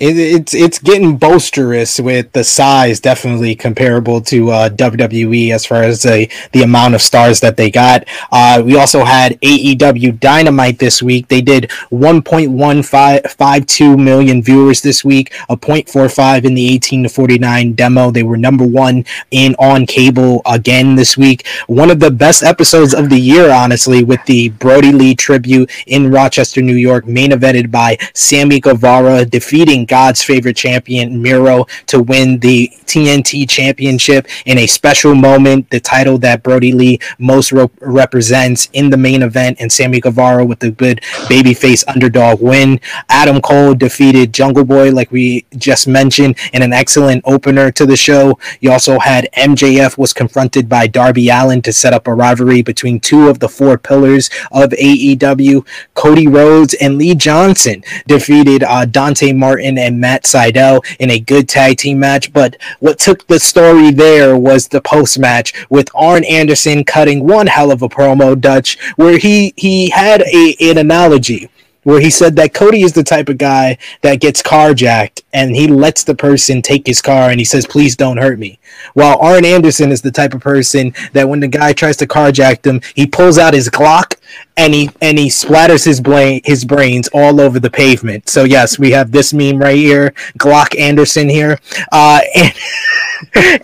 [0.00, 5.82] It, it's it's getting boisterous with the size, definitely comparable to uh, WWE as far
[5.82, 8.06] as the the amount of stars that they got.
[8.30, 11.28] Uh, we also had AEW Dynamite this week.
[11.28, 18.10] They did 1.152 million viewers this week, a 0.45 in the 18 to 49 demo.
[18.10, 21.46] They were number one in on cable again this week.
[21.66, 26.10] One of the best episodes of the year, honestly, with the Brodie Lee tribute in
[26.10, 32.38] Rochester, New York, main evented by Sammy Guevara defeating God's favorite champion Miro to win
[32.38, 35.70] the TNT Championship in a special moment.
[35.70, 40.44] The title that Brodie Lee most re- represents in the main event, and Sammy Guevara
[40.44, 42.80] with a good babyface underdog win.
[43.08, 47.96] Adam Cole defeated Jungle Boy, like we just mentioned, in an excellent opener to the
[47.96, 48.38] show.
[48.60, 53.00] You also had MJF was confronted by Darby Allin to set up a rivalry between
[53.00, 55.66] two of the four pillars of AEW.
[55.94, 61.48] Cody Rhodes and Lee Johnson defeated uh, Dante Martin and Matt Sydal in a good
[61.48, 62.32] tag team match.
[62.32, 67.46] But what took the story there was the post match with Arn Anderson cutting one
[67.46, 71.48] hell of a promo, Dutch, where he he had a an analogy
[71.84, 75.66] where he said that Cody is the type of guy that gets carjacked and he
[75.66, 78.58] lets the person take his car and he says, "Please don't hurt me."
[78.94, 82.64] While Arn Anderson is the type of person that when the guy tries to carjack
[82.64, 84.16] him, he pulls out his Glock
[84.56, 88.28] and he and he splatters his brain his brains all over the pavement.
[88.28, 91.58] So yes, we have this meme right here, Glock Anderson here,
[91.90, 92.52] uh, and.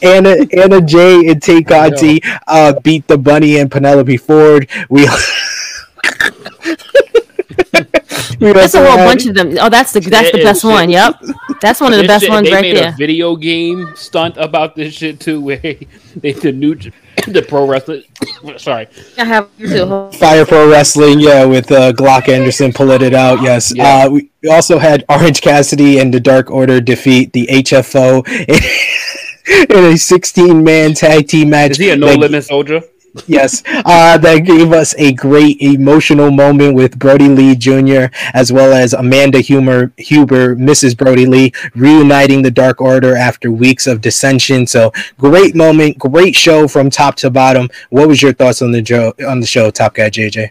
[0.03, 4.69] Anna Anna Jay and Tay Conti uh, beat the Bunny and Penelope Ford.
[4.89, 5.09] We
[8.41, 9.57] That's a whole had- bunch of them.
[9.61, 10.91] Oh, that's the that's the best one.
[10.91, 11.21] Yep,
[11.61, 12.91] that's one of the This best shit- ones they right made there.
[12.93, 16.75] a video game stunt about this shit too, where they the new
[17.27, 18.01] the pro wrestler.
[18.59, 18.87] sorry,
[19.17, 20.11] I have to.
[20.19, 23.43] Fire Pro Wrestling, yeah, with uh, Glock Anderson pulling it out.
[23.43, 23.73] Yes.
[23.75, 24.05] Yeah.
[24.07, 28.23] Uh, we we also had Orange Cassidy and the Dark Order defeat the HFO
[29.71, 31.73] in a 16 man tag team match.
[31.73, 32.83] is he a no that- limit soldier?
[33.27, 33.63] Yes.
[33.67, 38.07] Uh, that gave us a great emotional moment with Brodie Lee Jr.
[38.35, 40.97] as well as Amanda Humer, Huber, Mrs.
[40.97, 44.67] Brodie Lee, reuniting the Dark Order after weeks of dissension.
[44.67, 47.69] So great moment, great show from top to bottom.
[47.91, 50.51] What was your thoughts on the jo- on the show, Top Guy JJ?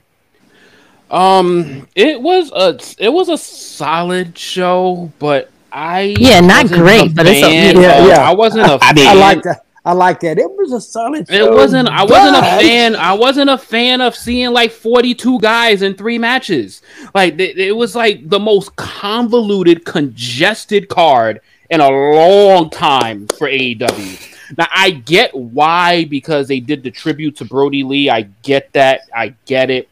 [1.10, 7.26] Um, it was a it was a solid show, but I Yeah, not great, but
[7.28, 8.30] it's a- yeah, yeah.
[8.30, 9.16] I wasn't a I mean, fan.
[9.18, 9.64] I like that.
[9.88, 10.38] I like that.
[10.38, 11.34] It was a solid show.
[11.34, 11.88] It wasn't.
[11.88, 12.94] I wasn't a fan.
[12.98, 16.82] I wasn't a fan of seeing like forty-two guys in three matches.
[17.16, 21.40] Like th- it was like the most convoluted, congested card
[21.70, 24.58] in a long time for AEW.
[24.58, 28.10] Now I get why because they did the tribute to Brodie Lee.
[28.10, 29.04] I get that.
[29.16, 29.88] I get it.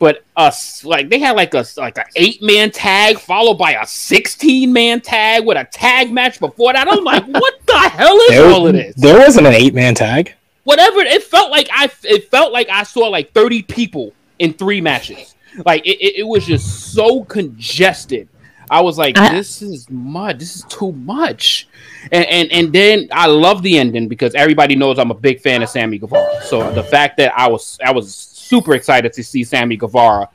[0.00, 3.86] But us like they had like a like an eight man tag followed by a
[3.86, 6.88] sixteen man tag with a tag match before that.
[6.90, 8.94] I'm like, what the hell is There, all of this?
[8.96, 10.34] there wasn't an eight man tag.
[10.64, 14.80] whatever it felt like i it felt like i saw like 30 people in three
[14.80, 15.34] matches
[15.66, 18.28] like it, it, it was just so congested
[18.70, 21.68] i was like this is much this is too much
[22.12, 25.62] and, and and then i love the ending because everybody knows i'm a big fan
[25.62, 28.06] of sammy guevara so the fact that i was i was
[28.50, 30.28] super excited to see sammy guevara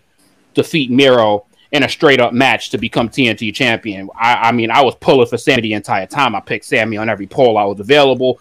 [0.54, 4.10] defeat miro in a straight up match to become TNT champion.
[4.16, 6.34] I, I mean, I was pulling for Sammy the entire time.
[6.34, 8.40] I picked Sammy on every poll I was available.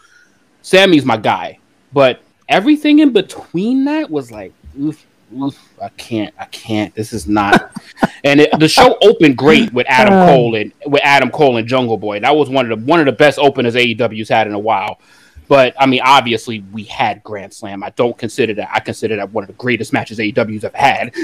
[0.63, 1.59] Sammy's my guy.
[1.93, 5.05] But everything in between that was like, oof,
[5.37, 6.95] oof, I can't, I can't.
[6.95, 7.73] This is not.
[8.25, 10.27] and it, the show opened great with Adam Uh.
[10.27, 12.21] Cole and with Adam Cole and Jungle Boy.
[12.21, 15.01] That was one of the one of the best openers AEW's had in a while.
[15.49, 17.83] But I mean, obviously, we had Grand Slam.
[17.83, 18.71] I don't consider that.
[18.73, 21.15] I consider that one of the greatest matches AEW's ever had.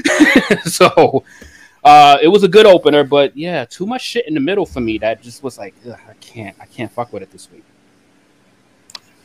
[0.64, 1.24] so
[1.84, 4.80] uh, it was a good opener, but yeah, too much shit in the middle for
[4.80, 4.98] me.
[4.98, 7.64] That just was like, ugh, I can't, I can't fuck with it this week.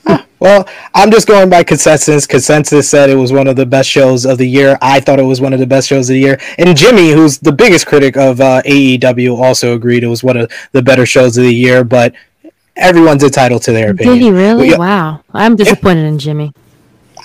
[0.38, 2.27] Well, I'm just going by consensus.
[2.27, 4.77] Consensus said it was one of the best shows of the year.
[4.81, 6.39] I thought it was one of the best shows of the year.
[6.57, 10.51] And Jimmy, who's the biggest critic of uh, AEW, also agreed it was one of
[10.73, 11.85] the better shows of the year.
[11.85, 12.13] But
[12.76, 14.18] everyone's entitled to their opinion.
[14.19, 14.35] Did opinion.
[14.35, 14.69] he really?
[14.69, 14.77] Yeah.
[14.77, 16.53] Wow, I'm disappointed in Jimmy.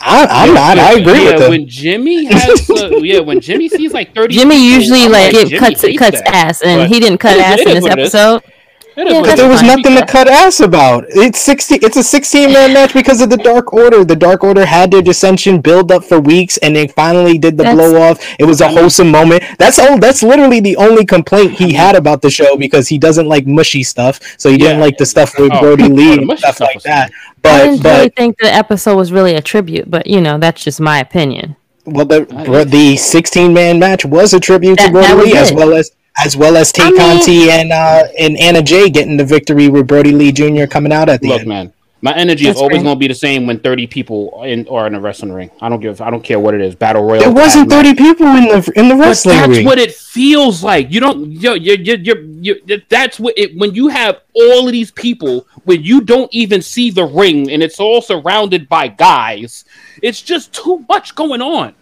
[0.02, 0.78] I, I'm not.
[0.78, 1.50] I agree yeah, with him.
[1.50, 5.48] when Jimmy has, uh, yeah, when Jimmy sees like thirty, Jimmy usually I'm like, it
[5.48, 6.34] Jimmy cuts hates cuts that.
[6.34, 8.14] ass, and But he didn't cut ass in this what it is.
[8.14, 8.36] episode.
[8.36, 8.59] It is
[8.96, 11.04] Yeah, what But it was nothing to cut ass about.
[11.08, 11.76] It's sixty.
[11.76, 14.04] It's a sixteen man match because of the Dark Order.
[14.04, 17.62] The Dark Order had their dissension build up for weeks, and they finally did the
[17.64, 18.18] That's- blow off.
[18.38, 19.42] It was a wholesome moment.
[19.58, 19.98] That's all.
[19.98, 23.82] That's literally the only complaint he had about the show because he doesn't like mushy
[23.82, 24.20] stuff.
[24.38, 24.84] So he didn't Yeah.
[24.84, 27.10] like the stuff with Oh, Brodie Lee and stuff stuff like was that.
[27.10, 30.62] I But didn't really think the episode was really a tribute, but you know that's
[30.62, 31.56] just my opinion.
[31.86, 32.26] well, the
[32.68, 35.92] the sixteen man match was a tribute to Brodie Lee as well as.
[36.18, 39.68] As well as Tay I mean- Conti and uh, and Anna Jay getting the victory
[39.68, 40.66] with Brodie Lee Jr.
[40.66, 41.48] coming out at the Look, end.
[41.48, 41.72] man,
[42.02, 42.82] my energy That's is always great.
[42.84, 45.50] going to be the same when thirty people in or in a wrestling ring.
[45.60, 47.20] I don't give, I don't care what it is, battle royal.
[47.20, 47.96] There wasn't tag match.
[47.96, 49.64] thirty people in the in the But wrestling that's ring.
[49.66, 50.90] what it feels like.
[50.90, 51.30] You don't.
[51.30, 53.56] Yo, you you you you that's what it.
[53.56, 57.62] When you have all of these people, when you don't even see the ring, and
[57.62, 59.64] it's all surrounded by guys,
[60.02, 61.74] it's just too much going on.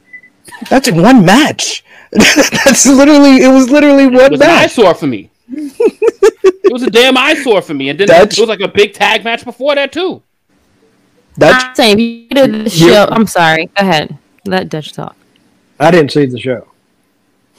[0.71, 1.85] That's one match.
[2.13, 4.65] That's literally it was literally one It one was an match.
[4.71, 5.31] eyesore for me.
[5.51, 8.93] it was a damn eyesore for me, and then That's- it was like a big
[8.95, 10.23] tag match before that too.
[11.37, 13.07] That's I'm saying you did the You- show.
[13.11, 13.67] I'm sorry.
[13.67, 14.17] Go ahead.
[14.45, 15.17] Let Dutch talk.
[15.79, 16.67] I didn't see the show.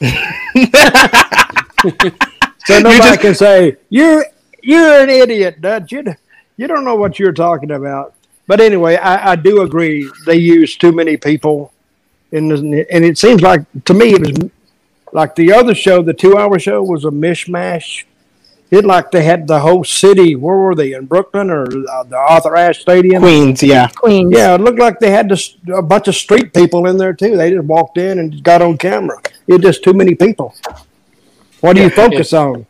[2.66, 4.24] so nobody just- can say you're
[4.62, 5.92] you're an idiot, Dutch.
[5.92, 6.04] You,
[6.56, 8.14] you don't know what you're talking about.
[8.46, 11.72] But anyway, I, I do agree they use too many people,
[12.32, 14.50] in the, and it seems like to me it was
[15.12, 18.04] like the other show, the two-hour show, was a mishmash.
[18.70, 20.36] It like they had the whole city.
[20.36, 23.20] Where were they in Brooklyn or uh, the Arthur Ashe Stadium?
[23.20, 23.88] Queens, yeah.
[23.88, 24.32] Queens.
[24.32, 27.36] Yeah, it looked like they had this, a bunch of street people in there too.
[27.36, 29.20] They just walked in and got on camera.
[29.48, 30.54] It just too many people.
[31.60, 32.64] What do you focus on?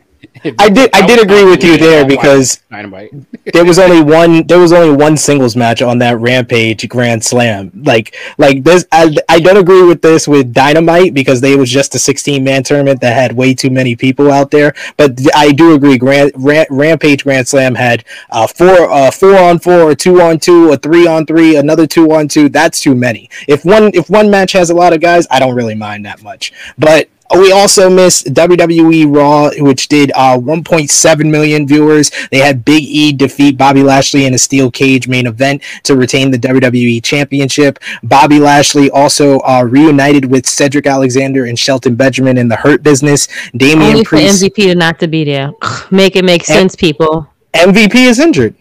[0.58, 4.72] I did I did agree with you there because there was only one there was
[4.72, 7.70] only one singles match on that Rampage Grand Slam.
[7.74, 11.94] Like like this I, I don't agree with this with Dynamite because they was just
[11.94, 14.74] a 16 man tournament that had way too many people out there.
[14.96, 19.58] But I do agree Grand Ram, Rampage Grand Slam had uh, four uh, four on
[19.58, 22.48] four, a two on two, a three on three, another two on two.
[22.48, 23.28] That's too many.
[23.46, 26.22] If one if one match has a lot of guys, I don't really mind that
[26.22, 26.52] much.
[26.78, 27.08] But
[27.38, 32.10] we also missed WWE Raw, which did uh, 1.7 million viewers.
[32.30, 36.30] They had Big E defeat Bobby Lashley in a steel cage main event to retain
[36.30, 37.78] the WWE Championship.
[38.02, 43.28] Bobby Lashley also uh, reunited with Cedric Alexander and Shelton Benjamin in the Hurt Business.
[43.56, 45.52] Damian Only for MVP to not to be there.
[45.90, 47.28] Make it make sense, people.
[47.52, 48.54] MVP is injured.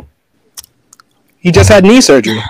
[1.38, 2.42] He just had knee surgery.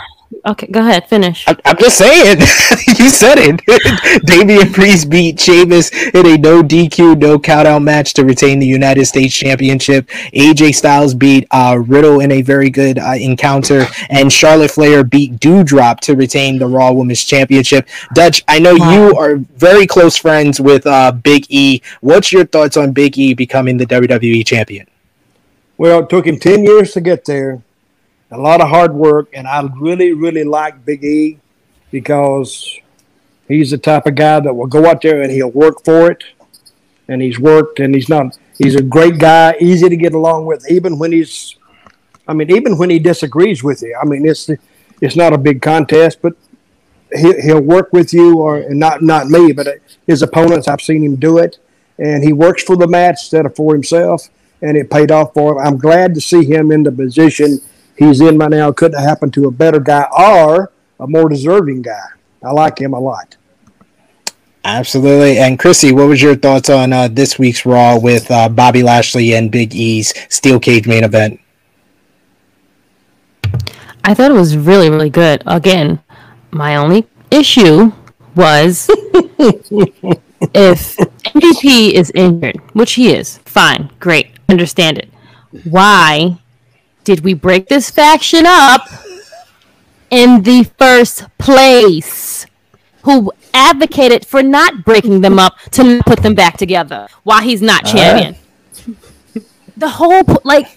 [0.45, 1.43] Okay, go ahead, finish.
[1.47, 2.39] I'm, I'm just saying.
[2.97, 4.23] you said it.
[4.25, 9.05] Damian Priest beat Sheamus in a no DQ, no countout match to retain the United
[9.05, 10.07] States Championship.
[10.33, 15.39] AJ Styles beat uh, Riddle in a very good uh, encounter, and Charlotte Flair beat
[15.39, 17.87] Doudrop to retain the Raw Women's Championship.
[18.13, 18.91] Dutch, I know Wow.
[18.93, 21.81] you are very close friends with uh, Big E.
[21.99, 24.87] What's your thoughts on Big E becoming the WWE Champion?
[25.77, 27.61] Well, it took him 10 years to get there,
[28.31, 31.39] a lot of hard work, and I really, really like Big E
[31.91, 32.77] because
[33.47, 36.23] he's the type of guy that will go out there and he'll work for it.
[37.07, 40.69] And he's worked, and he's not, he's a great guy, easy to get along with,
[40.69, 41.55] even when he's,
[42.27, 43.97] I mean, even when he disagrees with you.
[43.99, 44.47] I mean, it's,
[45.01, 46.33] it's not a big contest, but
[47.11, 49.67] he, he'll work with you, or not, not me, but
[50.05, 51.57] his opponents, I've seen him do it.
[51.97, 54.29] And he works for the match instead of for himself
[54.61, 55.65] and it paid off for him.
[55.65, 57.59] I'm glad to see him in the position
[57.99, 58.71] he's in right now.
[58.71, 62.07] Couldn't have happened to a better guy or a more deserving guy.
[62.43, 63.35] I like him a lot.
[64.63, 65.39] Absolutely.
[65.39, 69.33] And Chrissy, what was your thoughts on uh, this week's Raw with uh, Bobby Lashley
[69.33, 71.39] and Big E's steel cage main event?
[74.03, 75.43] I thought it was really, really good.
[75.45, 76.01] Again,
[76.51, 77.91] my only issue
[78.35, 78.87] was
[80.53, 85.09] if MVP is injured, which he is, fine, great, understand it.
[85.63, 86.37] Why
[87.09, 88.87] did we break this faction up
[90.11, 92.45] in the first place?
[93.01, 97.83] Who advocated for not breaking them up to put them back together Why he's not
[97.83, 98.35] champion?
[99.75, 100.67] The whole like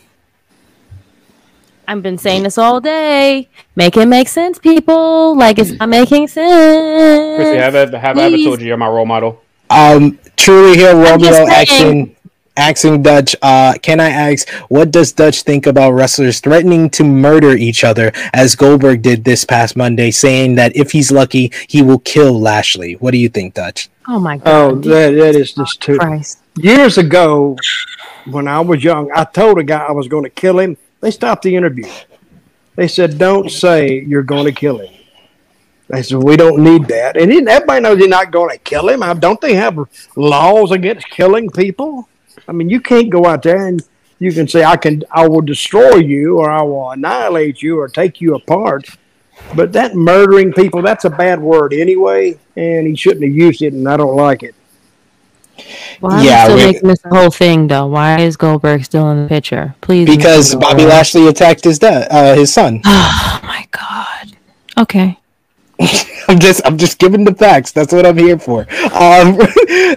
[1.86, 3.50] I've been saying this all day.
[3.76, 5.36] Make it make sense, people.
[5.36, 7.36] Like it's not making sense.
[7.36, 9.42] Chrissy, have, I, have I ever told you you're my role model?
[9.68, 12.16] Um, truly here, Romeo just saying.
[12.56, 13.36] Asking, asking Dutch.
[13.42, 18.12] Uh, can I ask what does Dutch think about wrestlers threatening to murder each other,
[18.32, 22.94] as Goldberg did this past Monday, saying that if he's lucky, he will kill Lashley?
[22.94, 23.88] What do you think, Dutch?
[24.08, 24.46] Oh my god.
[24.46, 25.98] Oh, that, that is just too.
[25.98, 26.40] Christ.
[26.56, 27.56] Years ago,
[28.30, 30.76] when I was young, I told a guy I was going to kill him.
[31.00, 31.90] They stopped the interview.
[32.76, 34.92] They said, "Don't say you're going to kill him."
[35.88, 39.00] They said, "We don't need that." And everybody knows you're not going to kill him.
[39.18, 39.78] Don't they have
[40.16, 42.08] laws against killing people?
[42.48, 43.82] I mean, you can't go out there and
[44.18, 47.88] you can say, "I can, I will destroy you, or I will annihilate you, or
[47.88, 48.88] take you apart."
[49.56, 53.88] But that murdering people—that's a bad word anyway, and he shouldn't have used it, and
[53.88, 54.54] I don't like it.
[56.00, 57.86] Why are Yeah, still we- making this whole thing though?
[57.86, 59.74] Why is Goldberg still in the picture?
[59.80, 60.06] Please.
[60.06, 60.84] Because Bobby.
[60.84, 62.80] Lashley attacked his dad, uh, his son.
[62.86, 64.36] Oh my god.
[64.78, 65.18] Okay.
[66.28, 67.72] I'm just I'm just giving the facts.
[67.72, 68.60] That's what I'm here for.
[68.60, 69.36] Um,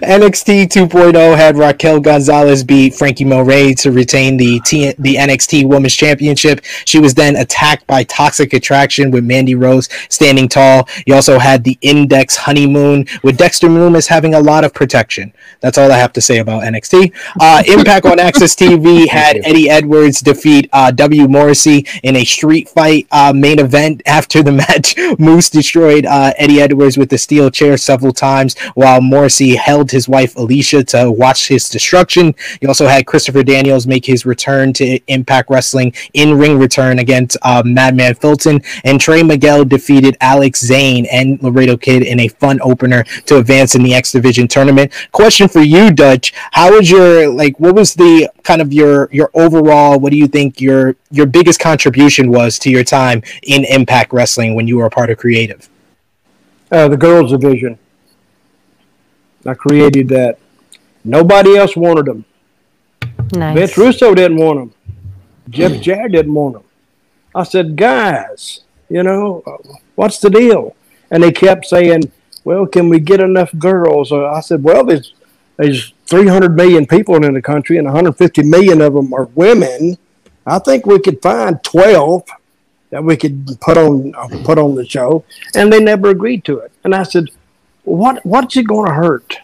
[0.02, 5.94] NXT 2.0 had Raquel Gonzalez beat Franky Monet to retain the T- the NXT Women's
[5.94, 6.64] Championship.
[6.84, 10.88] She was then attacked by Toxic Attraction with Mandy Rose standing tall.
[11.06, 15.32] You also had the Index Honeymoon with Dexter Lumis having a lot of protection.
[15.60, 17.14] That's all I have to say about NXT.
[17.40, 22.68] Uh, Impact on AXS TV had Eddie Edwards defeat uh, W Morrissey in a street
[22.68, 24.02] fight uh, main event.
[24.06, 29.00] After the match, Moose destroyed uh, Eddie Edwards with the steel chair several times, while
[29.00, 32.36] Morrissey held his wife Alisha to watch his destruction.
[32.60, 37.36] You also had Christopher Daniels make his return to Impact Wrestling in ring return against
[37.42, 42.60] uh, Madman Fulton, and Trey Miguel defeated Alex Zayne and Laredo Kid in a fun
[42.62, 44.92] opener to advance in the X Division tournament.
[45.10, 47.58] Question for you, Dutch: How was your like?
[47.58, 49.98] What was the kind of your your overall?
[49.98, 54.54] What do you think your your biggest contribution was to your time in Impact Wrestling
[54.54, 55.55] when you were a part of Creative?
[56.70, 57.78] Uh, the girls division.
[59.46, 60.38] I created that.
[61.04, 62.24] Nobody else wanted them.
[63.32, 63.56] Nice.
[63.56, 64.74] Vince Russo didn't want them.
[65.48, 66.64] Jeff Jarrett didn't want them.
[67.34, 69.42] I said, guys, you know,
[69.94, 70.74] what's the deal?
[71.10, 72.10] And they kept saying,
[72.44, 74.10] well, can we get enough girls?
[74.10, 75.14] Uh, I said, well, there's,
[75.56, 79.98] there's 300 million people in the country, and 150 million of them are women.
[80.46, 82.24] I think we could find 12
[82.90, 86.58] that we could put on uh, put on the show, and they never agreed to
[86.58, 86.72] it.
[86.84, 87.30] And I said,
[87.84, 89.38] "What what's it going to hurt?"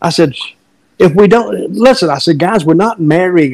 [0.00, 0.34] I said,
[0.98, 3.52] "If we don't listen," I said, "Guys, we're not marrying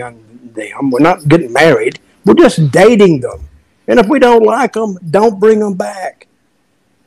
[0.55, 0.91] them.
[0.91, 1.99] We're not getting married.
[2.25, 3.49] We're just dating them.
[3.87, 6.27] And if we don't like them, don't bring them back."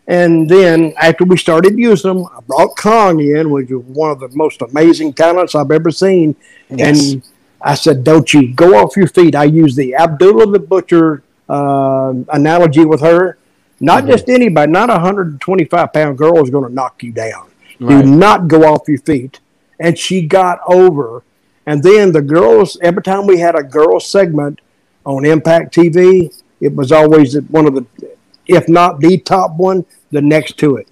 [0.10, 4.22] And then after we started using them, I brought Kong in, which was one of
[4.22, 6.36] the most amazing talents I've ever seen.
[6.70, 7.12] Yes.
[7.12, 7.24] And
[7.62, 12.14] I said, "Don't you go off your feet." I used the Abdullah the Butcher uh,
[12.30, 13.38] analogy with her.
[13.80, 14.12] Not mm-hmm.
[14.12, 17.50] just anybody, not a 125 pound girl is going to knock you down.
[17.80, 18.04] Right.
[18.04, 19.40] Do not go off your feet.
[19.80, 21.24] And she got over.
[21.66, 24.62] And then the girls, every time we had a girl segment
[25.06, 27.86] on Impact TV, it was always one of the,
[28.48, 30.88] if not the top one, the next to it.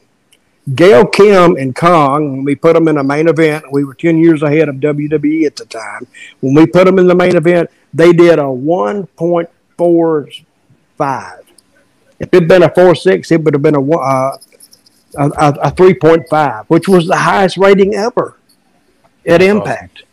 [0.74, 4.18] Gail Kim and Kong, when we put them in a main event, we were 10
[4.18, 6.08] years ahead of WWE at the time.
[6.40, 8.52] When we put them in the main event, they did a
[9.78, 11.40] 1.45.
[12.20, 14.38] If it had been a four six, it would have been a, uh,
[15.18, 18.38] a, a 3.5, which was the highest rating ever
[19.26, 20.04] at Impact.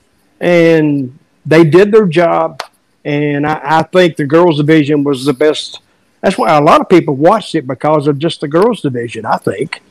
[0.40, 2.62] And they did their job.
[3.04, 5.80] And I, I think the girls' division was the best.
[6.20, 9.36] That's why a lot of people watched it because of just the girls' division, I
[9.38, 9.82] think.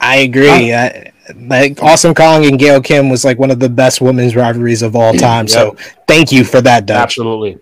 [0.00, 0.74] I agree.
[0.74, 4.82] I, like Awesome Kong and Gail Kim was like one of the best women's rivalries
[4.82, 5.46] of all time.
[5.46, 5.50] Yep.
[5.50, 5.76] So
[6.06, 6.98] thank you for that, Dutch.
[6.98, 7.58] Absolutely.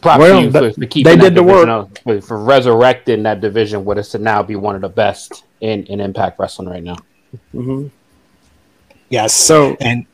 [0.00, 3.40] Props well, to you for, for keeping they did the work up, for resurrecting that
[3.40, 6.82] division with us to now be one of the best in, in Impact Wrestling right
[6.82, 6.96] now.
[7.54, 7.88] Mm-hmm.
[9.08, 9.34] Yes.
[9.34, 10.06] So and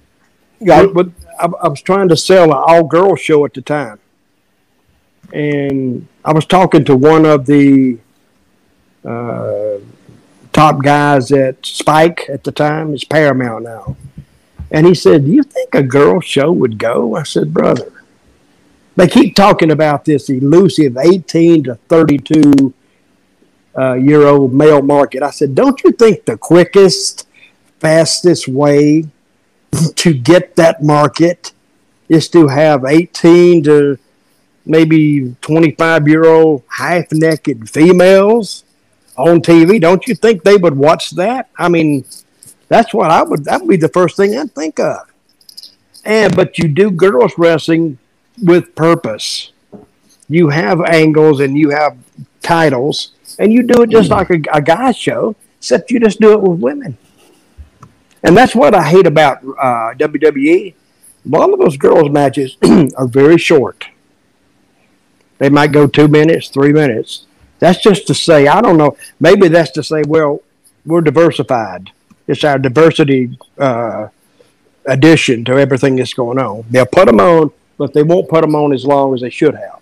[0.60, 1.08] yeah, but
[1.38, 3.98] I, I was trying to sell an all girl show at the time,
[5.32, 7.98] and I was talking to one of the.
[9.04, 9.78] Uh,
[10.56, 12.94] top guys at Spike at the time.
[12.94, 13.94] It's Paramount now.
[14.70, 17.14] And he said, Do you think a girl show would go?
[17.14, 17.92] I said, Brother,
[18.97, 22.74] they keep talking about this elusive 18 to 32
[23.78, 25.23] uh, year old male market.
[25.23, 27.28] I said, Don't you think the quickest,
[27.78, 29.05] fastest way
[29.94, 31.52] to get that market
[32.09, 33.98] is to have 18 to
[34.64, 38.64] maybe 25 year old half naked females?
[39.16, 41.48] on TV, don't you think they would watch that?
[41.59, 42.05] I mean,
[42.68, 43.44] that's what I would.
[43.44, 45.10] That would be the first thing I'd think of.
[46.05, 47.98] And but you do girls wrestling
[48.42, 49.52] with purpose.
[50.28, 51.96] You have angles and you have
[52.42, 56.32] titles, and you do it just like a, a guy show, except you just do
[56.32, 56.96] it with women.
[58.22, 60.74] And that's what I hate about uh, WWE.
[61.26, 62.56] lot of those girls' matches
[62.96, 63.86] are very short.
[65.38, 67.26] They might go two minutes, three minutes.
[67.58, 68.96] That's just to say, I don't know.
[69.20, 70.42] Maybe that's to say, well,
[70.84, 71.90] we're diversified.
[72.26, 74.08] It's our diversity uh,
[74.84, 76.64] addition to everything that's going on.
[76.70, 79.54] They'll put them on, but they won't put them on as long as they should
[79.54, 79.80] have,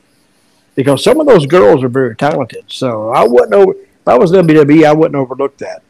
[0.74, 2.64] because some of those girls are very talented.
[2.68, 3.72] So I wouldn't over.
[3.72, 5.82] If I was WWE, I wouldn't overlook that.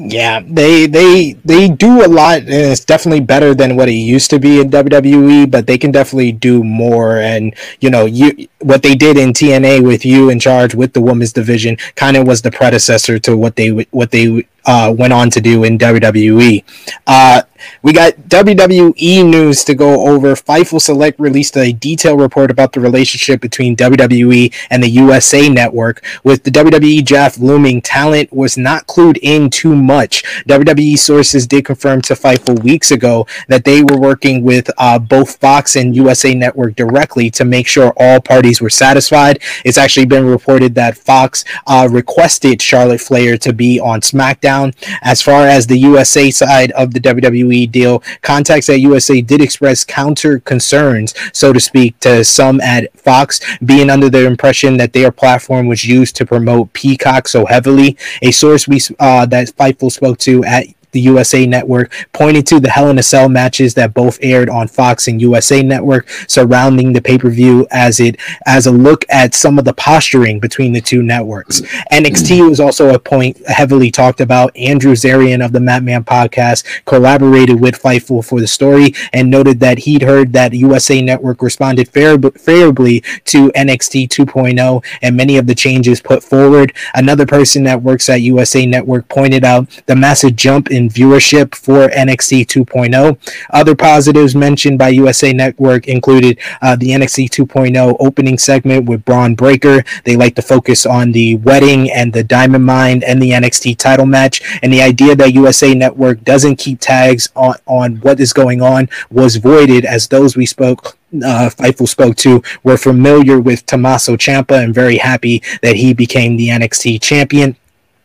[0.00, 4.30] Yeah, they they they do a lot, and it's definitely better than what it used
[4.30, 5.50] to be in WWE.
[5.50, 9.82] But they can definitely do more, and you know, you what they did in TNA
[9.82, 13.56] with you in charge with the women's division kind of was the predecessor to what
[13.56, 16.62] they what they uh, went on to do in WWE.
[17.06, 17.40] Uh,
[17.82, 20.34] we got WWE news to go over.
[20.34, 26.04] Fightful Select released a detailed report about the relationship between WWE and the USA Network.
[26.22, 30.22] With the WWE draft looming, talent was not clued in too much.
[30.46, 35.36] WWE sources did confirm to Fightful weeks ago that they were working with uh, both
[35.36, 39.40] Fox and USA Network directly to make sure all parties were satisfied.
[39.64, 44.57] It's actually been reported that Fox uh, requested Charlotte Flair to be on SmackDown
[45.02, 49.84] as far as the USA side of the WWE deal, contacts at USA did express
[49.84, 55.10] counter concerns, so to speak, to some at Fox being under the impression that their
[55.10, 57.96] platform was used to promote Peacock so heavily.
[58.22, 62.70] A source we uh, that Fightful spoke to at the USA Network, pointing to the
[62.70, 67.00] Hell in a Cell matches that both aired on Fox and USA Network surrounding the
[67.00, 68.16] pay per view as it
[68.46, 71.60] as a look at some of the posturing between the two networks.
[71.92, 74.56] NXT was also a point heavily talked about.
[74.56, 79.60] Andrew Zarian of the Mat Men podcast collaborated with Fightful for the story and noted
[79.60, 85.54] that he'd heard that USA Network responded favorably to NXT 2.0 and many of the
[85.54, 86.72] changes put forward.
[86.94, 91.54] Another person that works at USA Network pointed out the massive jump in in viewership
[91.54, 93.18] for NXT 2.0.
[93.50, 99.34] Other positives mentioned by USA Network included uh, the NXT 2.0 opening segment with Bron
[99.34, 99.84] Breakker.
[100.04, 104.06] They like to focus on the wedding and the Diamond Mine and the NXT title
[104.06, 104.40] match.
[104.62, 108.88] And the idea that USA Network doesn't keep tags on, on what is going on
[109.10, 114.62] was voided as those we spoke uh, Fightful spoke to were familiar with Tommaso Ciampa
[114.62, 117.56] and very happy that he became the NXT champion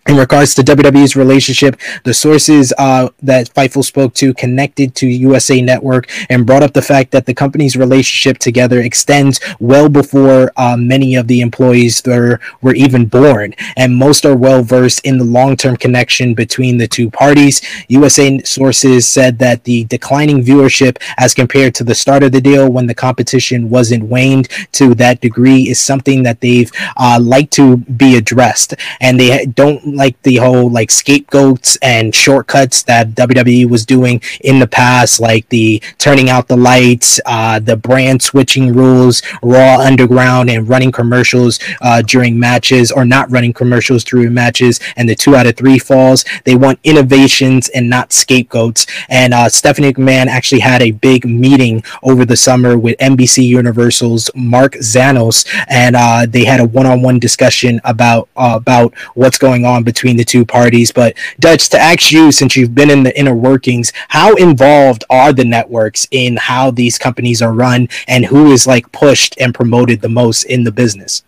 [0.07, 5.61] in regards to WWE's relationship, the sources uh, that Fightful spoke to connected to USA
[5.61, 10.75] Network and brought up the fact that the company's relationship together extends well before uh,
[10.75, 15.23] many of the employees there were even born, and most are well versed in the
[15.23, 17.61] long term connection between the two parties.
[17.87, 22.69] USA sources said that the declining viewership, as compared to the start of the deal
[22.69, 27.77] when the competition wasn't waned to that degree, is something that they've uh, like to
[27.77, 33.85] be addressed, and they don't like the whole like scapegoats and shortcuts that WWE was
[33.85, 39.21] doing in the past, like the turning out the lights, uh, the brand switching rules,
[39.41, 45.07] Raw Underground, and running commercials uh, during matches or not running commercials during matches, and
[45.07, 46.25] the two out of three falls.
[46.45, 48.85] They want innovations and not scapegoats.
[49.09, 54.29] And uh, Stephanie McMahon actually had a big meeting over the summer with NBC Universal's
[54.35, 60.17] Mark Zanos, and uh, they had a one-on-one discussion about uh, about what's going between
[60.17, 60.91] the two parties.
[60.91, 65.33] But Dutch, to ask you, since you've been in the inner workings, how involved are
[65.33, 70.01] the networks in how these companies are run, and who is like pushed and promoted
[70.01, 71.23] the most in the business?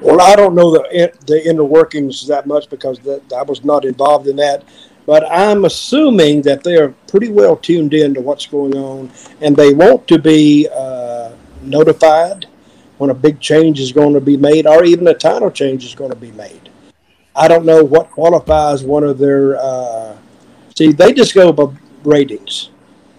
[0.00, 2.98] Well, I don't know the the inner workings that much because
[3.34, 4.64] I was not involved in that.
[5.06, 9.10] But I'm assuming that they are pretty well tuned in to what's going on,
[9.40, 11.32] and they want to be uh,
[11.62, 12.46] notified
[12.98, 15.94] when a big change is going to be made, or even a title change is
[15.94, 16.70] going to be made.
[17.36, 19.56] I don't know what qualifies one of their.
[19.56, 20.16] Uh,
[20.76, 21.74] see, they just go by
[22.04, 22.70] ratings.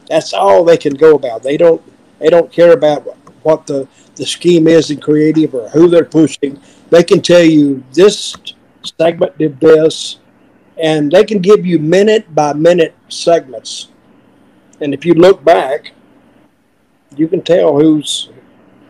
[0.10, 1.44] That's all they can go about.
[1.44, 1.82] They don't.
[2.20, 3.02] They don't care about
[3.44, 6.60] what the the scheme is in creative or who they're pushing.
[6.90, 8.36] They can tell you this
[8.98, 10.20] segment did this,
[10.78, 13.90] and they can give you minute by minute segments.
[14.80, 15.92] And if you look back,
[17.18, 18.30] you can tell who's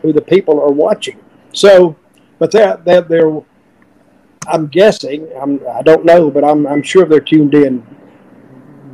[0.02, 1.18] who the people are watching.
[1.52, 1.96] So,
[2.38, 3.40] but that that they're
[4.48, 5.28] I'm guessing.
[5.40, 7.86] I'm, I don't know, but I'm, I'm sure they're tuned in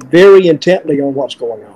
[0.07, 1.72] very intently on what's going on.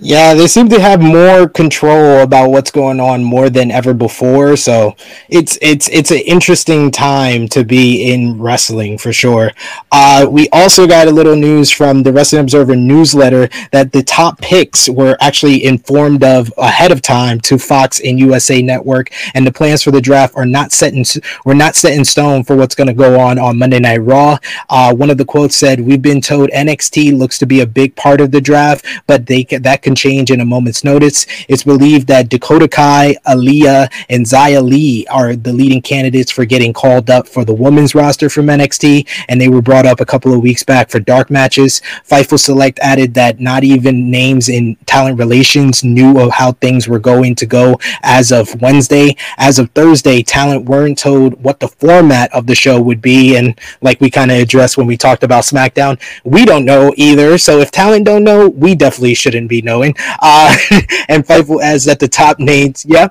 [0.00, 4.56] Yeah, they seem to have more control about what's going on more than ever before.
[4.56, 4.94] So
[5.28, 9.50] it's it's it's an interesting time to be in wrestling for sure.
[9.90, 14.40] Uh, we also got a little news from the Wrestling Observer newsletter that the top
[14.40, 19.52] picks were actually informed of ahead of time to Fox and USA Network, and the
[19.52, 21.02] plans for the draft are not set in
[21.44, 24.38] were not set in stone for what's going to go on on Monday Night Raw.
[24.70, 27.96] Uh, one of the quotes said, "We've been told NXT looks to be a big
[27.96, 31.26] part of the draft, but they that." Can change in a moment's notice.
[31.48, 36.74] It's believed that Dakota Kai, Aliyah, and Xia Li are the leading candidates for getting
[36.74, 40.34] called up for the women's roster from NXT, and they were brought up a couple
[40.34, 41.80] of weeks back for dark matches.
[42.06, 46.98] Fightful Select added that not even names in talent relations knew of how things were
[46.98, 49.16] going to go as of Wednesday.
[49.38, 53.58] As of Thursday, talent weren't told what the format of the show would be, and
[53.80, 57.38] like we kind of addressed when we talked about SmackDown, we don't know either.
[57.38, 59.94] So if talent don't know, we definitely shouldn't be knowing.
[60.20, 60.56] Uh,
[61.08, 63.08] and Fightful as at the top needs, Yeah.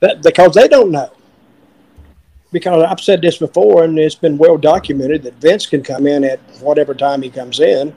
[0.00, 1.10] That, because they don't know.
[2.52, 6.24] Because I've said this before, and it's been well documented that Vince can come in
[6.24, 7.94] at whatever time he comes in,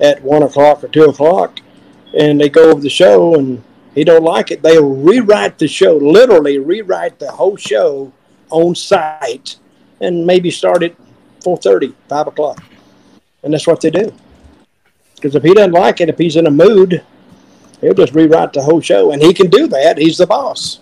[0.00, 1.60] at one o'clock or two o'clock,
[2.18, 3.62] and they go over the show, and
[3.94, 4.62] he don't like it.
[4.62, 8.10] They'll rewrite the show, literally rewrite the whole show
[8.50, 9.56] on site,
[10.00, 10.96] and maybe start at
[11.44, 12.64] 4.30, 5 o'clock.
[13.42, 14.12] And that's what they do.
[15.16, 17.04] Because if he doesn't like it, if he's in a mood,
[17.82, 19.98] He'll just rewrite the whole show, and he can do that.
[19.98, 20.80] He's the boss.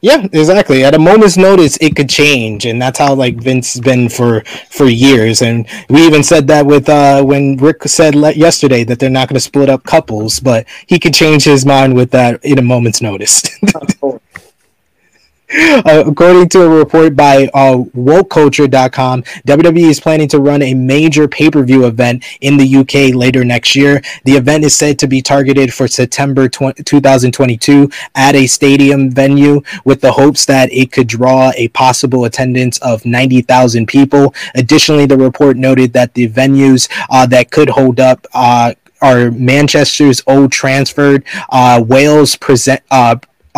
[0.00, 0.84] Yeah, exactly.
[0.84, 4.42] At a moment's notice, it could change, and that's how like Vince has been for
[4.70, 5.42] for years.
[5.42, 9.28] And we even said that with uh, when Rick said le- yesterday that they're not
[9.28, 12.62] going to split up couples, but he could change his mind with that in a
[12.62, 13.42] moment's notice.
[15.78, 21.26] Uh, according to a report by uh, WokeCulture.com, WWE is planning to run a major
[21.28, 24.02] pay per view event in the UK later next year.
[24.24, 29.62] The event is said to be targeted for September 20, 2022 at a stadium venue
[29.84, 34.34] with the hopes that it could draw a possible attendance of 90,000 people.
[34.54, 40.22] Additionally, the report noted that the venues uh, that could hold up uh, are Manchester's
[40.26, 42.82] Old Trafford, uh, Wales present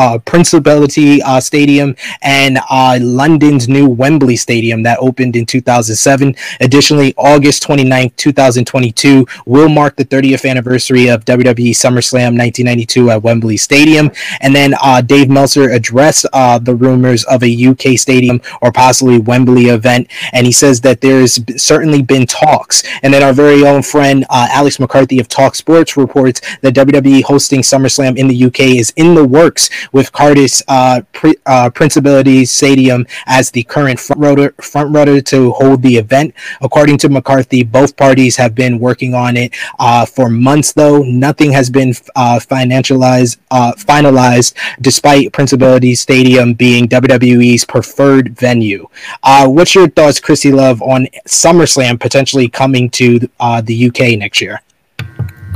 [0.01, 6.35] uh, Principality uh, Stadium and uh, London's new Wembley Stadium that opened in 2007.
[6.61, 13.59] Additionally, August 29th, 2022 will mark the 30th anniversary of WWE SummerSlam 1992 at Wembley
[13.59, 14.11] Stadium.
[14.41, 19.19] And then uh, Dave Meltzer addressed uh, the rumors of a UK stadium or possibly
[19.19, 22.83] Wembley event, and he says that there's certainly been talks.
[23.03, 27.23] And then our very own friend uh, Alex McCarthy of Talk Sports reports that WWE
[27.23, 31.03] hosting SummerSlam in the UK is in the works with Cardiff uh,
[31.47, 36.35] uh, Principality Stadium as the current front runner, to hold the event.
[36.61, 41.53] According to McCarthy, both parties have been working on it uh, for months, though nothing
[41.53, 48.87] has been uh, financialized, uh, finalized, despite Principality Stadium being WWE's preferred venue.
[49.23, 54.41] Uh, what's your thoughts, Chrissy Love, on SummerSlam potentially coming to uh, the UK next
[54.41, 54.61] year?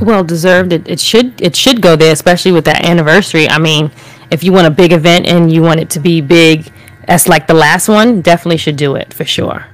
[0.01, 0.73] Well deserved.
[0.73, 3.47] It, it should it should go there, especially with that anniversary.
[3.47, 3.91] I mean,
[4.31, 6.71] if you want a big event and you want it to be big,
[7.07, 9.65] as like the last one, definitely should do it for sure.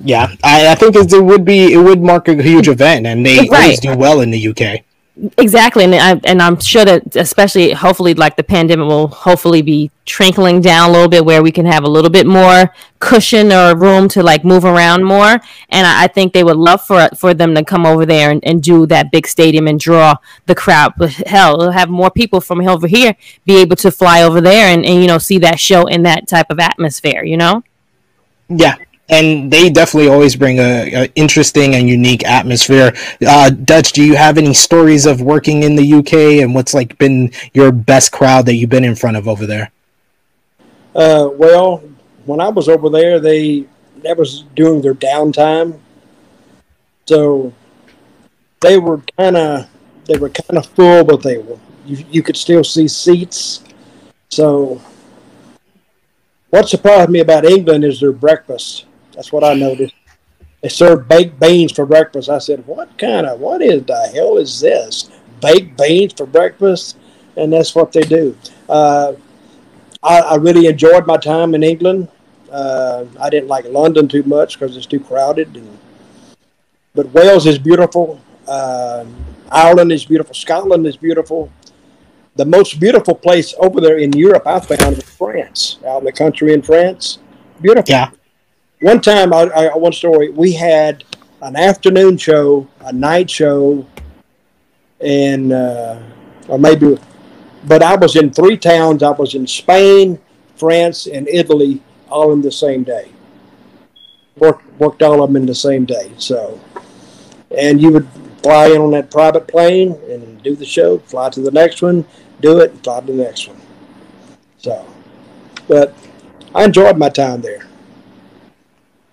[0.00, 3.38] Yeah, I, I think it would be it would mark a huge event, and they
[3.50, 3.52] right.
[3.52, 4.84] always do well in the UK.
[5.36, 9.90] Exactly, and I and I'm sure that especially hopefully like the pandemic will hopefully be
[10.04, 13.76] trickling down a little bit where we can have a little bit more cushion or
[13.76, 15.40] room to like move around more.
[15.70, 18.44] And I, I think they would love for for them to come over there and,
[18.44, 20.16] and do that big stadium and draw
[20.46, 20.92] the crowd.
[20.96, 24.86] But hell, have more people from over here be able to fly over there and,
[24.86, 27.24] and you know see that show in that type of atmosphere.
[27.24, 27.64] You know.
[28.48, 28.76] Yeah,
[29.08, 32.92] and they definitely always bring a, a interesting and unique atmosphere.
[33.26, 36.98] Uh, Dutch, do you have any stories of working in the UK and what's like
[36.98, 39.70] been your best crowd that you've been in front of over there?
[40.94, 41.82] Uh, well,
[42.26, 43.66] when I was over there, they
[44.02, 45.78] that was during their downtime,
[47.06, 47.52] so
[48.60, 49.68] they were kind of
[50.04, 53.64] they were kind of full, but they were you, you could still see seats.
[54.28, 54.80] So,
[56.50, 58.84] what surprised me about England is their breakfast.
[59.18, 59.96] That's what I noticed.
[60.62, 62.28] They serve baked beans for breakfast.
[62.28, 65.10] I said, "What kind of what is the hell is this?
[65.40, 66.96] Baked beans for breakfast?"
[67.36, 68.36] And that's what they do.
[68.68, 69.14] Uh,
[70.04, 72.06] I, I, really enjoyed my time in England.
[72.48, 75.56] Uh, I didn't like London too much because it's too crowded.
[75.56, 75.78] And,
[76.94, 78.20] but Wales is beautiful.
[78.46, 79.04] Uh,
[79.50, 80.32] Ireland is beautiful.
[80.32, 81.50] Scotland is beautiful.
[82.36, 86.12] The most beautiful place over there in Europe I found was France, out in the
[86.12, 87.18] country in France.
[87.60, 87.90] Beautiful.
[87.92, 88.10] Yeah
[88.80, 90.30] one time, I, I one story.
[90.30, 91.04] We had
[91.42, 93.86] an afternoon show, a night show,
[95.00, 96.00] and uh,
[96.48, 96.98] or maybe,
[97.66, 99.02] but I was in three towns.
[99.02, 100.18] I was in Spain,
[100.56, 103.10] France, and Italy, all in the same day.
[104.36, 106.12] Worked worked all of them in the same day.
[106.18, 106.60] So,
[107.56, 108.08] and you would
[108.42, 112.04] fly in on that private plane and do the show, fly to the next one,
[112.40, 113.60] do it, and fly to the next one.
[114.58, 114.86] So,
[115.66, 115.94] but
[116.54, 117.67] I enjoyed my time there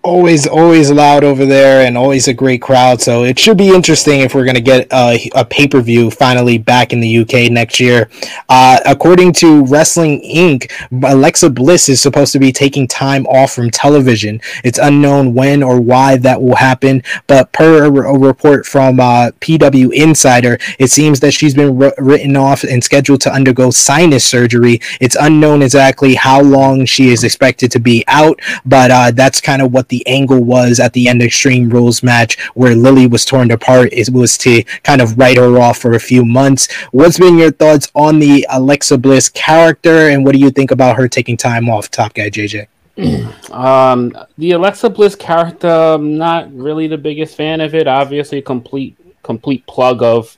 [0.06, 3.00] always always loud over there and always a great crowd.
[3.02, 6.92] So it should be interesting if we're going to get a, a pay-per-view finally back
[6.92, 8.08] in the uk next year.
[8.48, 10.70] Uh, according to wrestling inc
[11.04, 14.40] alexa bliss is supposed to be taking time off from television.
[14.62, 19.92] It's unknown when or why that will happen but per a, report from uh, pw
[19.92, 24.80] insider it seems that she's been r- written off and scheduled to undergo sinus surgery.
[25.00, 29.60] It's unknown exactly how long she is expected to be out but uh, that's kind
[29.60, 33.06] of what the the angle was at the end of Extreme Rules match where Lily
[33.06, 33.88] was torn apart.
[33.92, 36.70] It was to kind of write her off for a few months.
[36.92, 40.96] What's been your thoughts on the Alexa Bliss character, and what do you think about
[40.96, 42.66] her taking time off, Top Guy JJ?
[43.52, 47.86] um, the Alexa Bliss character, I'm not really the biggest fan of it.
[47.86, 50.36] Obviously, complete complete plug of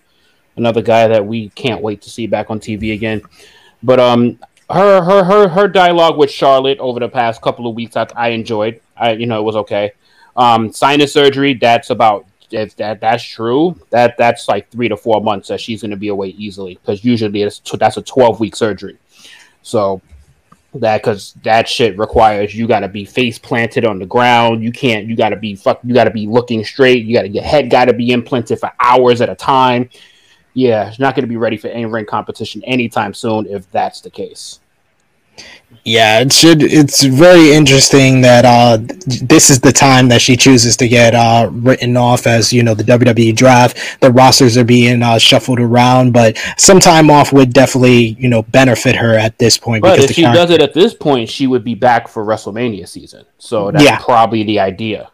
[0.57, 3.23] another guy that we can't wait to see back on TV again.
[3.83, 4.39] But um,
[4.71, 8.29] her her her her dialogue with Charlotte over the past couple of weeks, I, I
[8.29, 8.81] enjoyed.
[8.99, 9.93] I you know it was okay.
[10.37, 11.55] Um, sinus surgery.
[11.55, 13.79] That's about if that that's true.
[13.91, 17.05] That that's like three to four months that she's going to be away easily because
[17.05, 18.99] usually it's that's a twelve week surgery.
[19.63, 20.01] So
[20.75, 24.63] that because that shit requires you got to be face planted on the ground.
[24.63, 25.07] You can't.
[25.07, 25.81] You got to be fuck.
[25.83, 27.05] You got to be looking straight.
[27.05, 29.91] You got to your head got to be implanted for hours at a time.
[30.55, 34.01] Yeah, she's not going to be ready for any ring competition anytime soon if that's
[34.01, 34.61] the case.
[35.85, 36.63] Yeah, it should.
[36.63, 38.79] It's very interesting that uh,
[39.23, 42.75] this is the time that she chooses to get uh, written off as you know
[42.75, 44.01] the WWE draft.
[44.01, 48.43] The rosters are being uh, shuffled around, but some time off would definitely you know
[48.43, 49.83] benefit her at this point.
[49.83, 52.87] But if she character- does it at this point, she would be back for WrestleMania
[52.87, 53.25] season.
[53.39, 53.99] So that's yeah.
[53.99, 55.11] probably the idea.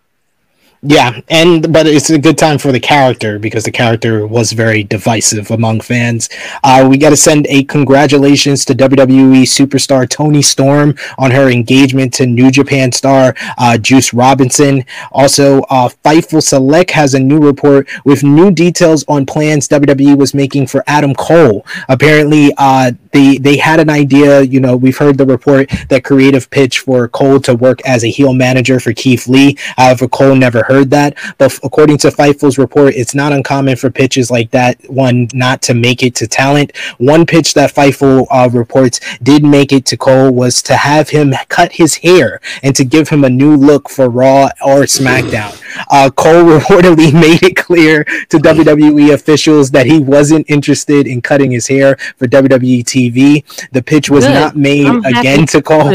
[0.86, 4.84] Yeah, and but it's a good time for the character because the character was very
[4.84, 6.28] divisive among fans.
[6.62, 12.12] Uh, we got to send a congratulations to WWE superstar Toni Storm on her engagement
[12.14, 14.84] to New Japan star uh, Juice Robinson.
[15.10, 20.34] Also, uh, Fightful Select has a new report with new details on plans WWE was
[20.34, 21.64] making for Adam Cole.
[21.88, 24.42] Apparently, uh, they they had an idea.
[24.42, 28.10] You know, we've heard the report that creative pitch for Cole to work as a
[28.10, 29.56] heel manager for Keith Lee.
[29.78, 33.90] However, Cole never heard heard that, but according to Fightful's report, it's not uncommon for
[33.90, 36.76] pitches like that one not to make it to talent.
[36.98, 41.32] One pitch that Fightful uh, reports did make it to Cole was to have him
[41.48, 45.60] cut his hair and to give him a new look for Raw or SmackDown.
[45.90, 51.50] Uh, Cole reportedly made it clear to WWE officials that he wasn't interested in cutting
[51.52, 53.44] his hair for WWE TV.
[53.70, 54.34] The pitch was Good.
[54.34, 55.88] not made I'm again to Cole.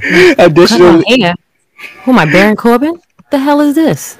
[0.38, 1.04] Additionally,
[2.04, 3.00] who am I, Baron Corbin?
[3.30, 4.18] The hell is this?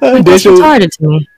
[0.00, 1.29] Like, that's retarded to me.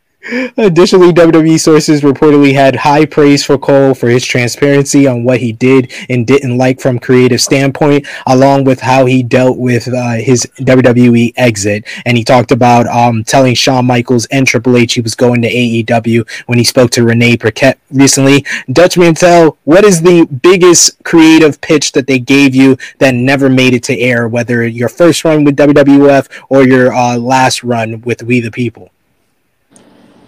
[0.57, 5.51] Additionally, WWE sources reportedly had high praise for Cole for his transparency on what he
[5.51, 10.47] did and didn't like from creative standpoint, along with how he dealt with uh, his
[10.59, 11.85] WWE exit.
[12.07, 15.51] And he talked about um, telling Shawn Michaels and Triple H he was going to
[15.51, 18.47] AEW when he spoke to Renee Paquette recently.
[18.70, 23.74] Dutch Mantell, what is the biggest creative pitch that they gave you that never made
[23.74, 28.23] it to air, whether your first run with WWF or your uh, last run with
[28.23, 28.93] We the People?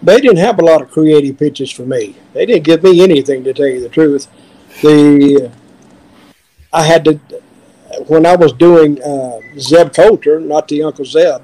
[0.05, 2.15] They didn't have a lot of creative pitches for me.
[2.33, 4.27] They didn't give me anything to tell you the truth.
[4.81, 5.51] The
[6.71, 7.19] I had to
[8.07, 11.41] when I was doing uh, Zeb Colter, not the Uncle Zeb.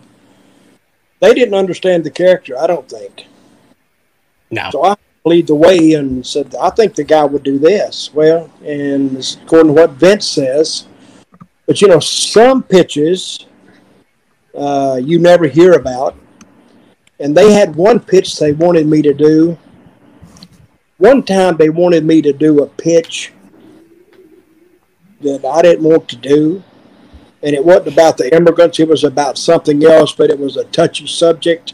[1.21, 2.57] They didn't understand the character.
[2.57, 3.25] I don't think.
[4.51, 4.69] No.
[4.71, 8.13] So I lead the way and said, I think the guy would do this.
[8.13, 10.85] Well, and according to what Vince says,
[11.65, 13.45] but you know, some pitches
[14.57, 16.15] uh, you never hear about
[17.21, 19.57] and they had one pitch they wanted me to do.
[20.97, 23.31] One time they wanted me to do a pitch
[25.21, 26.63] that I didn't want to do,
[27.43, 28.79] and it wasn't about the immigrants.
[28.79, 31.73] It was about something else, but it was a touchy subject.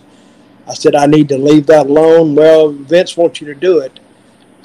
[0.68, 2.36] I said I need to leave that alone.
[2.36, 3.99] Well, Vince wants you to do it.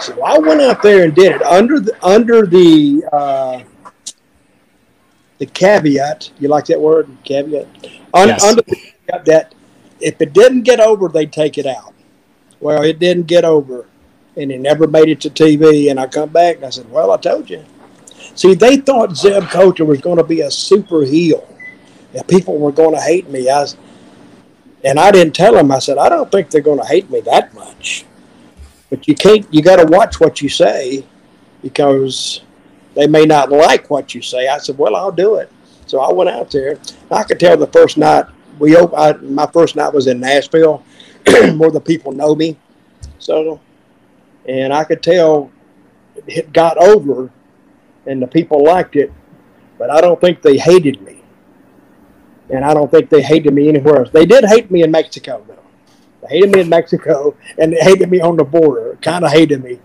[0.01, 3.63] So I went out there and did it under the under the uh,
[5.39, 6.31] the caveat.
[6.41, 7.09] You like that word?
[7.23, 7.69] Caveat.
[8.15, 8.45] Un, yes.
[8.45, 9.55] Under the, that
[10.03, 11.95] if it didn't get over, they'd take it out.
[12.61, 13.87] Well, it didn't get over,
[14.37, 15.91] and it never made it to TV.
[15.91, 17.65] And I come back and I said, "Well, I told you."
[18.35, 21.47] See, they thought Zeb Colter was going to be a super heel,
[22.15, 23.51] and people were going to hate me.
[23.51, 23.67] I,
[24.85, 25.71] and I didn't tell them.
[25.71, 28.05] I said, "I don't think they're going to hate me that much."
[28.91, 29.47] But you can't.
[29.53, 31.05] You got to watch what you say,
[31.63, 32.43] because
[32.95, 34.49] they may not like what you say.
[34.49, 35.51] I said, "Well, I'll do it."
[35.87, 36.79] So I went out there.
[37.11, 38.27] I could tell the first night
[38.63, 40.85] we I, my first night was in Nashville,
[41.27, 42.57] where the people know me.
[43.19, 43.61] So,
[44.47, 45.51] and I could tell
[46.29, 47.31] it got over,
[48.07, 49.13] and the people liked it,
[49.79, 51.23] but I don't think they hated me,
[52.51, 54.11] and I don't think they hated me anywhere else.
[54.11, 55.59] They did hate me in Mexico, though.
[56.23, 58.97] They hated me in Mexico, and they hated me on the border.
[59.03, 59.81] Kind of hated me.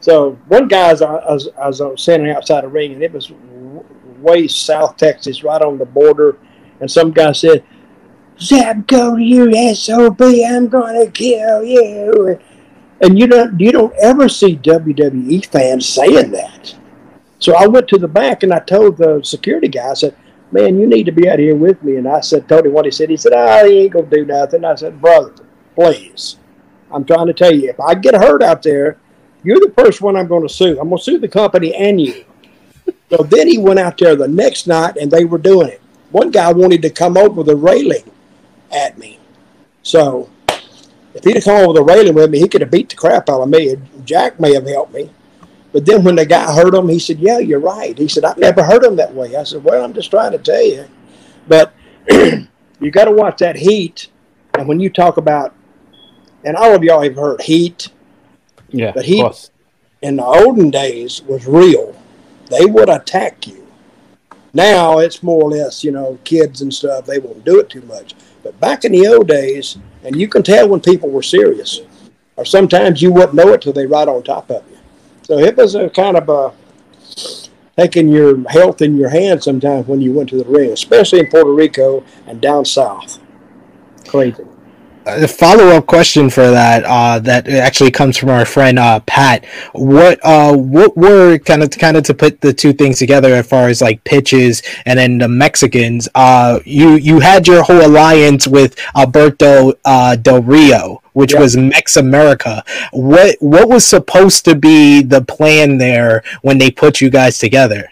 [0.00, 3.30] So one guy, uh, I was, I was standing outside a ring, and it was
[4.18, 6.36] way south Texas, right on the border.
[6.80, 7.64] And some guy said,
[8.38, 12.38] To you, SOB, I'm gonna kill you.
[13.00, 16.76] And you don't you don't ever see WWE fans saying that.
[17.40, 20.16] So I went to the back and I told the security guy, I said,
[20.52, 21.96] Man, you need to be out here with me.
[21.96, 23.10] And I said, told him what he said.
[23.10, 24.64] He said, Oh, he ain't gonna do nothing.
[24.64, 25.34] I said, Brother,
[25.74, 26.36] please.
[26.92, 28.98] I'm trying to tell you, if I get hurt out there,
[29.42, 30.78] you're the first one I'm gonna sue.
[30.80, 32.24] I'm gonna sue the company and you.
[33.10, 35.80] So then he went out there the next night and they were doing it.
[36.12, 38.04] One guy wanted to come over the railing
[38.72, 39.18] at me.
[39.82, 40.28] So
[41.14, 43.28] if he'd have come over the railing with me, he could have beat the crap
[43.28, 43.76] out of me.
[44.04, 45.10] Jack may have helped me.
[45.72, 47.96] But then when the guy heard him, he said, Yeah, you're right.
[47.96, 49.36] He said, I've never heard him that way.
[49.36, 50.86] I said, Well, I'm just trying to tell you.
[51.46, 51.72] But
[52.10, 54.08] you got to watch that heat.
[54.54, 55.54] And when you talk about,
[56.44, 57.88] and all of y'all have heard heat.
[58.70, 58.92] Yeah.
[58.92, 59.50] But heat
[60.02, 62.00] in the olden days was real.
[62.50, 63.66] They would attack you.
[64.54, 67.82] Now it's more or less, you know, kids and stuff, they won't do it too
[67.82, 68.14] much.
[68.48, 71.82] But back in the old days, and you can tell when people were serious,
[72.34, 74.78] or sometimes you wouldn't know it till they right on top of you.
[75.22, 76.54] So it was a kind of a
[77.76, 81.26] taking your health in your hands sometimes when you went to the ring, especially in
[81.26, 83.18] Puerto Rico and down south.
[84.06, 84.47] Crazy.
[85.08, 89.44] A follow up question for that uh, that actually comes from our friend uh, Pat.
[89.72, 93.46] What uh, what were kind of kind of to put the two things together as
[93.46, 96.08] far as like pitches and then the Mexicans?
[96.14, 101.40] Uh, you you had your whole alliance with Alberto uh, Del Rio, which yep.
[101.40, 102.62] was Mex America.
[102.92, 107.90] What what was supposed to be the plan there when they put you guys together?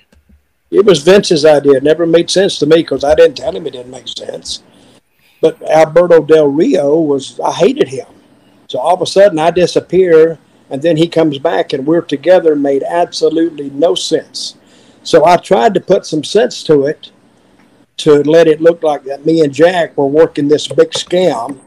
[0.70, 1.76] It was Vince's idea.
[1.76, 4.62] It never made sense to me because I didn't tell him it didn't make sense.
[5.46, 8.08] But Alberto Del Rio was, I hated him.
[8.66, 10.38] So all of a sudden I disappear
[10.70, 14.56] and then he comes back and we're together made absolutely no sense.
[15.04, 17.12] So I tried to put some sense to it
[17.98, 21.60] to let it look like that me and Jack were working this big scam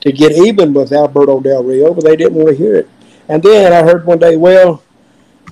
[0.00, 2.88] to get even with Alberto Del Rio, but they didn't want to hear it.
[3.28, 4.82] And then I heard one day, well,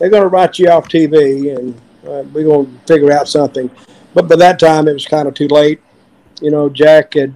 [0.01, 1.75] they're going to write you off TV and
[2.05, 3.71] uh, we're going to figure out something.
[4.15, 5.81] But by that time, it was kind of too late.
[6.41, 7.33] You know, Jack had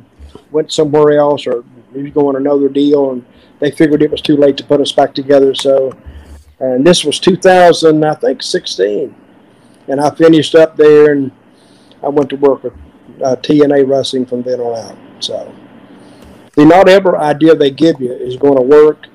[0.51, 3.25] went somewhere else or he was going another deal, and
[3.59, 5.55] they figured it was too late to put us back together.
[5.55, 5.93] So,
[6.61, 9.15] and this was 2000, I think, 16,
[9.89, 11.31] and I finished up there, and
[12.03, 12.73] I went to work with
[13.23, 14.99] uh, TNA Wrestling from then on out.
[15.21, 15.55] So,
[16.55, 19.07] the not every idea they give you is going to work,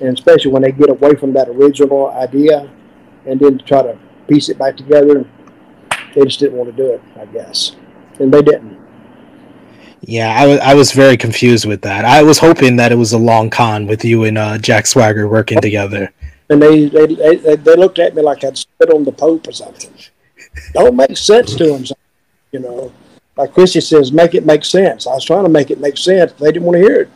[0.00, 2.70] and especially when they get away from that original idea,
[3.24, 3.98] and then try to
[4.28, 5.28] piece it back together.
[6.14, 7.76] They just didn't want to do it, I guess,
[8.18, 8.75] and they didn't.
[10.02, 12.04] Yeah, I was I was very confused with that.
[12.04, 15.28] I was hoping that it was a long con with you and uh, Jack Swagger
[15.28, 16.12] working together.
[16.48, 19.52] And they, they they, they looked at me like I'd spit on the Pope or
[19.52, 19.92] something.
[20.72, 21.84] Don't make sense to them,
[22.52, 22.92] you know.
[23.36, 25.06] Like Chrissy says, make it make sense.
[25.06, 26.32] I was trying to make it make sense.
[26.32, 27.10] They didn't want to hear it.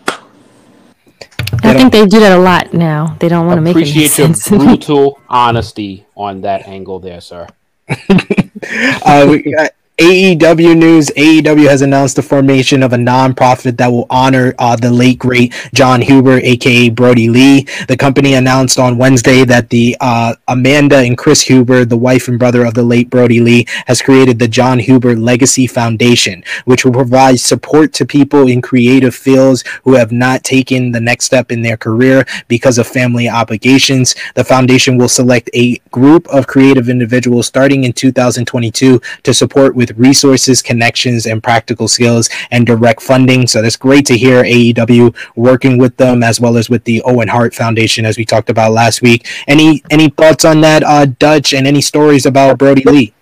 [1.62, 3.16] I think they do that a lot now.
[3.20, 7.46] They don't want to make it Appreciate your brutal honesty on that angle there, sir.
[7.88, 9.54] uh, we,
[10.00, 14.90] AEW news AEW has announced the formation of a nonprofit that will honor uh, the
[14.90, 17.66] late great John Huber, aka Brodie Lee.
[17.86, 22.38] The company announced on Wednesday that the uh, Amanda and Chris Huber, the wife and
[22.38, 26.92] brother of the late Brodie Lee, has created the John Huber Legacy Foundation, which will
[26.92, 31.60] provide support to people in creative fields who have not taken the next step in
[31.60, 34.14] their career because of family obligations.
[34.34, 39.89] The foundation will select a group of creative individuals starting in 2022 to support with
[39.90, 43.46] with resources, connections, and practical skills and direct funding.
[43.46, 47.28] So that's great to hear AEW working with them as well as with the Owen
[47.28, 49.26] Hart Foundation, as we talked about last week.
[49.46, 53.14] Any any thoughts on that, uh, Dutch, and any stories about Brodie Lee?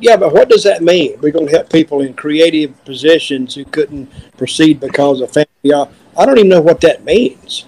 [0.00, 1.18] Yeah, but what does that mean?
[1.20, 5.88] We're going to help people in creative positions who couldn't proceed because of family.
[6.16, 7.64] I don't even know what that means.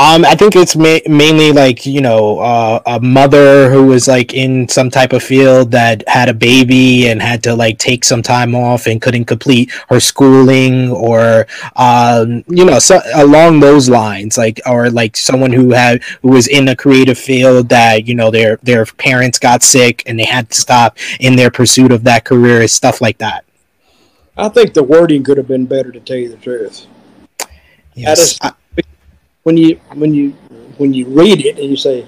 [0.00, 4.32] Um, I think it's ma- mainly like you know uh, a mother who was like
[4.32, 8.22] in some type of field that had a baby and had to like take some
[8.22, 11.46] time off and couldn't complete her schooling or
[11.76, 16.46] um, you know so, along those lines like or like someone who had who was
[16.46, 20.48] in a creative field that you know their their parents got sick and they had
[20.48, 23.44] to stop in their pursuit of that career and stuff like that.
[24.34, 26.86] I think the wording could have been better to tell you the truth.
[27.94, 28.38] Yes.
[28.40, 28.52] I,
[29.42, 30.30] when you when you
[30.78, 32.06] when you read it and you say,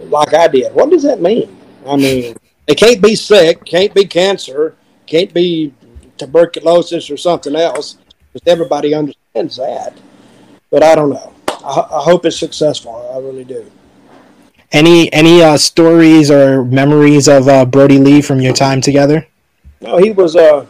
[0.00, 1.56] like I did, what does that mean?
[1.86, 2.36] I mean,
[2.66, 4.76] it can't be sick, can't be cancer,
[5.06, 5.72] can't be
[6.16, 7.98] tuberculosis or something else,
[8.32, 9.98] because everybody understands that.
[10.70, 11.32] But I don't know.
[11.48, 13.10] I, I hope it's successful.
[13.14, 13.70] I really do.
[14.70, 19.26] Any any uh, stories or memories of uh, Brodie Lee from your time together?
[19.80, 20.36] No, he was.
[20.36, 20.66] Uh,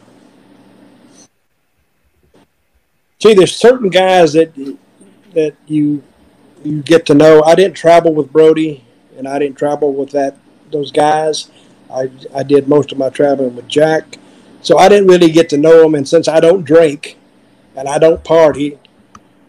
[3.20, 4.52] see, there's certain guys that
[5.34, 6.02] that you
[6.64, 7.42] you get to know.
[7.42, 8.84] I didn't travel with Brodie,
[9.16, 10.36] and I didn't travel with that
[10.70, 11.50] those guys.
[11.92, 14.18] I I did most of my traveling with Jack,
[14.62, 15.94] so I didn't really get to know them.
[15.94, 17.18] And since I don't drink,
[17.76, 18.78] and I don't party,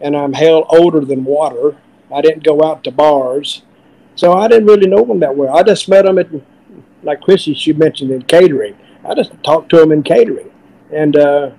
[0.00, 1.76] and I'm hell older than water,
[2.12, 3.62] I didn't go out to bars,
[4.14, 5.56] so I didn't really know them that well.
[5.56, 6.28] I just met them at
[7.02, 8.76] like Chrissy she mentioned in catering.
[9.04, 10.50] I just talked to them in catering,
[10.92, 11.16] and.
[11.16, 11.50] Uh,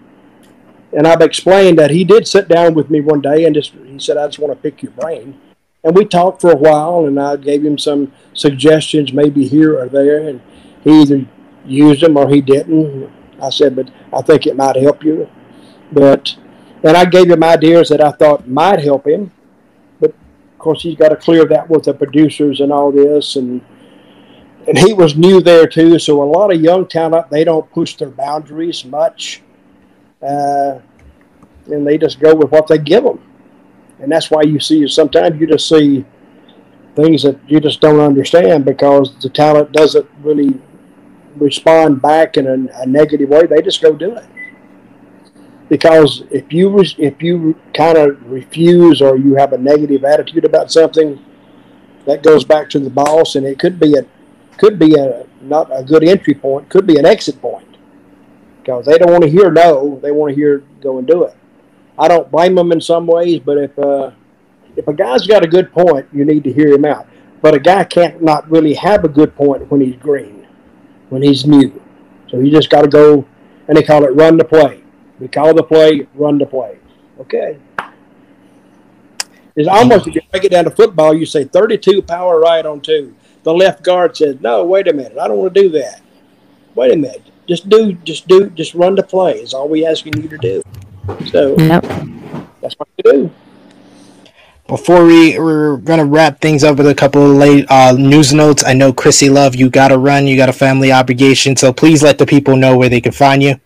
[0.94, 3.98] and I've explained that he did sit down with me one day and just he
[4.00, 5.40] said, I just want to pick your brain.
[5.84, 9.88] And we talked for a while and I gave him some suggestions, maybe here or
[9.88, 10.28] there.
[10.28, 10.42] And
[10.84, 11.26] he either
[11.66, 13.12] used them or he didn't.
[13.42, 15.30] I said, but I think it might help you.
[15.92, 16.36] But,
[16.84, 19.32] and I gave him ideas that I thought might help him.
[20.00, 23.38] But of course, he's got to clear that with the producers and all this.
[23.38, 23.62] And,
[24.68, 25.98] and he was new there too.
[25.98, 29.42] So a lot of young talent, they don't push their boundaries much
[30.24, 30.80] uh,
[31.68, 33.22] and they just go with what they give them.
[34.00, 36.06] And that's why you see sometimes you just see
[36.96, 40.60] things that you just don't understand because the talent doesn't really
[41.38, 43.46] respond back in a, a negative way.
[43.48, 44.26] They just go do it.
[45.70, 50.72] because if you if you kind of refuse or you have a negative attitude about
[50.72, 51.18] something,
[52.06, 54.06] that goes back to the boss, and it could be a
[54.58, 57.71] could be a not a good entry point, could be an exit point
[58.62, 61.36] because they don't want to hear no, they want to hear go and do it.
[61.98, 64.12] I don't blame them in some ways, but if uh,
[64.76, 67.08] if a guy's got a good point, you need to hear him out.
[67.42, 70.48] But a guy can't not really have a good point when he's green,
[71.10, 71.82] when he's new.
[72.30, 73.26] So you just got to go,
[73.68, 74.84] and they call it run the play.
[75.20, 76.80] We call the play, run the play.
[77.20, 77.60] Okay.
[79.56, 82.80] It's almost if you break it down to football, you say 32 power right on
[82.80, 83.16] two.
[83.44, 86.02] The left guard says, "No, wait a minute, I don't want to do that.
[86.74, 89.34] Wait a minute, just do, just do, just run the play.
[89.44, 90.64] Is all we asking you to do."
[91.34, 91.84] So Yep.
[92.62, 93.32] that's what you do.
[94.68, 98.64] Before we we're gonna wrap things up with a couple of late uh, news notes.
[98.64, 102.18] I know Chrissy Love, you gotta run, you got a family obligation, so please let
[102.18, 103.60] the people know where they can find you.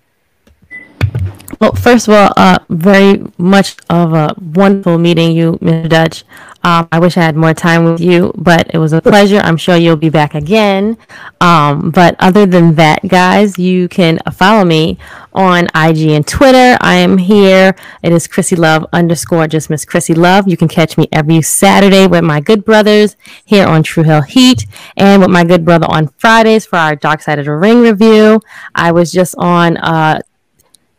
[1.62, 5.88] Well, first of all, uh, very much of a wonderful meeting you, Mr.
[5.88, 6.24] Dutch.
[6.66, 9.38] Um, I wish I had more time with you, but it was a pleasure.
[9.38, 10.98] I'm sure you'll be back again.
[11.40, 14.98] Um, but other than that, guys, you can follow me
[15.32, 16.76] on IG and Twitter.
[16.82, 17.76] I am here.
[18.02, 20.48] It is Chrissy Love underscore just Miss Chrissy Love.
[20.48, 23.16] You can catch me every Saturday with my good brothers
[23.46, 24.66] here on True Heel Heat
[24.98, 28.42] and with my good brother on Fridays for our Dark Side of the Ring review.
[28.74, 30.20] I was just on uh,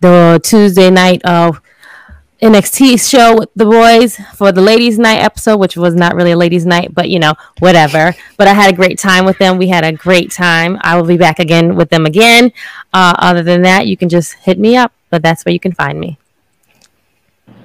[0.00, 1.60] the Tuesday night of
[2.42, 6.36] NXT show with the boys for the ladies' night episode, which was not really a
[6.36, 8.14] ladies' night, but you know, whatever.
[8.36, 9.56] But I had a great time with them.
[9.56, 10.78] We had a great time.
[10.82, 12.52] I will be back again with them again.
[12.92, 15.72] Uh, other than that, you can just hit me up, but that's where you can
[15.72, 16.18] find me.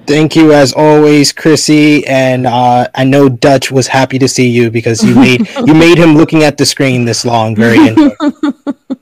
[0.06, 4.70] Thank you as always, Chrissy, and uh, I know Dutch was happy to see you
[4.70, 7.54] because you made you made him looking at the screen this long.
[7.54, 8.54] Very interesting.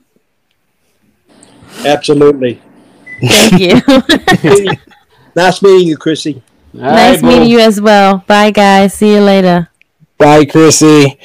[1.85, 2.61] Absolutely.
[3.21, 4.71] Thank you.
[5.35, 6.41] Nice meeting you, Chrissy.
[6.73, 7.49] All nice right, meeting boo.
[7.49, 8.23] you as well.
[8.27, 8.93] Bye, guys.
[8.93, 9.69] See you later.
[10.17, 11.17] Bye, Chrissy.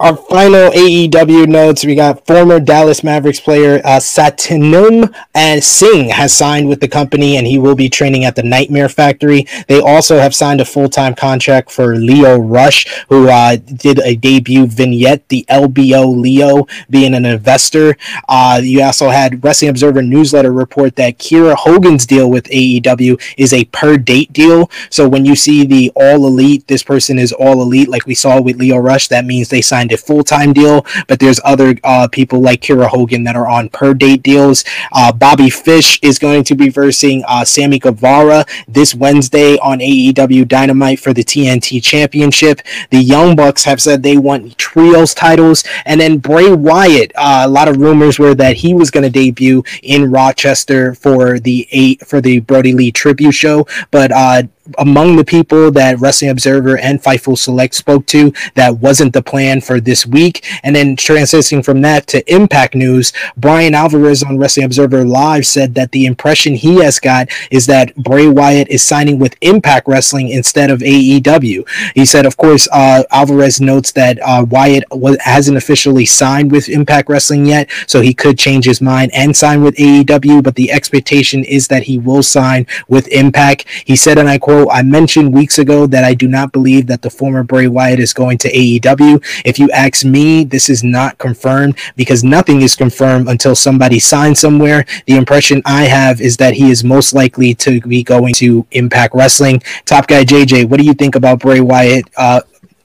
[0.00, 6.32] Our final AEW notes: We got former Dallas Mavericks player uh, Satnam and Singh has
[6.32, 9.44] signed with the company, and he will be training at the Nightmare Factory.
[9.66, 14.68] They also have signed a full-time contract for Lio Rush, who uh, did a debut
[14.68, 17.96] vignette, the LBO Leo, being an investor.
[18.28, 23.52] Uh, you also had Wrestling Observer newsletter report that Kiera Hogan's deal with AEW is
[23.52, 24.70] a per date deal.
[24.90, 28.40] So when you see the All Elite, this person is All Elite, like we saw
[28.40, 30.84] with Lio Rush, that means they signed a full time deal.
[31.06, 34.64] But there's other uh, people like Kiera Hogan that are on per date deals.
[34.92, 40.46] Uh, Bobby Fish is going to be versing uh, Sammy Guevara this Wednesday on AEW
[40.46, 42.60] Dynamite for the TNT Championship.
[42.90, 47.12] The Young Bucks have said they want trios titles, and then Bray Wyatt.
[47.14, 51.38] Uh, a lot of rumors were that he was going to debut in Rochester for
[51.38, 54.42] the eight for the Brodie Lee tribute show, but uh,
[54.76, 59.60] among the people that Wrestling Observer and Fightful Select spoke to, that wasn't the plan
[59.60, 60.44] for this week.
[60.62, 65.74] And then transitioning from that to Impact News, Bryan Alvarez on Wrestling Observer Live said
[65.74, 70.28] that the impression he has got is that Bray Wyatt is signing with Impact Wrestling
[70.28, 71.68] instead of AEW.
[71.94, 76.68] He said, of course, uh, Alvarez notes that uh, Wyatt was, hasn't officially signed with
[76.68, 80.70] Impact Wrestling yet, so he could change his mind and sign with AEW, but the
[80.70, 83.66] expectation is that he will sign with Impact.
[83.84, 87.02] He said, and I quote, I mentioned weeks ago that I do not believe that
[87.02, 89.22] the former Bray Wyatt is going to AEW.
[89.44, 94.40] If you ask me, this is not confirmed because nothing is confirmed until somebody signs
[94.40, 94.84] somewhere.
[95.06, 99.14] The impression I have is that he is most likely to be going to Impact
[99.14, 99.62] Wrestling.
[99.84, 102.40] Top guy JJ, what do you think about Bray Wyatt uh,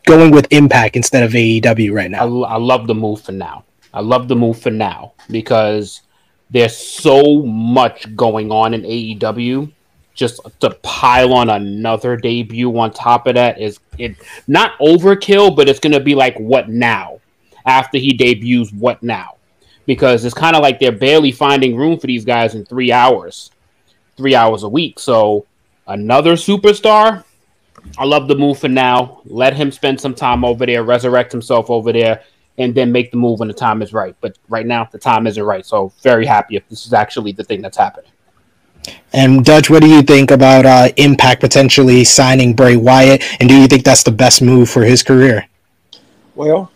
[0.06, 2.44] going with Impact instead of AEW right I, now?
[2.44, 3.66] I love the move for now.
[3.94, 6.02] I love the move for now because
[6.50, 9.72] there's so much going on in AEW.
[10.14, 14.16] Just to pile on another debut on top of that is it
[14.48, 17.20] not overkill, but it's gonna be like what now?
[17.66, 19.38] After he debuts, what now?
[19.86, 23.52] Because it's kind of like they're barely finding room for these guys in three hours,
[24.18, 25.00] three hours a week.
[25.00, 25.46] So
[25.88, 27.24] another superstar.
[27.98, 29.22] I love the move for now.
[29.26, 32.24] Let him spend some time over there, resurrect himself over there,
[32.58, 34.16] and then make the move when the time is right.
[34.22, 35.66] But right now, the time isn't right.
[35.66, 38.12] So very happy if this is actually the thing that's happening.
[39.14, 43.24] And Dutch, what do you think about uh, Impact potentially signing Bray Wyatt?
[43.40, 45.48] And do you think that's the best move for his career?
[46.36, 46.72] Well,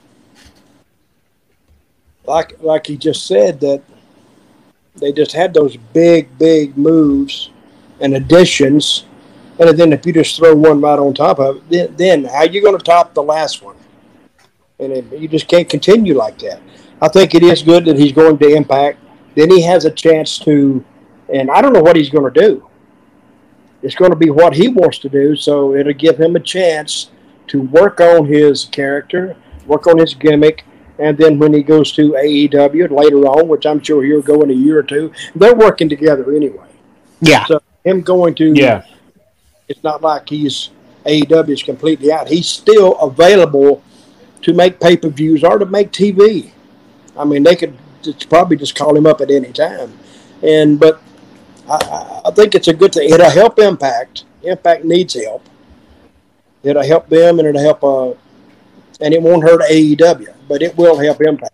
[2.26, 3.82] like like he just said that
[4.96, 7.50] they just had those big big moves
[8.00, 9.06] and additions,
[9.60, 12.44] and then if you just throw one right on top of it, then, then how
[12.44, 13.76] you going to top the last one?
[14.80, 16.62] And it, you just can't continue like that.
[17.02, 19.00] I think it is good that he's going to Impact.
[19.36, 20.84] Then he has a chance to,
[21.34, 22.68] and I don't know what he's going to do.
[23.84, 25.36] it's going to be what he wants to do.
[25.36, 27.10] So it'll give him a chance
[27.48, 29.36] to work on his character,
[29.66, 30.66] work on his gimmick,
[31.00, 34.50] and then when he goes to AEW later on, which I'm sure he'll go in
[34.50, 36.68] a year or two, they're working together anyway.
[37.22, 37.46] Yeah.
[37.46, 38.84] So him going to Yeah.
[39.68, 40.72] it's not like he's
[41.06, 42.28] AEW is completely out.
[42.28, 43.82] He's still available
[44.42, 46.50] to make pay per views or to make TV.
[47.16, 49.98] I mean, they could just probably just call him up at any time.
[50.42, 51.02] And but
[51.70, 53.10] I- I, I think it's a good thing.
[53.10, 54.24] It'll help Impact.
[54.44, 55.44] Impact needs help.
[56.64, 57.84] It'll help them, and it'll help.
[57.84, 58.14] Uh,
[59.00, 61.54] and it won't hurt AEW, but it will help Impact.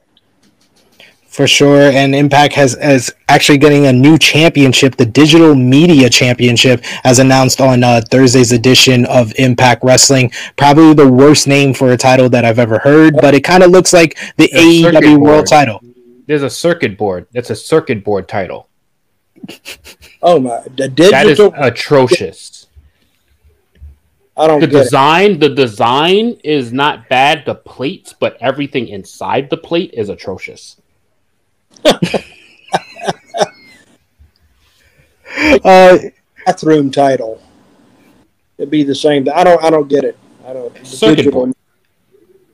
[1.27, 6.83] For sure, and Impact has is actually getting a new championship, the Digital Media Championship,
[7.03, 10.31] as announced on uh, Thursday's edition of Impact Wrestling.
[10.57, 13.71] Probably the worst name for a title that I've ever heard, but it kind of
[13.71, 15.47] looks like the A circuit AEW World.
[15.47, 15.81] Title.
[16.27, 17.25] There's a circuit board.
[17.33, 18.69] That's a circuit board title.
[20.25, 20.61] Oh my!
[20.77, 22.67] The That is atrocious.
[24.35, 24.83] I don't The get it.
[24.83, 27.43] design, the design is not bad.
[27.45, 30.77] The plates, but everything inside the plate is atrocious.
[35.63, 35.97] Uh,
[36.45, 37.41] bathroom title.
[38.57, 39.27] It'd be the same.
[39.33, 39.61] I don't.
[39.63, 40.17] I don't get it.
[40.45, 40.73] I don't.
[40.75, 41.53] the Circuit board.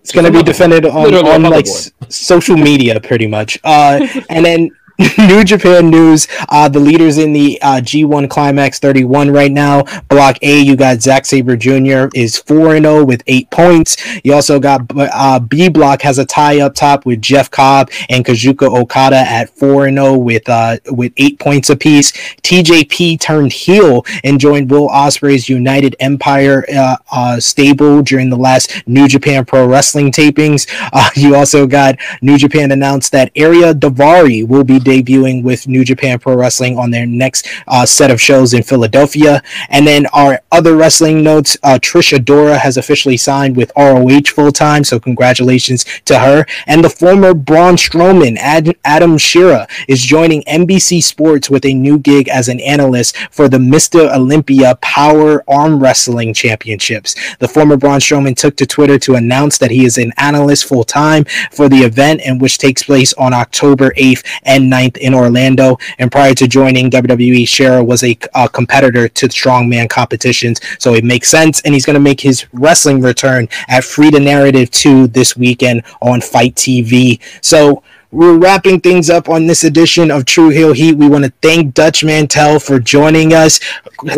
[0.02, 3.60] it's going to be defended on, on like s- social media, pretty much.
[3.64, 4.70] Uh, and then
[5.18, 9.84] New Japan news: uh, the leaders in the uh, G1 Climax 31 right now.
[10.10, 12.10] Block A, you got Zack Sabre Jr.
[12.14, 13.96] is four and zero with eight points.
[14.26, 18.26] You also got uh, B Block has a tie up top with Jeff Cobb and
[18.26, 22.12] Kazuka Okada at four and zero with uh, with eight points apiece.
[22.42, 28.86] TJP turned heel and joined Will Ospreay's United Empire uh, uh, stable during the last
[28.86, 30.68] New Japan Pro Wrestling tapings.
[31.16, 36.18] You also got New Japan announced that Area Davari will be debuting with New Japan
[36.20, 39.44] Pro Wrestling on their next uh, set of shows in Philadelphia.
[39.70, 44.52] And then our other wrestling notes: uh, Trish Adora has officially signed with ROH full
[44.52, 46.46] time, so congratulations to her.
[46.66, 52.00] And the former Braun Strowman, Ad- Adam Scherr, is joining NBC Sports with a new
[52.00, 54.14] gig as an analyst for the Mr.
[54.14, 57.16] Olympia Power Arm Wrestling Championships.
[57.38, 60.84] The former Braun Strowman took to Twitter to announce that he is an analyst full
[60.84, 65.78] time for the event, and which takes place on October 8th and 9th in Orlando.
[65.98, 71.04] And prior to joining WWE, Scherr was a, a competitor to strongman competitions, so it
[71.04, 71.62] makes sense.
[71.62, 75.84] And he's going to make his wrestling return at Free the Narrative 2 this weekend
[76.02, 77.20] on Fight TV.
[77.42, 80.94] So we're wrapping things up on this edition of True Heel Heat.
[80.98, 83.60] We want to thank Dutch Mantell for joining us.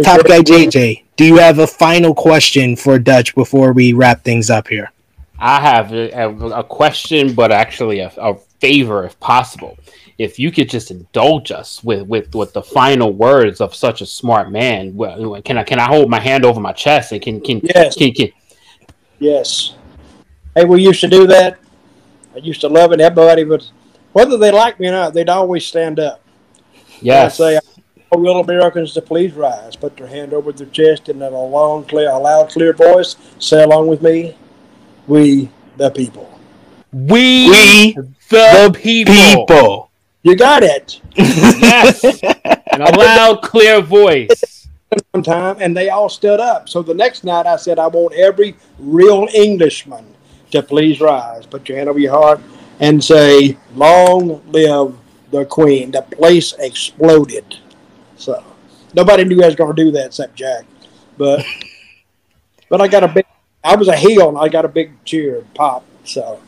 [0.03, 4.49] Top guy JJ, do you have a final question for Dutch before we wrap things
[4.49, 4.91] up here?
[5.37, 9.77] I have a, a- a question, but actually a, a favor, if possible.
[10.21, 14.05] If you could just indulge us with, with, with the final words of such a
[14.05, 17.41] smart man, well, can I can I hold my hand over my chest and can
[17.41, 17.95] can Yes.
[17.95, 18.29] can, can
[19.17, 19.73] Yes.
[20.55, 21.57] Hey, we used to do that.
[22.35, 22.99] I used to love it.
[23.01, 23.65] Everybody would,
[24.13, 26.21] whether they liked me or not, they'd always stand up.
[27.01, 27.59] yes I'd say,
[28.11, 31.45] "Oh, will Americans to please rise, put their hand over their chest, and in a
[31.45, 34.35] long, clear, a loud, clear voice, say along with me,
[35.07, 36.27] we the people.
[36.91, 39.13] we, We the, the people.
[39.13, 39.90] people.
[40.23, 41.01] You got it.
[41.15, 42.21] yes
[42.73, 44.67] in a loud clear voice.
[45.11, 46.67] One time, and they all stood up.
[46.67, 50.05] So the next night, I said, I want every real Englishman
[50.51, 51.45] to please rise.
[51.45, 52.41] Put your hand over your heart
[52.81, 54.97] and say, "Long live
[55.31, 57.57] the Queen." The place exploded.
[58.17, 58.43] So
[58.93, 60.65] nobody knew I was going to do that except Jack.
[61.17, 61.45] But
[62.69, 63.25] but I got a big.
[63.63, 65.85] I was a heel, and I got a big cheer and pop.
[66.03, 66.41] So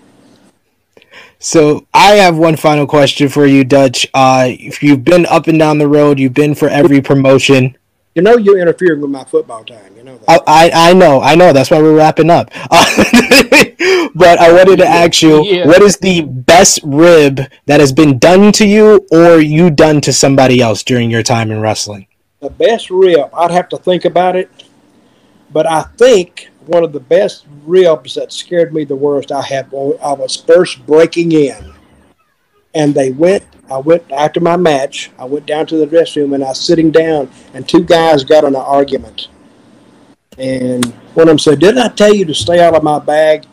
[1.44, 4.08] So I have one final question for you, Dutch.
[4.14, 7.76] Uh, if you've been up and down the road, you've been for every promotion.
[8.16, 9.94] you know you're interfering with my football time.
[9.98, 10.42] You know that.
[10.48, 11.52] I, I, I know, I know.
[11.52, 12.50] That's why we're wrapping up.
[12.72, 12.86] Uh,
[14.16, 15.68] but I wanted to ask you, Yeah.
[15.68, 20.14] what is the best rib that has been done to you, or you done to
[20.14, 22.08] somebody else during your time in wrestling?
[22.40, 24.50] the best rib, I'd have to think about it,
[25.54, 29.68] but I think one of the best ribs that scared me the worst I had
[29.74, 31.74] I was first breaking in,
[32.74, 33.44] and they went.
[33.72, 35.10] I went after my match.
[35.18, 38.24] I went down to the dressing room and I was sitting down, and two guys
[38.24, 39.30] got in an argument.
[40.38, 43.46] And one of them said, "Didn't I tell you to stay out of my bag?"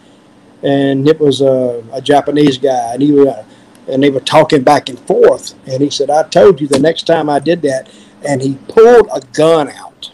[0.63, 3.45] And it was a, a Japanese guy, and he was,
[3.89, 5.55] and they were talking back and forth.
[5.67, 7.89] And he said, "I told you the next time I did that."
[8.27, 10.11] And he pulled a gun out,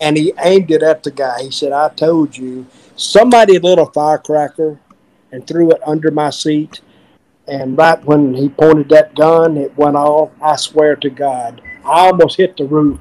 [0.00, 1.42] and he aimed it at the guy.
[1.42, 2.66] He said, "I told you."
[2.96, 4.78] Somebody lit a firecracker
[5.32, 6.80] and threw it under my seat.
[7.48, 10.30] And right when he pointed that gun, it went off.
[10.42, 13.00] I swear to God, I almost hit the roof.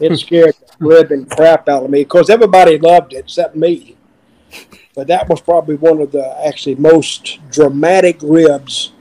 [0.00, 0.16] It hmm.
[0.16, 3.96] scared the living crap out of me because everybody loved it except me.
[4.94, 8.92] But that was probably one of the actually most dramatic ribs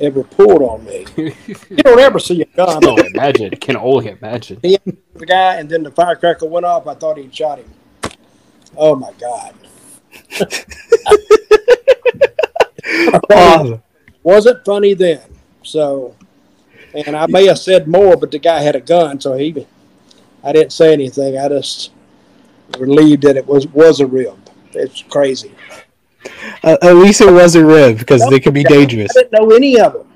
[0.00, 1.06] ever pulled on me.
[1.16, 2.80] you don't ever see a gun.
[2.84, 3.50] Oh, imagine.
[3.56, 4.60] Can only imagine.
[4.62, 6.86] the guy, and then the firecracker went off.
[6.86, 7.70] I thought he'd shot him.
[8.76, 9.54] Oh my god!
[13.30, 13.82] Awesome.
[14.22, 15.20] Wasn't funny then.
[15.62, 16.14] So,
[16.94, 19.66] and I may have said more, but the guy had a gun, so he.
[20.42, 21.36] I didn't say anything.
[21.38, 21.90] I just
[22.78, 24.38] relieved that it was was a rib.
[24.72, 25.54] It's crazy.
[26.62, 29.10] Uh, at least it was a rib because they could be dangerous.
[29.16, 30.12] I didn't know any of them.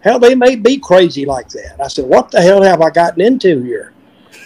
[0.00, 1.80] Hell, they may be crazy like that.
[1.82, 3.92] I said, "What the hell have I gotten into here?"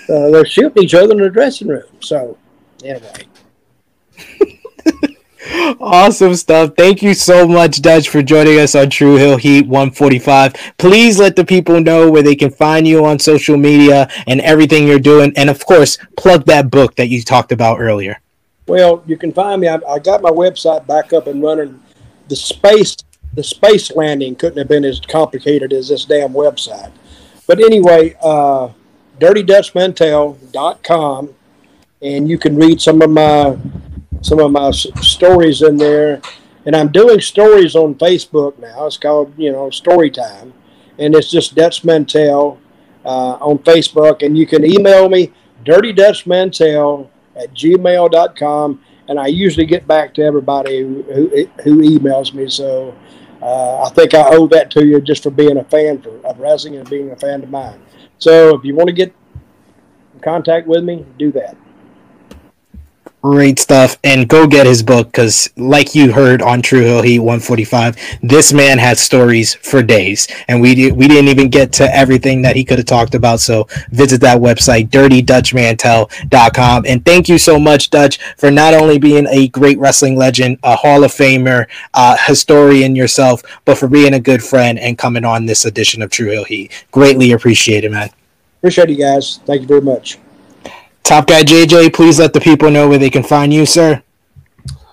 [0.09, 1.85] Uh, they're shooting each other in the dressing room.
[2.01, 2.39] So,
[2.82, 3.27] anyway,
[5.81, 6.73] Awesome stuff.
[6.77, 10.74] Thank you so much, Dutch, for joining us on True Heel Heat 145.
[10.78, 14.86] Please let the people know where they can find you on social media and everything
[14.86, 15.32] you're doing.
[15.36, 18.20] And of course, plug that book that you talked about earlier.
[18.69, 19.69] Well, you can find me.
[19.69, 21.82] I, I got my website back up and running.
[22.28, 22.95] The space,
[23.32, 26.93] the space landing couldn't have been as complicated as this damn website.
[27.47, 28.69] But anyway, uh,
[29.19, 31.35] DirtyDutchMantell.com,
[32.03, 33.57] and you can read some of my
[34.20, 36.20] some of my stories in there.
[36.66, 38.85] And I'm doing stories on Facebook now.
[38.86, 40.53] It's called you know Story Time,
[40.99, 42.59] and it's just Dutch Mantell
[43.03, 44.23] uh, on Facebook.
[44.23, 45.32] And you can email me
[45.65, 47.09] DirtyDutchMantell
[47.39, 51.02] at gmail.com and I usually get back to everybody who,
[51.62, 52.48] who, emails me.
[52.48, 52.94] So
[53.40, 56.39] uh, I think I owe that to you just for being a fan for, of
[56.39, 57.81] wrestling and being a fan of mine.
[58.19, 59.15] So if you want to get
[60.15, 61.56] in contact with me, do that.
[63.23, 63.99] Great stuff.
[64.05, 68.53] And go get his book because, like you heard on True Heel Heat 145, this
[68.53, 70.28] man has stories for days.
[70.47, 73.40] And we, we didn't even get to everything that he could have talked about.
[73.40, 76.85] So visit that website, dirtydutchmantell.com.
[76.86, 80.77] And thank you so much, Dutch, for not only being a great wrestling legend, a
[80.77, 85.45] Hall of Famer, uh, historian yourself, but for being a good friend and coming on
[85.45, 86.86] this edition of True Heel Heat.
[86.93, 88.11] Greatly appreciate it, man.
[88.59, 89.40] Appreciate you guys.
[89.45, 90.19] Thank you very much.
[91.09, 94.02] Top guy JJ, please let the people know where they can find you, sir.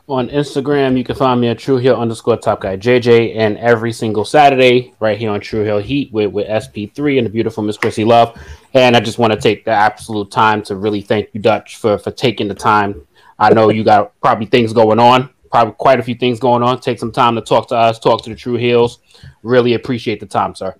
[0.08, 3.92] On Instagram, you can find me at True Heel underscore Top Guy JJ, and every
[3.92, 7.76] single Saturday, right here on True Heel Heat with, with SP3 and the beautiful Miss
[7.76, 8.42] Chrissy Love.
[8.74, 11.98] And I just want to take the absolute time to really thank you, Dutch, for
[11.98, 13.06] for taking the time.
[13.38, 16.80] I know you got probably things going on, probably quite a few things going on.
[16.80, 19.00] Take some time to talk to us, talk to the True Heels.
[19.44, 20.76] Really appreciate the time, sir.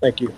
[0.00, 0.32] Thank you.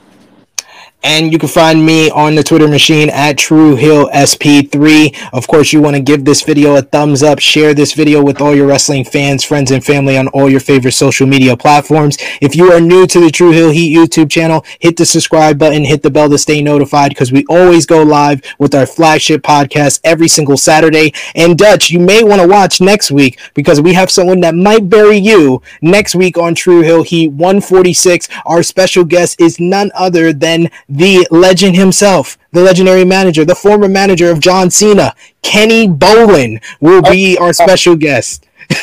[1.02, 5.30] And you can find me on the Twitter machine at TrueHeelSP3.
[5.32, 8.40] Of course, you want to give this video a thumbs up, share this video with
[8.40, 12.16] all your wrestling fans, friends, and family on all your favorite social media platforms.
[12.40, 15.84] If you are new to the True Heel Heat YouTube channel, hit the subscribe button,
[15.84, 20.00] hit the bell to stay notified because we always go live with our flagship podcast
[20.02, 21.12] every single Saturday.
[21.36, 24.88] And Dutch, you may want to watch next week because we have someone that might
[24.88, 28.28] bury you next week on True Heel Heat 146.
[28.44, 33.88] Our special guest is none other than the legend himself, the legendary manager, the former
[33.88, 38.46] manager of John Cena, Kenny Bolin, will be our uh, special guest.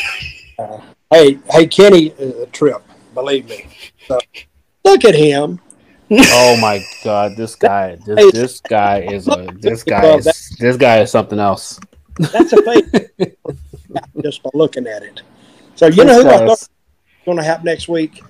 [1.11, 2.81] Hey, hey, Kenny is a trip.
[3.13, 3.67] Believe me.
[4.07, 4.17] So,
[4.83, 5.59] look at him.
[6.11, 11.01] Oh my god, this guy, this this guy is a this guy is this guy
[11.01, 11.79] is something else.
[12.17, 13.11] That's a fake.
[14.23, 15.21] just by looking at it.
[15.75, 16.69] So you know who I thought was
[17.25, 18.23] going to happen next week?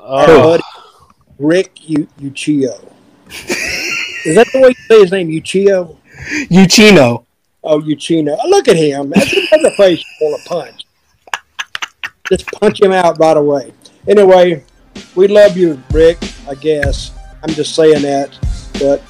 [0.00, 0.16] Oh.
[0.18, 0.62] Our Oh, buddy
[1.38, 2.92] Rick U- Uchio.
[3.30, 5.28] Is that the way you say his name?
[5.28, 5.96] Uchio?
[6.50, 7.24] Uchino.
[7.62, 8.36] Oh, Uchino.
[8.46, 9.10] Look at him.
[9.10, 10.84] That's another face you want to punch.
[12.28, 13.72] Just punch him out right away.
[14.06, 14.64] Anyway,
[15.14, 16.18] we love you, Rick,
[16.48, 17.12] I guess.
[17.42, 18.36] I'm just saying that.
[18.74, 19.02] But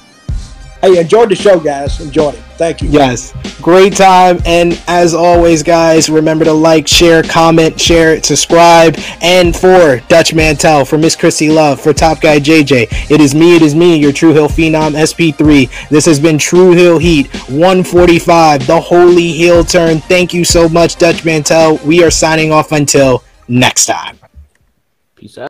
[0.81, 1.99] hey, enjoyed the show, guys.
[1.99, 2.41] Enjoyed it.
[2.59, 2.89] Thank you.
[2.89, 4.39] Yes, great time.
[4.45, 8.97] And as always, guys, remember to like, share, comment, share, subscribe.
[9.21, 13.55] And for Dutch Mantell, for Miss Chrissy Love, for Top Guy JJ, it is me,
[13.55, 15.87] it is me, your True Heel Phenom SP3.
[15.87, 19.99] This has been True Heel Heat 145, the holy heel turn.
[19.99, 21.77] Thank you so much, Dutch Mantell.
[21.85, 24.19] We are signing off until next time.
[25.15, 25.47] peace out.